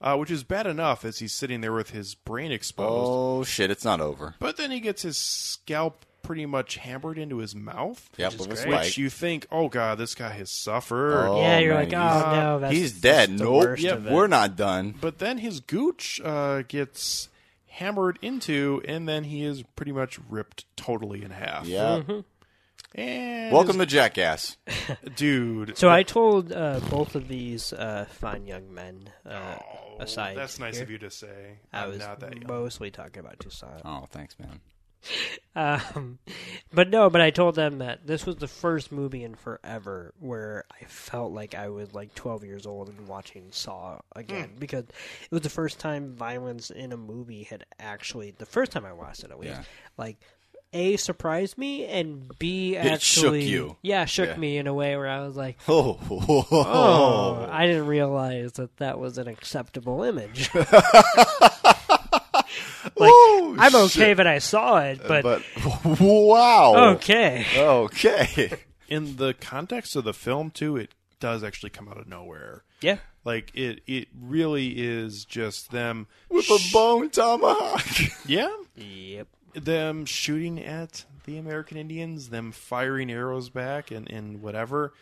uh, 0.01 0.15
which 0.17 0.31
is 0.31 0.43
bad 0.43 0.67
enough 0.67 1.05
as 1.05 1.19
he's 1.19 1.33
sitting 1.33 1.61
there 1.61 1.73
with 1.73 1.89
his 1.91 2.15
brain 2.15 2.51
exposed. 2.51 3.09
oh 3.11 3.43
shit, 3.43 3.71
it's 3.71 3.85
not 3.85 4.01
over. 4.01 4.35
But 4.39 4.57
then 4.57 4.71
he 4.71 4.79
gets 4.79 5.01
his 5.01 5.17
scalp 5.17 6.05
pretty 6.21 6.45
much 6.47 6.77
hammered 6.77 7.19
into 7.19 7.37
his 7.37 7.53
mouth. 7.55 8.09
Yep, 8.17 8.33
is 8.33 8.47
with 8.47 8.65
a 8.65 8.69
Which 8.69 8.97
you 8.97 9.09
think, 9.11 9.45
oh 9.51 9.69
god, 9.69 9.97
this 9.99 10.15
guy 10.15 10.29
has 10.29 10.49
suffered. 10.49 11.27
Oh, 11.27 11.39
yeah, 11.39 11.59
you're 11.59 11.75
man, 11.75 11.83
like, 11.89 11.93
oh 11.93 12.19
he's- 12.19 12.35
no, 12.35 12.59
that's 12.59 12.73
He's 12.75 12.99
dead. 12.99 13.29
that's 13.29 13.41
Nope. 13.41 13.63
worst 13.63 13.83
Yep. 13.83 14.01
We're 14.09 14.27
not 14.27 14.55
done. 14.55 14.95
But 14.99 15.19
then 15.19 15.37
his 15.37 15.59
gooch 15.59 16.19
uh, 16.25 16.63
gets 16.67 17.29
hammered 17.75 18.17
into, 18.21 18.81
and 18.87 19.07
then 19.07 19.25
he 19.25 19.43
is 19.43 19.63
pretty 19.75 19.91
much 19.91 20.17
ripped 20.29 20.65
totally 20.77 21.23
in 21.23 21.31
half. 21.31 21.65
Yeah. 21.67 22.01
And 22.97 23.51
Welcome 23.51 23.77
to 23.79 23.85
Jackass. 23.85 24.55
dude. 25.15 25.77
So 25.77 25.89
I 25.89 26.03
told 26.03 26.53
uh, 26.53 26.79
both 26.89 27.15
of 27.15 27.27
these 27.27 27.73
uh, 27.73 28.05
fine 28.09 28.47
young 28.47 28.73
men, 28.73 29.09
uh, 29.25 29.57
Oh, 29.59 29.97
aside. 29.99 30.37
That's 30.37 30.59
nice 30.59 30.75
here, 30.75 30.83
of 30.83 30.91
you 30.91 30.97
to 30.99 31.11
say. 31.11 31.59
I 31.73 31.83
I'm 31.83 31.89
was 31.89 31.99
not 31.99 32.21
that 32.21 32.35
young. 32.37 32.47
mostly 32.47 32.91
talking 32.91 33.19
about 33.19 33.39
Toussaint. 33.39 33.81
Oh, 33.83 34.05
thanks, 34.09 34.37
man. 34.39 34.61
Um, 35.57 36.19
but 36.73 36.89
no, 36.89 37.09
but 37.09 37.21
I 37.21 37.29
told 37.29 37.55
them 37.55 37.77
that 37.77 38.05
this 38.05 38.25
was 38.25 38.35
the 38.35 38.47
first 38.47 38.91
movie 38.91 39.23
in 39.23 39.35
forever 39.35 40.13
where 40.19 40.65
I 40.69 40.83
felt 40.83 41.31
like 41.31 41.55
I 41.55 41.69
was 41.69 41.93
like 41.93 42.13
12 42.13 42.43
years 42.43 42.65
old 42.65 42.89
and 42.89 43.07
watching 43.07 43.45
Saw 43.51 43.99
again 44.17 44.49
Hmm. 44.49 44.59
because 44.59 44.83
it 44.83 45.31
was 45.31 45.39
the 45.43 45.49
first 45.49 45.79
time 45.79 46.11
violence 46.13 46.71
in 46.71 46.91
a 46.91 46.97
movie 46.97 47.43
had 47.43 47.63
actually 47.79 48.31
the 48.31 48.45
first 48.45 48.73
time 48.73 48.85
I 48.85 48.91
watched 48.91 49.23
it 49.23 49.31
at 49.31 49.39
least 49.39 49.53
Yeah. 49.53 49.63
like 49.97 50.17
a 50.73 50.97
surprised 50.97 51.57
me 51.57 51.85
and 51.85 52.37
b 52.37 52.73
shook 52.73 52.83
actually 52.85 53.43
you. 53.45 53.77
yeah 53.81 54.03
shook 54.03 54.27
Yeah. 54.31 54.35
me 54.35 54.57
in 54.57 54.67
a 54.67 54.73
way 54.73 54.97
where 54.97 55.07
I 55.07 55.21
was 55.25 55.37
like 55.37 55.57
Oh, 55.69 55.97
oh 56.51 57.47
I 57.49 57.65
didn't 57.65 57.87
realize 57.87 58.51
that 58.53 58.75
that 58.77 58.99
was 58.99 59.17
an 59.17 59.29
acceptable 59.29 60.03
image. 60.03 60.49
like 62.97 63.11
Oh, 63.57 63.61
I'm 63.61 63.75
okay 63.75 63.87
shit. 64.09 64.17
that 64.17 64.27
I 64.27 64.39
saw 64.39 64.77
it, 64.79 64.99
but, 65.07 65.23
but 65.23 65.43
wow. 65.99 66.93
okay. 66.95 67.45
Okay. 67.57 68.53
In 68.87 69.15
the 69.15 69.33
context 69.33 69.95
of 69.95 70.03
the 70.03 70.13
film, 70.13 70.51
too, 70.51 70.77
it 70.77 70.93
does 71.19 71.43
actually 71.43 71.71
come 71.71 71.87
out 71.89 71.97
of 71.99 72.07
nowhere. 72.07 72.63
Yeah. 72.81 72.97
Like 73.23 73.51
it, 73.55 73.81
it 73.87 74.09
really 74.19 74.69
is 74.77 75.25
just 75.25 75.71
them. 75.71 76.07
With 76.29 76.49
a 76.51 76.59
bone 76.71 77.09
tomahawk. 77.09 77.85
Yeah, 78.27 78.55
Yep. 78.75 79.27
them 79.55 80.05
shooting 80.05 80.59
at 80.63 81.05
the 81.25 81.37
American 81.37 81.77
Indians, 81.77 82.29
them 82.29 82.51
firing 82.51 83.11
arrows 83.11 83.49
back, 83.49 83.89
and 83.89 84.09
and 84.11 84.41
whatever. 84.43 84.93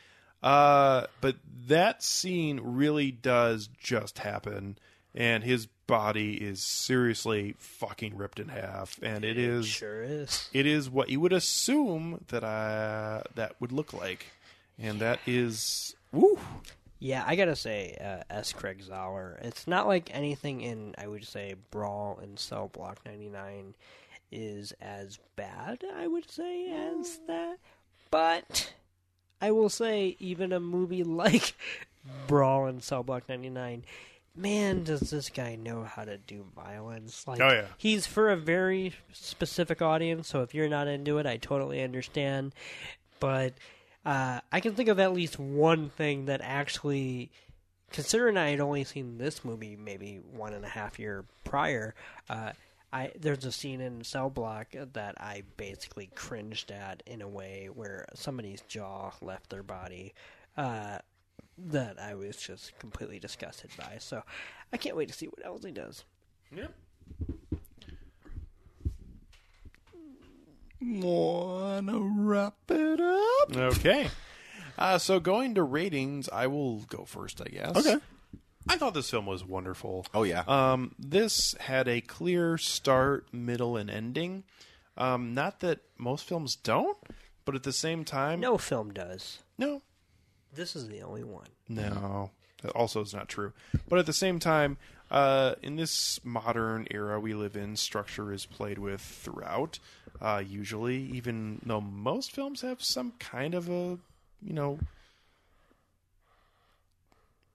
Uh, 0.42 1.08
but 1.22 1.36
that 1.68 2.04
scene 2.04 2.60
really 2.64 3.12
does 3.12 3.68
just 3.78 4.20
happen, 4.20 4.78
and 5.16 5.44
his 5.44 5.68
body 5.88 6.36
is 6.36 6.62
seriously 6.62 7.56
fucking 7.58 8.16
ripped 8.18 8.40
in 8.40 8.50
half, 8.50 9.00
and 9.02 9.24
it 9.26 9.38
is 9.38 9.68
Sure 9.68 10.02
is. 10.02 10.50
it 10.54 10.66
is 10.66 10.90
what 10.90 11.10
you 11.10 11.20
would 11.20 11.34
assume 11.34 12.24
that 12.30 12.44
I 12.44 13.24
that 13.36 13.56
would 13.60 13.72
look 13.72 13.94
like, 13.94 14.28
and 14.80 15.00
that 15.00 15.20
is 15.26 15.96
woo. 16.12 16.40
Yeah, 17.00 17.24
I 17.28 17.36
gotta 17.36 17.56
say, 17.58 17.98
uh, 18.00 18.24
S. 18.34 18.54
Craig 18.54 18.82
Zahler. 18.82 19.38
It's 19.44 19.68
not 19.68 19.88
like 19.88 20.10
anything 20.14 20.62
in, 20.62 20.96
I 20.98 21.08
would 21.08 21.26
say, 21.26 21.56
Brawl 21.70 22.18
and 22.24 22.40
Cell 22.40 22.70
Block 22.72 23.00
99 23.06 23.76
is 24.32 24.72
as 24.82 25.20
bad, 25.36 25.84
I 25.98 26.08
would 26.08 26.32
say, 26.32 26.72
as 26.72 27.20
that. 27.28 27.58
But 28.10 28.74
I 29.42 29.52
will 29.52 29.68
say, 29.68 30.16
even 30.20 30.54
a 30.54 30.62
movie 30.62 31.04
like 31.26 31.56
Brawl 32.28 32.68
and 32.68 32.82
Cell 32.82 33.04
Block 33.04 33.28
99, 33.28 33.84
man, 34.36 34.84
does 34.84 35.02
this 35.12 35.30
guy 35.30 35.56
know 35.56 35.84
how 35.84 36.04
to 36.04 36.18
do 36.18 36.46
violence. 36.56 37.28
Like, 37.28 37.40
Oh, 37.42 37.50
yeah. 37.50 37.66
He's 37.78 38.08
for 38.08 38.30
a 38.30 38.38
very 38.38 38.94
specific 39.12 39.82
audience, 39.82 40.28
so 40.28 40.42
if 40.42 40.54
you're 40.54 40.70
not 40.70 40.88
into 40.88 41.18
it, 41.20 41.26
I 41.26 41.38
totally 41.38 41.82
understand. 41.84 42.54
But 43.20 43.54
uh, 44.06 44.42
I 44.52 44.60
can 44.60 44.76
think 44.76 44.90
of 44.90 45.00
at 45.00 45.14
least 45.14 45.40
one 45.40 45.90
thing 45.90 46.26
that 46.26 46.42
actually, 46.44 47.32
considering 47.92 48.38
I 48.38 48.50
had 48.50 48.60
only 48.60 48.84
seen 48.84 49.18
this 49.18 49.46
movie 49.46 49.76
maybe 49.76 50.20
one 50.32 50.54
and 50.54 50.66
a 50.66 50.70
half 50.70 51.00
year 51.00 51.26
prior, 51.44 51.96
uh, 52.30 52.52
I 52.92 53.12
there's 53.20 53.46
a 53.46 53.52
scene 53.52 53.82
in 53.82 54.04
Cell 54.04 54.30
Block 54.30 54.68
that 54.94 55.20
I 55.20 55.44
basically 55.58 56.10
cringed 56.16 56.70
at 56.70 57.02
in 57.06 57.22
a 57.22 57.28
way 57.28 57.70
where 57.74 58.06
somebody's 58.14 58.62
jaw 58.62 59.12
left 59.22 59.50
their 59.50 59.64
body. 59.64 60.14
Uh, 60.56 61.00
that 61.58 62.00
I 62.00 62.16
was 62.16 62.38
just 62.38 62.78
completely 62.80 63.20
disgusted 63.20 63.70
by. 63.78 63.98
So 64.00 64.24
I 64.72 64.78
can't 64.78 64.96
wait 64.96 65.08
to 65.10 65.14
see 65.14 65.28
what 65.28 65.46
else 65.46 65.64
he 65.64 65.72
does. 65.72 66.04
Yep. 66.56 66.74
Wanna 70.82 72.00
wrap 72.00 72.56
it 72.70 73.00
up? 73.00 73.56
Okay. 73.56 74.10
Uh, 74.78 74.98
so 74.98 75.20
going 75.20 75.56
to 75.56 75.64
ratings, 75.64 76.28
I 76.30 76.48
will 76.48 76.80
go 76.80 77.06
first, 77.06 77.42
I 77.42 77.46
guess. 77.50 77.76
Okay. 77.78 77.98
I 78.68 78.78
thought 78.78 78.94
this 78.94 79.10
film 79.10 79.26
was 79.26 79.46
wonderful. 79.46 80.06
Oh, 80.14 80.24
yeah. 80.24 80.44
Um, 80.48 80.96
this 80.98 81.54
had 81.60 81.88
a 81.88 82.02
clear 82.02 82.58
start, 82.58 83.28
middle, 83.34 83.78
and 83.78 83.90
ending. 83.90 84.44
Um, 84.98 85.34
not 85.34 85.60
that 85.62 85.80
most 85.98 86.26
films 86.26 86.56
don't, 86.56 86.98
but 87.46 87.56
at 87.56 87.64
the 87.64 87.74
same 87.74 88.04
time, 88.06 88.40
No 88.40 88.58
film 88.58 88.92
does. 88.94 89.40
no, 89.58 89.82
This 90.56 90.76
is 90.76 90.88
the 90.88 91.02
only 91.02 91.24
one. 91.24 91.48
no. 91.68 92.32
That 92.62 92.72
also 92.72 93.02
is 93.02 93.14
not 93.14 93.28
true. 93.28 93.52
But 93.90 94.00
at 94.00 94.06
the 94.06 94.14
same 94.14 94.40
time, 94.40 94.78
uh, 95.12 95.56
in 95.62 95.76
this 95.76 96.24
modern 96.24 96.88
era 96.92 97.20
we 97.20 97.34
live 97.34 97.58
in, 97.58 97.76
structure 97.76 98.32
is 98.32 98.46
played 98.46 98.80
with 98.80 99.02
throughout. 99.02 99.80
Uh, 100.22 100.42
usually, 100.48 100.96
even 100.98 101.60
though 101.66 101.82
most 101.82 102.32
films 102.32 102.62
have 102.62 102.82
some 102.82 103.12
kind 103.20 103.54
of 103.54 103.68
a, 103.70 104.00
you 104.42 104.54
know, 104.54 104.80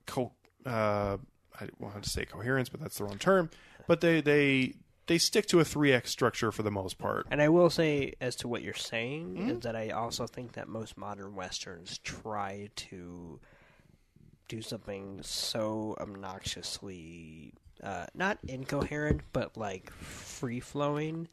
co- 0.05 0.31
uh, 0.65 1.17
I 1.59 1.69
wanted 1.79 2.03
to 2.03 2.09
say 2.09 2.25
coherence, 2.25 2.69
but 2.69 2.79
that's 2.79 2.99
the 2.99 3.03
wrong 3.05 3.17
term. 3.17 3.49
But 3.87 4.01
they 4.01 4.21
they 4.21 4.75
they 5.09 5.17
stick 5.17 5.47
to 5.47 5.59
a 5.59 5.63
3x 5.63 6.05
structure 6.05 6.51
for 6.51 6.61
the 6.61 6.69
most 6.69 6.99
part. 6.99 7.25
And 7.31 7.41
I 7.41 7.49
will 7.49 7.71
say, 7.71 8.13
as 8.21 8.35
to 8.37 8.47
what 8.47 8.61
you're 8.61 8.75
saying, 8.75 9.37
is 9.49 9.59
that 9.61 9.75
I 9.75 9.89
also 9.89 10.27
think 10.27 10.53
that 10.53 10.67
most 10.69 10.99
modern 10.99 11.33
westerns 11.33 11.97
try 11.97 12.69
to 12.75 13.39
do 14.47 14.61
something 14.61 15.19
so 15.23 15.97
obnoxiously 15.99 17.53
uh, 17.83 18.05
not 18.13 18.37
incoherent, 18.47 19.21
but 19.33 19.57
like 19.57 19.91
free 19.93 20.59
flowing, 20.59 21.27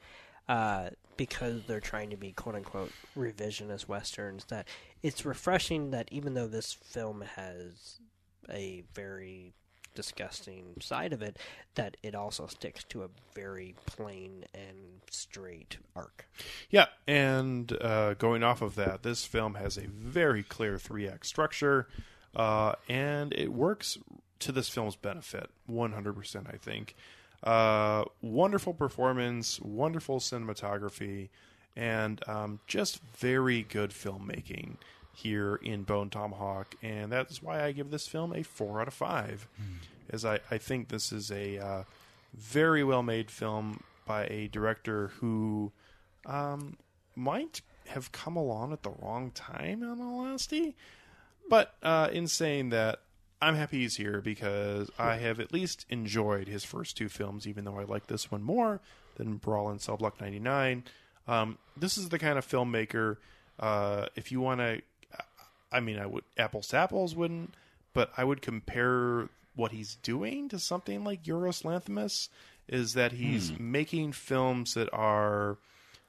uh, 0.49 0.89
because 1.19 1.65
they're 1.67 1.79
trying 1.79 2.09
to 2.11 2.17
be 2.17 2.33
quote 2.33 2.55
unquote 2.55 2.93
revisionist 3.15 3.89
westerns. 3.89 4.47
That 4.47 4.69
it's 5.03 5.27
refreshing 5.27 5.91
that 5.91 6.09
even 6.11 6.33
though 6.33 6.49
this 6.49 6.73
film 6.73 7.23
has 7.37 8.01
a 8.51 8.85
very 8.95 9.53
disgusting 9.97 10.75
side 10.81 11.13
of 11.13 11.23
it, 11.23 11.39
that 11.75 11.97
it 12.03 12.15
also 12.15 12.47
sticks 12.47 12.85
to 12.85 13.03
a 13.03 13.09
very 13.35 13.75
plain 13.87 14.45
and 14.55 15.01
straight 15.11 15.79
arc. 15.97 16.29
Yeah, 16.71 16.87
and 17.09 17.73
uh, 17.81 18.15
going 18.15 18.45
off 18.45 18.63
of 18.63 18.77
that, 18.77 19.03
this 19.03 19.25
film 19.25 19.55
has 19.55 19.77
a 19.77 19.89
very 19.89 20.45
clear 20.45 20.79
three 20.79 21.09
act 21.09 21.27
structure, 21.27 21.89
uh, 22.37 22.75
and 22.89 23.33
it 23.33 23.53
works 23.53 23.99
to 24.39 24.53
this 24.53 24.69
film's 24.69 24.97
benefit 24.97 25.51
100%, 25.69 26.55
I 26.55 26.57
think. 26.59 26.95
Uh, 27.43 28.05
wonderful 28.23 28.75
performance, 28.75 29.61
wonderful 29.61 30.19
cinematography, 30.21 31.29
and 31.75 32.21
um, 32.29 32.61
just 32.67 33.01
very 33.17 33.63
good 33.63 33.91
filmmaking 33.91 34.77
here 35.17 35.57
in 35.57 35.83
Bone 35.83 36.11
Tomahawk, 36.11 36.75
and 36.83 37.11
that's 37.11 37.43
why 37.43 37.65
I 37.65 37.73
give 37.73 37.91
this 37.91 38.07
film 38.07 38.35
a 38.35 38.43
four 38.43 38.81
out 38.81 38.89
of 38.89 38.95
five. 38.95 39.49
As 40.11 40.25
I, 40.25 40.41
I 40.51 40.59
think 40.59 40.89
this 40.89 41.11
is 41.11 41.31
a 41.31 41.59
uh, 41.59 41.83
very 42.35 42.85
well 42.85 43.03
made 43.03 43.31
film 43.31 43.83
by 44.07 44.27
a 44.27 44.49
director 44.49 45.09
who 45.21 45.73
um, 46.27 46.77
might 47.17 47.63
have 47.89 48.13
come 48.13 48.37
along 48.37 48.73
at 48.73 48.83
the 48.83 48.91
wrong 48.91 49.31
time, 49.33 49.83
in 49.83 50.01
all 50.01 50.21
honesty. 50.21 50.77
But 51.49 51.75
uh, 51.83 52.09
in 52.13 52.29
saying 52.29 52.71
that, 52.71 53.01
I'm 53.41 53.55
happy 53.55 53.81
he's 53.81 53.97
here 53.97 54.21
because 54.21 54.91
I 54.99 55.17
have 55.17 55.41
at 55.41 55.53
least 55.53 55.87
enjoyed 55.89 56.49
his 56.49 56.65
first 56.65 56.97
two 56.97 57.09
films, 57.09 57.47
even 57.47 57.65
though 57.65 57.79
I 57.79 57.85
like 57.85 58.07
this 58.07 58.31
one 58.31 58.43
more 58.43 58.81
than 59.17 59.37
Brawl 59.37 59.69
and 59.69 59.81
Cell 59.81 59.97
Block 59.97 60.21
99. 60.21 60.85
Um, 61.29 61.59
this 61.77 61.99
is 61.99 62.09
the 62.09 62.19
kind 62.19 62.39
of 62.39 62.47
filmmaker, 62.47 63.17
uh, 63.59 64.07
if 64.15 64.33
you 64.33 64.41
want 64.41 64.61
to, 64.61 64.81
I 65.77 65.81
mean, 65.81 65.99
I 65.99 66.07
would, 66.07 66.25
apples 66.39 66.69
to 66.69 66.79
apples 66.79 67.15
wouldn't, 67.15 67.55
but 67.93 68.11
I 68.17 68.25
would 68.25 68.41
compare 68.41 69.29
what 69.55 69.73
he's 69.73 69.97
doing 69.97 70.49
to 70.49 70.59
something 70.59 71.05
like 71.05 71.23
Yorgos 71.25 71.65
Lanthimos, 71.65 72.31
is 72.67 72.95
that 72.95 73.13
he's 73.13 73.53
making 73.59 74.13
films 74.13 74.73
that 74.73 74.89
are 74.93 75.59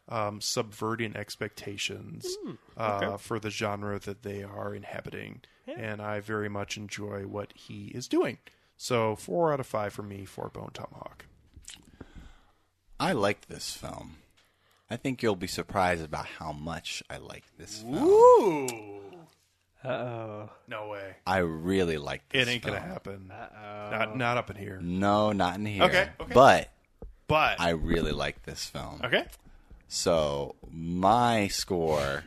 um, 0.07 0.39
subverting 0.39 1.17
expectations 1.17 2.25
uh, 2.77 3.17
for 3.17 3.39
the 3.39 3.49
genre 3.49 3.99
that 3.99 4.23
they 4.23 4.41
are 4.41 4.73
inhabiting. 4.73 5.41
And 5.77 6.01
I 6.01 6.21
very 6.21 6.47
much 6.47 6.77
enjoy 6.77 7.23
what 7.23 7.51
he 7.53 7.87
is 7.87 8.07
doing. 8.07 8.37
So, 8.77 9.15
four 9.17 9.51
out 9.51 9.59
of 9.59 9.67
five 9.67 9.91
for 9.91 10.03
me 10.03 10.23
for 10.23 10.47
Bone 10.47 10.71
Tomahawk. 10.73 11.25
I 12.99 13.11
liked 13.11 13.49
this 13.49 13.75
film. 13.75 14.17
I 14.89 14.95
think 14.95 15.21
you'll 15.21 15.35
be 15.35 15.47
surprised 15.47 16.03
about 16.05 16.25
how 16.25 16.53
much 16.53 17.03
I 17.09 17.17
like 17.17 17.43
this 17.57 17.81
film. 17.81 17.95
Ooh! 17.97 19.06
Uh 19.87 19.91
oh. 19.91 20.49
No 20.67 20.89
way. 20.89 21.15
I 21.25 21.37
really 21.37 21.97
like 21.97 22.27
this 22.29 22.47
It 22.47 22.51
ain't 22.51 22.63
gonna 22.63 22.79
happen. 22.79 23.31
Not 23.91 24.17
not 24.17 24.37
up 24.37 24.49
in 24.49 24.57
here. 24.57 24.79
No, 24.81 25.31
not 25.31 25.55
in 25.55 25.65
here. 25.65 25.83
Okay, 25.83 26.09
okay. 26.19 26.33
But 26.33 26.69
But 27.27 27.59
I 27.61 27.69
really 27.69 28.11
like 28.11 28.43
this 28.43 28.65
film. 28.65 29.01
okay, 29.03 29.25
So 29.87 30.55
my 30.69 31.47
score 31.47 32.23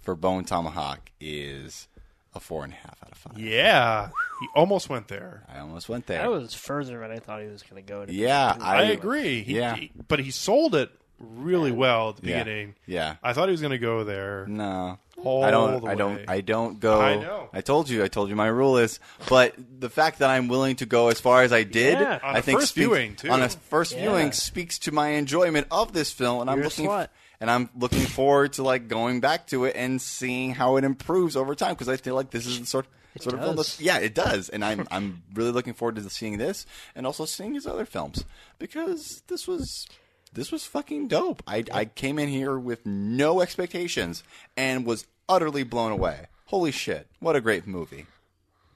for 0.00 0.14
Bone 0.14 0.44
Tomahawk 0.44 1.10
is 1.20 1.88
a 2.34 2.40
four 2.40 2.64
and 2.64 2.72
a 2.72 2.76
half 2.76 2.96
out 3.04 3.12
of 3.12 3.18
five. 3.18 3.38
Yeah, 3.38 4.08
he 4.40 4.48
almost 4.54 4.88
went 4.88 5.08
there. 5.08 5.44
I 5.54 5.58
almost 5.60 5.88
went 5.90 6.06
there. 6.06 6.22
That 6.22 6.30
was 6.30 6.54
further 6.54 6.98
than 7.00 7.10
I 7.10 7.18
thought 7.18 7.42
he 7.42 7.48
was 7.48 7.62
going 7.62 7.84
to 7.84 7.86
go. 7.86 8.06
To 8.06 8.12
yeah, 8.12 8.56
I, 8.58 8.76
I, 8.76 8.82
agree. 8.84 9.42
He, 9.42 9.56
yeah. 9.56 9.76
he- 9.76 9.92
but 10.08 10.18
he 10.20 10.30
sold 10.30 10.74
it 10.74 10.90
really 11.22 11.72
well 11.72 12.10
at 12.10 12.16
the 12.16 12.26
Yeah. 12.28 12.42
beginning. 12.42 12.74
Yeah. 12.86 13.16
I 13.22 13.32
thought 13.32 13.48
he 13.48 13.52
was 13.52 13.60
going 13.60 13.70
to 13.72 13.78
go 13.78 14.04
there. 14.04 14.46
No. 14.46 14.98
All 15.24 15.44
I 15.44 15.50
don't. 15.50 15.82
the 15.82 15.88
I 15.90 15.94
don't. 15.94 16.20
I 16.28 16.40
don't 16.40 16.80
go. 16.80 17.00
I 17.00 17.14
know. 17.16 17.48
I 17.52 17.60
told 17.60 17.88
you. 17.88 18.02
I 18.02 18.08
told 18.08 18.28
you 18.28 18.34
my 18.36 18.48
rule 18.48 18.76
is. 18.78 18.98
But 19.28 19.54
the 19.78 19.88
fact 19.90 20.18
that 20.18 20.30
I'm 20.30 20.48
willing 20.48 20.76
to 20.76 20.86
go 20.86 21.08
as 21.08 21.20
far 21.20 21.42
as 21.42 21.52
I 21.52 21.62
did, 21.62 21.98
Yeah. 21.98 22.18
On 22.22 22.36
I 22.36 22.38
a 22.38 22.42
think 22.42 22.58
first 22.60 22.72
speaks- 22.72 22.86
viewing, 22.86 23.14
too. 23.16 23.30
On 23.30 23.40
a 23.42 23.48
first 23.48 23.92
Yeah. 23.92 24.00
viewing 24.02 24.32
speaks 24.32 24.78
to 24.80 24.92
my 24.92 25.10
enjoyment 25.10 25.68
of 25.70 25.92
this 25.92 26.10
film, 26.10 26.40
and 26.40 26.50
I'm 26.50 26.56
You're 26.58 26.64
a 26.66 26.68
looking. 26.68 26.86
slut. 26.88 27.08
and 27.40 27.50
I'm 27.50 27.70
looking 27.76 28.06
forward 28.06 28.52
to 28.54 28.62
like 28.62 28.86
going 28.88 29.20
back 29.20 29.46
to 29.48 29.64
it 29.64 29.74
and 29.76 30.00
seeing 30.00 30.54
how 30.54 30.76
it 30.76 30.84
improves 30.84 31.36
over 31.36 31.54
time 31.56 31.74
because 31.74 31.88
I 31.88 31.96
feel 31.96 32.14
like 32.14 32.30
this 32.30 32.46
is 32.46 32.60
the 32.60 32.66
sort 32.66 32.86
sort 33.20 33.34
of 33.34 33.40
film 33.42 33.56
does. 33.56 33.66
that's 33.76 33.80
yeah 33.80 33.98
it 33.98 34.14
does 34.14 34.48
and 34.48 34.64
I'm 34.64 34.86
I'm 34.92 35.22
really 35.34 35.50
looking 35.50 35.74
forward 35.74 35.96
to 35.96 36.08
seeing 36.08 36.38
this 36.38 36.64
and 36.94 37.04
also 37.04 37.24
seeing 37.26 37.52
his 37.54 37.66
other 37.66 37.84
films 37.84 38.24
because 38.60 39.22
this 39.26 39.46
was 39.48 39.86
this 40.32 40.50
was 40.50 40.64
fucking 40.64 41.08
dope. 41.08 41.42
I 41.46 41.64
I 41.72 41.84
came 41.84 42.18
in 42.18 42.28
here 42.28 42.58
with 42.58 42.86
no 42.86 43.40
expectations 43.40 44.22
and 44.56 44.86
was 44.86 45.06
utterly 45.28 45.62
blown 45.62 45.92
away. 45.92 46.26
Holy 46.46 46.70
shit! 46.70 47.08
What 47.20 47.36
a 47.36 47.40
great 47.40 47.66
movie. 47.66 48.06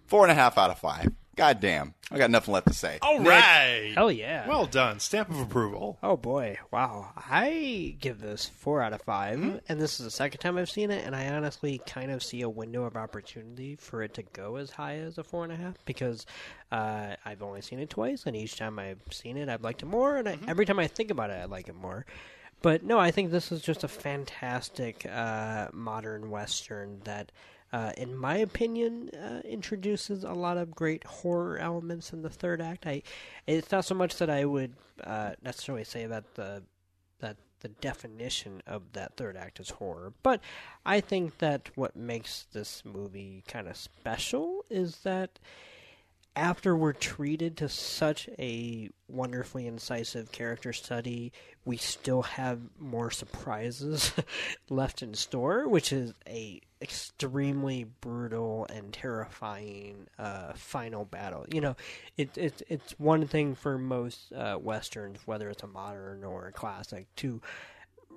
Four 0.07 0.23
and 0.23 0.33
a 0.33 0.35
half 0.35 0.57
out 0.59 0.71
of 0.71 0.79
five. 0.79 1.13
God 1.37 1.61
damn. 1.61 1.93
I 2.11 2.17
got 2.19 2.31
nothing 2.31 2.55
left 2.55 2.69
to 2.69 2.73
say. 2.73 2.99
All 3.03 3.19
Nick, 3.19 3.29
right. 3.29 3.93
Hell 3.95 4.11
yeah. 4.11 4.49
Well 4.49 4.65
done. 4.65 5.01
Stamp 5.01 5.29
of 5.29 5.39
approval. 5.39 5.99
Oh 6.03 6.17
boy, 6.17 6.57
wow! 6.71 7.11
I 7.17 7.97
give 8.01 8.21
this 8.21 8.47
four 8.47 8.81
out 8.81 8.93
of 8.95 9.03
5 9.03 9.39
Hmm? 9.39 9.57
and 9.69 9.79
this 9.81 9.99
is 10.01 10.05
the 10.07 10.11
second 10.11 10.39
time 10.41 10.57
I've 10.57 10.71
seen 10.71 10.91
it, 10.91 11.05
and 11.05 11.15
I 11.15 11.29
honestly 11.29 11.81
kind 11.87 12.11
of 12.11 12.23
see 12.23 12.41
a 12.43 12.49
window 12.49 12.85
of 12.85 12.97
opportunity 12.97 13.77
for 13.77 14.03
it 14.03 14.15
to 14.15 14.23
go 14.23 14.57
as 14.57 14.71
high 14.71 14.97
as 14.97 15.19
a 15.19 15.25
four 15.25 15.45
and 15.45 15.53
a 15.53 15.57
half 15.57 15.75
because 15.85 16.25
uh, 16.73 17.17
I've 17.25 17.43
only 17.43 17.61
seen 17.61 17.81
it 17.81 17.91
twice, 17.91 18.25
and 18.25 18.35
each 18.35 18.57
time 18.57 18.79
I've 18.79 19.03
seen 19.11 19.37
it, 19.37 19.49
I've 19.51 19.63
liked 19.63 19.83
it 19.83 19.87
more, 19.87 20.17
and 20.17 20.29
I, 20.29 20.37
Mm-hmm. 20.37 20.49
every 20.49 20.65
time 20.65 20.79
I 20.79 20.87
think 20.87 21.11
about 21.11 21.31
it, 21.31 21.35
I 21.35 21.45
like 21.45 21.69
it 21.69 21.75
more. 21.75 22.07
But 22.63 22.83
no, 22.83 22.99
I 22.99 23.11
think 23.11 23.31
this 23.31 23.53
is 23.53 23.61
just 23.61 23.85
a 23.85 23.89
fantastic 23.89 25.05
uh, 25.05 25.69
modern 25.73 26.31
western 26.31 27.01
that. 27.05 27.31
Uh, 27.77 27.93
in 27.99 28.17
my 28.17 28.39
opinion, 28.39 29.11
uh, 29.11 29.43
introduces 29.45 30.25
a 30.25 30.33
lot 30.33 30.57
of 30.57 30.75
great 30.75 31.05
horror 31.05 31.59
elements 31.59 32.11
in 32.11 32.23
the 32.23 32.31
third 32.31 32.59
act. 32.59 32.87
I, 32.87 33.03
it's 33.47 33.71
not 33.71 33.85
so 33.85 33.95
much 33.95 34.17
that 34.17 34.31
I 34.31 34.47
would 34.47 34.73
uh, 35.05 35.33
necessarily 35.43 35.85
say 35.85 36.07
that 36.07 36.37
the 36.37 36.63
that 37.19 37.37
the 37.61 37.69
definition 37.69 38.63
of 38.67 38.95
that 38.95 39.19
third 39.19 39.37
act 39.37 39.61
is 39.61 39.69
horror, 39.69 40.15
but 40.23 40.41
I 40.87 41.01
think 41.01 41.37
that 41.37 41.69
what 41.75 41.95
makes 41.95 42.47
this 42.51 42.83
movie 42.83 43.45
kind 43.47 43.69
of 43.69 43.77
special 43.77 44.65
is 44.71 45.01
that 45.01 45.39
after 46.35 46.75
we're 46.75 46.95
treated 46.95 47.59
to 47.59 47.69
such 47.69 48.27
a 48.39 48.89
wonderfully 49.07 49.67
incisive 49.67 50.33
character 50.33 50.73
study, 50.73 51.31
we 51.67 51.77
still 51.77 52.23
have 52.23 52.59
more 52.79 53.11
surprises 53.11 54.15
left 54.71 55.03
in 55.03 55.13
store, 55.13 55.69
which 55.69 55.93
is 55.93 56.15
a 56.27 56.63
extremely 56.81 57.85
brutal 58.01 58.67
and 58.73 58.93
terrifying 58.93 60.07
uh, 60.19 60.53
final 60.55 61.05
battle. 61.05 61.47
You 61.53 61.61
know, 61.61 61.77
it, 62.17 62.37
it 62.37 62.63
it's 62.69 62.93
one 62.99 63.27
thing 63.27 63.55
for 63.55 63.79
most 63.79 64.33
uh, 64.33 64.59
westerns, 64.61 65.21
whether 65.25 65.49
it's 65.49 65.63
a 65.63 65.69
modern 65.69 66.25
or 66.25 66.47
a 66.49 66.53
classic, 66.53 67.07
to 67.17 67.41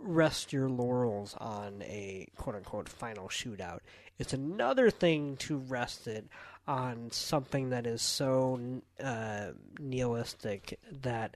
rest 0.01 0.53
your 0.53 0.69
laurels 0.69 1.35
on 1.39 1.81
a 1.83 2.27
quote 2.37 2.55
unquote 2.55 2.89
final 2.89 3.27
shootout. 3.27 3.79
It's 4.17 4.33
another 4.33 4.89
thing 4.89 5.37
to 5.37 5.57
rest 5.57 6.07
it 6.07 6.27
on 6.67 7.09
something 7.11 7.69
that 7.69 7.87
is 7.87 8.01
so 8.01 8.59
uh, 9.03 9.47
nihilistic 9.79 10.79
that 11.01 11.35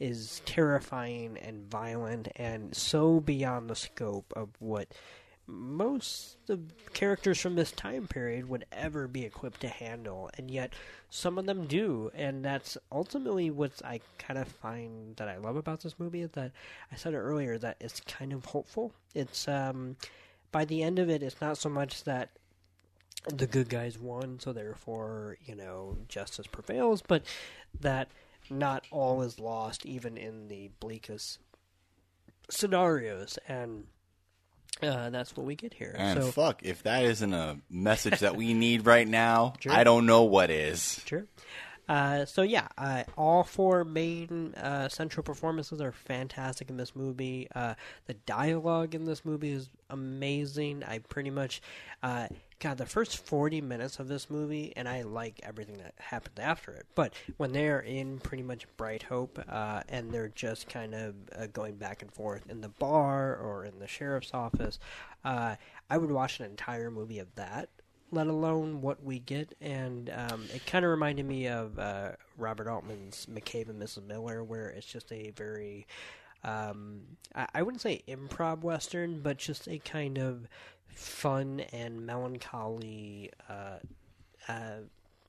is 0.00 0.42
terrifying 0.44 1.38
and 1.38 1.70
violent 1.70 2.28
and 2.36 2.74
so 2.74 3.20
beyond 3.20 3.70
the 3.70 3.76
scope 3.76 4.32
of 4.36 4.48
what 4.58 4.88
most 5.46 6.36
of 6.48 6.68
the 6.68 6.90
characters 6.92 7.38
from 7.38 7.54
this 7.54 7.70
time 7.72 8.06
period 8.06 8.48
would 8.48 8.64
ever 8.72 9.06
be 9.06 9.24
equipped 9.24 9.60
to 9.60 9.68
handle 9.68 10.30
and 10.38 10.50
yet 10.50 10.72
some 11.10 11.36
of 11.38 11.44
them 11.44 11.66
do 11.66 12.10
and 12.14 12.44
that's 12.44 12.78
ultimately 12.90 13.50
what 13.50 13.70
i 13.84 14.00
kind 14.18 14.38
of 14.38 14.48
find 14.48 15.14
that 15.16 15.28
i 15.28 15.36
love 15.36 15.56
about 15.56 15.80
this 15.82 15.98
movie 15.98 16.22
is 16.22 16.30
that 16.30 16.50
i 16.90 16.96
said 16.96 17.12
it 17.12 17.18
earlier 17.18 17.58
that 17.58 17.76
it's 17.80 18.00
kind 18.00 18.32
of 18.32 18.44
hopeful. 18.46 18.92
It's 19.14 19.46
um 19.46 19.96
by 20.50 20.64
the 20.64 20.82
end 20.82 20.98
of 20.98 21.10
it 21.10 21.22
it's 21.22 21.40
not 21.40 21.58
so 21.58 21.68
much 21.68 22.04
that 22.04 22.30
the 23.28 23.46
good 23.46 23.68
guys 23.68 23.98
won 23.98 24.38
so 24.40 24.52
therefore 24.52 25.36
you 25.44 25.54
know 25.54 25.96
justice 26.08 26.46
prevails 26.46 27.02
but 27.02 27.22
that 27.80 28.08
not 28.50 28.84
all 28.90 29.22
is 29.22 29.38
lost 29.38 29.84
even 29.84 30.16
in 30.16 30.48
the 30.48 30.70
bleakest 30.80 31.38
scenarios 32.50 33.38
and 33.48 33.86
uh, 34.82 35.10
that's 35.10 35.36
what 35.36 35.46
we 35.46 35.54
get 35.54 35.72
here 35.74 35.94
And 35.96 36.22
so 36.22 36.30
fuck, 36.30 36.62
if 36.62 36.82
that 36.82 37.04
isn't 37.04 37.32
a 37.32 37.58
message 37.70 38.20
that 38.20 38.36
we 38.36 38.54
need 38.54 38.86
right 38.86 39.06
now, 39.06 39.54
Sure. 39.60 39.72
I 39.72 39.84
don't 39.84 40.06
know 40.06 40.24
what 40.24 40.50
is. 40.50 41.00
Sure. 41.06 41.26
Uh, 41.86 42.24
so 42.24 42.40
yeah, 42.40 42.66
uh, 42.78 43.04
all 43.16 43.44
four 43.44 43.84
main 43.84 44.54
uh, 44.54 44.88
central 44.88 45.22
performances 45.22 45.82
are 45.82 45.92
fantastic 45.92 46.70
in 46.70 46.78
this 46.78 46.96
movie. 46.96 47.46
Uh, 47.54 47.74
the 48.06 48.14
dialogue 48.14 48.94
in 48.94 49.04
this 49.04 49.22
movie 49.24 49.52
is 49.52 49.68
amazing. 49.90 50.82
I 50.82 51.00
pretty 51.00 51.28
much, 51.30 51.60
uh, 52.02 52.28
God, 52.60 52.78
the 52.78 52.86
first 52.86 53.18
forty 53.18 53.60
minutes 53.60 53.98
of 53.98 54.08
this 54.08 54.30
movie, 54.30 54.72
and 54.76 54.88
I 54.88 55.02
like 55.02 55.40
everything 55.42 55.78
that 55.78 55.94
happens 55.98 56.38
after 56.38 56.72
it. 56.72 56.86
But 56.94 57.14
when 57.36 57.52
they're 57.52 57.80
in 57.80 58.18
pretty 58.20 58.42
much 58.42 58.66
Bright 58.76 59.02
Hope, 59.02 59.38
uh, 59.48 59.82
and 59.88 60.10
they're 60.10 60.28
just 60.28 60.68
kind 60.68 60.94
of 60.94 61.14
uh, 61.36 61.46
going 61.52 61.76
back 61.76 62.02
and 62.02 62.12
forth 62.12 62.48
in 62.48 62.60
the 62.60 62.68
bar 62.68 63.36
or 63.36 63.64
in 63.64 63.78
the 63.78 63.88
sheriff's 63.88 64.32
office, 64.32 64.78
uh, 65.24 65.56
I 65.90 65.98
would 65.98 66.10
watch 66.10 66.40
an 66.40 66.46
entire 66.46 66.90
movie 66.90 67.18
of 67.18 67.34
that 67.34 67.68
let 68.14 68.26
alone 68.28 68.80
what 68.80 69.02
we 69.02 69.18
get. 69.18 69.54
And 69.60 70.10
um, 70.10 70.46
it 70.54 70.64
kind 70.66 70.84
of 70.84 70.90
reminded 70.90 71.26
me 71.26 71.48
of 71.48 71.78
uh, 71.78 72.12
Robert 72.38 72.68
Altman's 72.68 73.26
McCabe 73.26 73.68
and 73.68 73.82
Mrs. 73.82 74.06
Miller, 74.06 74.42
where 74.42 74.68
it's 74.68 74.86
just 74.86 75.12
a 75.12 75.30
very, 75.30 75.86
um, 76.44 77.00
I, 77.34 77.48
I 77.56 77.62
wouldn't 77.62 77.82
say 77.82 78.02
improv 78.08 78.60
western, 78.60 79.20
but 79.20 79.38
just 79.38 79.68
a 79.68 79.78
kind 79.78 80.18
of 80.18 80.46
fun 80.94 81.60
and 81.72 82.06
melancholy, 82.06 83.30
uh, 83.48 83.78
uh, 84.48 84.76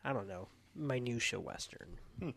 I 0.03 0.13
don't 0.13 0.27
know, 0.27 0.47
minutia 0.75 1.39
western. 1.39 1.87
Oh, 2.23 2.31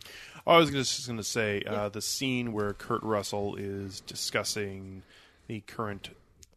I 0.47 0.59
was 0.59 0.71
just 0.71 1.07
going 1.07 1.19
to 1.19 1.25
say 1.25 1.63
uh, 1.67 1.89
the 1.89 2.03
scene 2.03 2.53
where 2.53 2.73
Kurt 2.73 3.03
Russell 3.03 3.55
is 3.57 4.01
discussing 4.01 5.03
the 5.47 5.61
current 5.61 6.11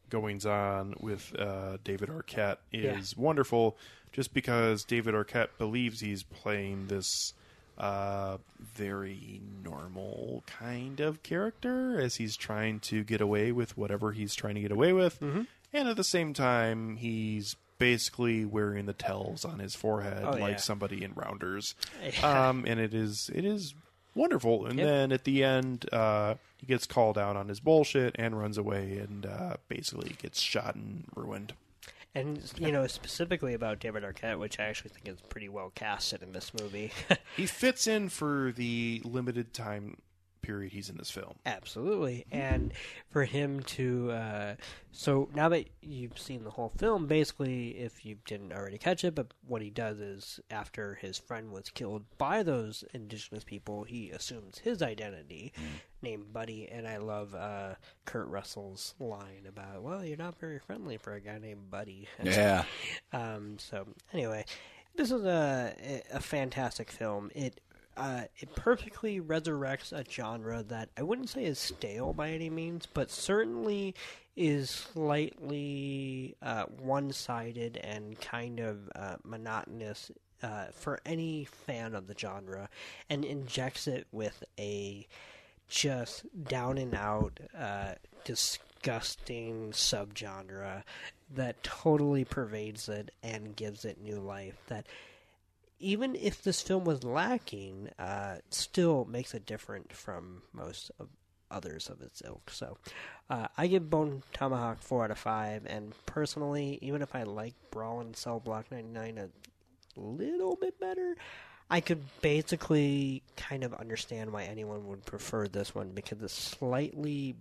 goings 0.10 0.46
on 0.46 0.96
with 1.00 1.34
uh, 1.40 1.78
David 1.84 2.10
Arquette 2.10 2.58
is 2.74 3.16
wonderful, 3.16 3.78
just 4.12 4.34
because 4.34 4.84
David 4.84 5.14
Arquette 5.14 5.50
believes 5.58 6.00
he's 6.00 6.24
playing 6.24 6.88
this 6.88 7.34
uh, 7.78 8.38
very 8.60 9.42
normal 9.64 10.44
kind 10.46 11.00
of 11.00 11.24
character 11.24 12.00
as 12.02 12.16
he's 12.16 12.36
trying 12.36 12.80
to 12.82 13.04
get 13.04 13.22
away 13.22 13.52
with 13.52 13.78
whatever 13.78 14.12
he's 14.12 14.36
trying 14.36 14.56
to 14.56 14.62
get 14.62 14.72
away 14.72 14.94
with, 14.94 15.20
Mm-hmm. 15.20 15.42
And 15.74 15.88
at 15.88 15.96
the 15.96 16.04
same 16.04 16.34
time 16.34 16.98
he's 16.98 17.56
basically 17.78 18.46
wearing 18.46 18.86
the 18.86 18.94
tells 18.94 19.44
on 19.44 19.60
his 19.60 19.76
forehead 19.76 20.24
Oh, 20.24 20.32
like 20.32 20.52
yeah. 20.52 20.58
somebody 20.58 21.04
in 21.04 21.14
Rounders 21.16 21.74
Yeah. 22.04 22.50
um, 22.50 22.64
and 22.68 22.80
it 22.80 22.94
is 22.94 23.30
it 23.34 23.44
is 23.46 23.74
wonderful. 24.14 24.66
And 24.68 24.78
Yep. 24.78 24.88
then 24.88 25.12
at 25.14 25.24
the 25.24 25.44
end, 25.44 25.86
uh, 25.94 26.36
he 26.58 26.66
gets 26.68 26.86
called 26.86 27.18
out 27.18 27.36
on 27.38 27.48
his 27.48 27.60
bullshit 27.62 28.14
and 28.20 28.38
runs 28.38 28.58
away, 28.58 28.98
and 28.98 29.26
uh, 29.26 29.56
basically 29.70 30.16
gets 30.22 30.42
shot 30.42 30.76
and 30.76 31.06
ruined. 31.16 31.54
And 32.14 32.44
you 32.58 32.74
know 32.74 32.86
specifically 32.88 33.54
about 33.54 33.80
David 33.80 34.04
Arquette, 34.04 34.38
which 34.38 34.60
I 34.60 34.66
actually 34.66 34.90
think 34.90 35.08
is 35.08 35.22
pretty 35.30 35.48
well 35.48 35.72
casted 35.74 36.22
in 36.22 36.34
this 36.34 36.52
movie. 36.54 36.92
He 37.38 37.46
fits 37.46 37.88
in 37.88 38.10
for 38.10 38.52
the 38.54 39.02
limited 39.06 39.54
time 39.54 39.96
period 40.42 40.74
he's 40.74 40.90
in 40.90 40.98
this 40.98 41.12
film. 41.12 41.36
Absolutely, 41.46 42.26
and 42.32 42.74
for 43.10 43.26
him 43.26 43.62
to 43.62 44.12
uh, 44.12 44.56
so 44.92 45.30
now 45.34 45.50
that 45.50 45.68
you've 45.82 46.20
seen 46.20 46.44
the 46.44 46.50
whole 46.50 46.72
film, 46.78 47.08
basically, 47.08 47.70
if 47.80 48.06
you 48.06 48.18
didn't 48.26 48.52
already 48.52 48.78
catch 48.78 49.04
it, 49.04 49.16
but 49.16 49.28
what 49.48 49.62
he 49.62 49.70
does 49.70 50.00
is 50.00 50.40
after 50.50 50.96
his 50.96 51.18
friend 51.18 51.52
was 51.52 51.70
killed 51.70 52.04
by 52.18 52.44
those 52.44 52.84
indigenous 52.94 53.44
people, 53.44 53.84
he 53.84 54.10
assumes 54.10 54.60
his 54.60 54.82
identity, 54.82 55.54
named 56.02 56.34
Buddy, 56.34 56.68
and 56.70 56.88
I 56.88 56.98
love 56.98 57.34
uh, 57.34 57.76
Kurt 58.06 58.28
Russell's 58.28 58.96
line 59.00 59.46
about, 59.48 59.82
"Well, 59.82 60.04
you're 60.04 60.18
not 60.18 60.40
very 60.40 60.60
friendly 60.60 60.98
for 60.98 61.14
a 61.14 61.22
guy 61.22 61.38
named 61.38 61.70
Buddy." 61.72 62.08
Yeah. 62.24 62.64
Um, 63.12 63.58
so 63.60 63.88
anyway, 64.14 64.46
this 64.96 65.12
is 65.12 65.24
a 65.24 66.02
a 66.12 66.20
fantastic 66.20 66.92
film. 66.92 67.32
It 67.36 67.60
uh, 68.02 68.24
it 68.40 68.56
perfectly 68.56 69.22
resurrects 69.22 69.94
a 69.94 70.04
genre 70.10 70.64
that 70.64 70.90
I 70.98 71.04
wouldn't 71.04 71.30
say 71.30 71.46
is 71.46 71.60
stale 71.60 72.14
by 72.14 72.32
any 72.32 72.50
means, 72.50 72.88
but 72.92 73.12
certainly 73.12 73.94
is 74.36 74.72
slightly 74.72 76.36
uh, 76.42 76.64
one-sided 76.80 77.78
and 77.78 78.20
kind 78.20 78.60
of 78.60 78.90
uh, 78.96 79.18
monotonous 79.24 80.10
uh, 80.42 80.66
for 80.74 81.00
any 81.06 81.46
fan 81.46 81.94
of 81.94 82.08
the 82.08 82.16
genre, 82.18 82.70
and 83.08 83.24
injects 83.24 83.88
it 83.88 84.08
with 84.12 84.44
a 84.60 85.08
just 85.68 86.26
down 86.46 86.80
and 86.80 86.96
out, 86.96 87.40
uh, 87.56 87.94
disgusting 88.26 89.70
subgenre 89.74 90.82
that 91.36 91.62
totally 91.62 92.26
pervades 92.26 92.90
it 92.90 93.12
and 93.22 93.56
gives 93.56 93.86
it 93.86 94.02
new 94.02 94.18
life. 94.18 94.58
That 94.70 94.88
even 95.82 96.16
if 96.16 96.42
this 96.44 96.62
film 96.62 96.86
was 96.86 97.04
lacking, 97.04 97.90
uh, 98.00 98.38
still 98.50 99.06
makes 99.06 99.34
it 99.34 99.46
different 99.46 99.94
from 99.94 100.42
most 100.54 100.92
of 101.00 101.10
others 101.50 101.90
of 101.90 102.02
its 102.02 102.22
ilk. 102.26 102.50
So 102.50 102.78
uh, 103.30 103.48
I 103.58 103.68
give 103.68 103.90
Bone 103.90 104.24
Tomahawk 104.34 104.82
four 104.82 105.04
out 105.04 105.12
of 105.12 105.18
five. 105.18 105.66
And 105.66 105.94
personally, 106.06 106.80
even 106.82 107.02
if 107.02 107.14
I 107.14 107.24
like 107.24 107.54
Brawl 107.72 108.00
and 108.00 108.16
Cell 108.16 108.40
Block 108.40 108.72
ninety 108.72 108.90
nine 108.90 109.18
a 109.18 109.30
little 110.00 110.56
bit 110.56 110.80
better, 110.80 111.16
I 111.70 111.82
could 111.82 112.02
basically 112.22 113.24
kind 113.36 113.64
of 113.64 113.74
understand 113.74 114.32
why 114.32 114.44
anyone 114.44 114.88
would 114.88 115.06
prefer 115.06 115.48
this 115.48 115.76
one 115.76 115.92
because 115.92 116.22
it's 116.22 116.34
slightly 116.34 117.36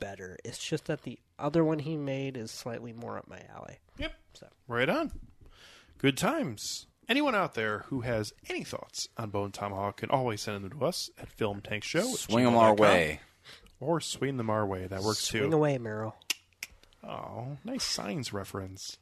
better. 0.00 0.36
It's 0.44 0.58
just 0.58 0.86
that 0.86 1.02
the 1.02 1.18
other 1.38 1.64
one 1.64 1.78
he 1.78 1.96
made 1.96 2.36
is 2.36 2.50
slightly 2.50 2.92
more 2.92 3.18
up 3.18 3.28
my 3.28 3.40
alley. 3.54 3.78
Yep. 3.98 4.12
So 4.34 4.46
Right 4.66 4.88
on. 4.88 5.12
Good 5.98 6.16
times. 6.16 6.86
Anyone 7.08 7.34
out 7.34 7.54
there 7.54 7.80
who 7.88 8.02
has 8.02 8.32
any 8.50 8.64
thoughts 8.64 9.08
on 9.16 9.30
Bone 9.30 9.50
Tomahawk 9.50 9.96
can 9.98 10.10
always 10.10 10.42
send 10.42 10.62
them 10.62 10.78
to 10.78 10.84
us 10.86 11.10
at 11.18 11.30
Film 11.30 11.60
Tank 11.62 11.82
Show. 11.82 12.00
at 12.00 12.18
Swing 12.18 12.44
them 12.44 12.54
our 12.56 12.74
gmail.com. 12.74 12.76
way. 12.86 13.20
Or 13.80 14.00
swing 14.00 14.36
them 14.36 14.50
our 14.50 14.66
way. 14.66 14.86
That 14.86 15.02
works 15.02 15.26
too. 15.26 15.38
swing 15.38 15.50
too. 15.52 15.56
away, 15.56 15.78
Merrill. 15.78 16.16
Oh, 17.02 17.56
nice 17.64 17.84
signs 17.84 18.32
reference. 18.32 18.98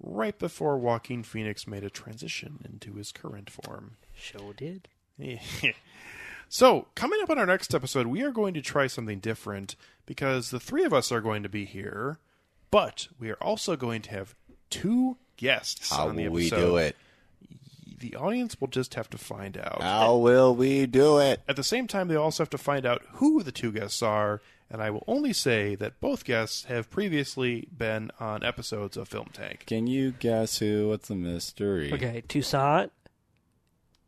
Right 0.00 0.38
before 0.38 0.78
Joaquin 0.78 1.22
Phoenix 1.22 1.66
made 1.66 1.84
a 1.84 1.90
transition 1.90 2.58
into 2.64 2.94
his 2.96 3.12
current 3.12 3.50
form. 3.50 3.96
Show 4.14 4.52
did. 4.56 4.88
so, 6.48 6.88
coming 6.94 7.20
up 7.22 7.30
on 7.30 7.38
our 7.38 7.46
next 7.46 7.74
episode, 7.74 8.06
we 8.06 8.22
are 8.22 8.30
going 8.30 8.54
to 8.54 8.62
try 8.62 8.86
something 8.86 9.18
different 9.18 9.74
because 10.04 10.50
the 10.50 10.60
three 10.60 10.84
of 10.84 10.92
us 10.94 11.10
are 11.10 11.20
going 11.22 11.42
to 11.42 11.48
be 11.48 11.64
here, 11.64 12.18
but 12.70 13.08
we 13.18 13.30
are 13.30 13.42
also 13.42 13.76
going 13.76 14.02
to 14.02 14.10
have 14.10 14.34
two 14.70 15.16
guests 15.36 15.90
How 15.90 16.08
on 16.08 16.16
the 16.16 16.28
will 16.28 16.38
episode. 16.40 16.56
we 16.56 16.62
do 16.62 16.76
it? 16.76 16.96
The 17.98 18.14
audience 18.16 18.60
will 18.60 18.68
just 18.68 18.94
have 18.94 19.08
to 19.10 19.18
find 19.18 19.56
out. 19.56 19.82
How 19.82 20.16
will 20.16 20.54
we 20.54 20.86
do 20.86 21.18
it? 21.18 21.40
At 21.48 21.56
the 21.56 21.64
same 21.64 21.86
time, 21.86 22.08
they 22.08 22.16
also 22.16 22.42
have 22.42 22.50
to 22.50 22.58
find 22.58 22.84
out 22.84 23.02
who 23.14 23.42
the 23.42 23.52
two 23.52 23.72
guests 23.72 24.02
are, 24.02 24.42
and 24.70 24.82
I 24.82 24.90
will 24.90 25.04
only 25.06 25.32
say 25.32 25.74
that 25.76 25.98
both 26.00 26.24
guests 26.24 26.64
have 26.64 26.90
previously 26.90 27.68
been 27.76 28.10
on 28.20 28.42
episodes 28.42 28.96
of 28.96 29.08
Film 29.08 29.28
Tank. 29.32 29.64
Can 29.66 29.86
you 29.86 30.10
guess 30.12 30.58
who? 30.58 30.88
What's 30.88 31.08
the 31.08 31.14
mystery? 31.14 31.92
Okay, 31.92 32.22
Toussaint 32.28 32.90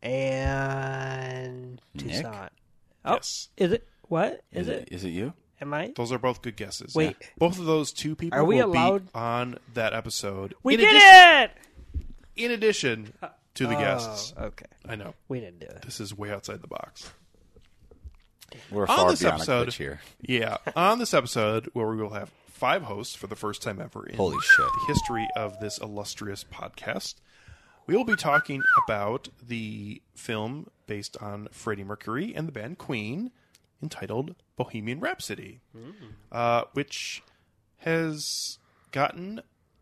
and 0.01 1.81
Nick? 1.93 2.05
Toussaint. 2.07 2.49
Oh, 3.05 3.13
Yes. 3.15 3.49
is 3.57 3.71
it? 3.71 3.87
What 4.03 4.41
Is, 4.51 4.67
is, 4.67 4.69
it? 4.69 4.81
it? 4.83 4.87
Is 4.91 5.03
it 5.03 5.09
you? 5.09 5.33
Am 5.61 5.73
I? 5.73 5.93
Those 5.95 6.11
are 6.11 6.17
both 6.19 6.41
good 6.41 6.55
guesses. 6.55 6.95
Wait. 6.95 7.15
both 7.37 7.59
of 7.59 7.65
those 7.65 7.91
two 7.91 8.15
people 8.15 8.37
Are 8.39 8.43
we 8.45 8.55
will 8.57 8.71
allowed- 8.71 9.05
be 9.05 9.11
on 9.13 9.57
that 9.73 9.93
episode. 9.93 10.53
We 10.63 10.75
in 10.75 10.79
did 10.81 10.89
addition, 10.89 11.09
it! 11.41 11.51
In 12.37 12.51
addition 12.51 13.13
uh, 13.21 13.27
to 13.59 13.67
the 13.67 13.75
guests, 13.75 14.33
Oh, 14.37 14.45
okay. 14.45 14.65
I 14.87 14.95
know 14.95 15.13
We 15.27 15.39
didn't 15.39 15.59
do 15.59 15.67
it. 15.67 15.81
this 15.83 15.99
is 15.99 16.17
way 16.17 16.31
outside 16.31 16.61
the 16.61 16.67
box. 16.67 17.09
We're 18.71 18.87
on 18.87 18.87
far 18.97 19.11
this 19.11 19.19
beyond 19.21 19.35
episode, 19.35 19.67
a 19.67 19.71
glitch 19.71 19.75
here. 19.77 20.01
yeah, 20.21 20.57
on 20.75 20.97
this 20.99 21.13
episode 21.13 21.69
where 21.73 21.87
we 21.87 21.97
will 21.97 22.09
have 22.13 22.31
five 22.47 22.81
hosts 22.83 23.15
for 23.15 23.27
the 23.27 23.35
first 23.35 23.61
time 23.61 23.79
ever 23.79 24.05
in 24.07 24.15
Holy 24.15 24.37
shit. 24.41 24.65
the 24.65 24.93
history 24.93 25.27
of 25.35 25.59
this 25.59 25.77
illustrious 25.77 26.43
podcast. 26.43 27.15
We 27.85 27.95
will 27.95 28.05
be 28.05 28.15
talking 28.15 28.63
about 28.87 29.29
the 29.47 30.01
film 30.15 30.69
based 30.87 31.15
on 31.21 31.47
Freddie 31.51 31.83
Mercury 31.83 32.33
and 32.35 32.47
the 32.47 32.51
band 32.51 32.77
Queen, 32.79 33.31
entitled 33.81 34.35
Bohemian 34.57 34.99
Rhapsody, 34.99 35.61
uh, 36.31 36.63
which 36.73 37.21
has 37.77 38.57
gotten 38.91 39.41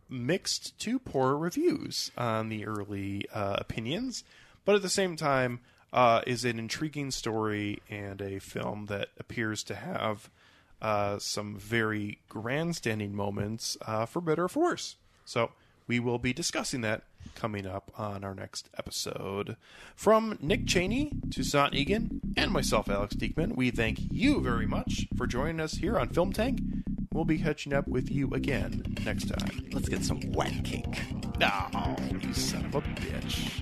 mixed 0.10 0.78
to 0.80 1.00
poor 1.00 1.36
reviews 1.36 2.12
on 2.18 2.50
the 2.50 2.66
early 2.66 3.26
uh, 3.34 3.56
opinions, 3.60 4.24
but 4.66 4.76
at 4.76 4.82
the 4.82 4.90
same 4.90 5.16
time 5.16 5.60
uh, 5.94 6.22
is 6.28 6.46
an 6.46 6.60
intriguing 6.60 7.12
story 7.12 7.82
and 7.90 8.22
a 8.22 8.40
film 8.40 8.86
that 8.88 9.10
appears 9.20 9.64
to 9.64 9.76
have 9.76 10.30
uh, 10.82 11.18
some 11.18 11.58
very 11.58 12.20
grandstanding 12.30 13.16
moments, 13.16 13.78
uh, 13.86 14.06
for 14.06 14.22
better 14.22 14.46
or 14.46 14.50
for 14.50 14.64
worse. 14.64 14.96
So 15.26 15.52
we 15.88 16.00
will 16.00 16.20
be 16.20 16.34
discussing 16.34 16.82
that 16.82 17.04
coming 17.36 17.66
up 17.66 17.92
on 17.98 18.24
our 18.24 18.36
next 18.36 18.70
episode. 18.78 19.58
From 19.96 20.38
Nick 20.42 20.68
Cheney, 20.68 21.12
to 21.32 21.44
Toussaint 21.44 21.74
Egan, 21.74 22.22
and 22.36 22.52
myself, 22.52 22.90
Alex 22.90 23.16
Diekman, 23.16 23.56
we 23.56 23.72
thank 23.72 24.00
you 24.12 24.42
very 24.42 24.68
much 24.68 25.08
for 25.16 25.28
joining 25.28 25.60
us 25.60 25.74
here 25.74 25.98
on 25.98 26.10
Film 26.10 26.34
Tank. 26.34 26.60
We'll 27.18 27.26
be 27.26 27.40
catching 27.40 27.74
up 27.74 27.88
with 27.88 28.12
you 28.12 28.30
again 28.36 28.96
next 29.04 29.30
time. 29.30 29.70
Let's 29.72 29.90
get 29.90 30.04
some 30.04 30.20
wet 30.34 30.64
cake. 30.64 31.02
Oh, 31.42 31.96
you 32.22 32.32
son 32.32 32.66
of 32.66 32.76
a 32.76 32.82
bitch. 32.82 33.58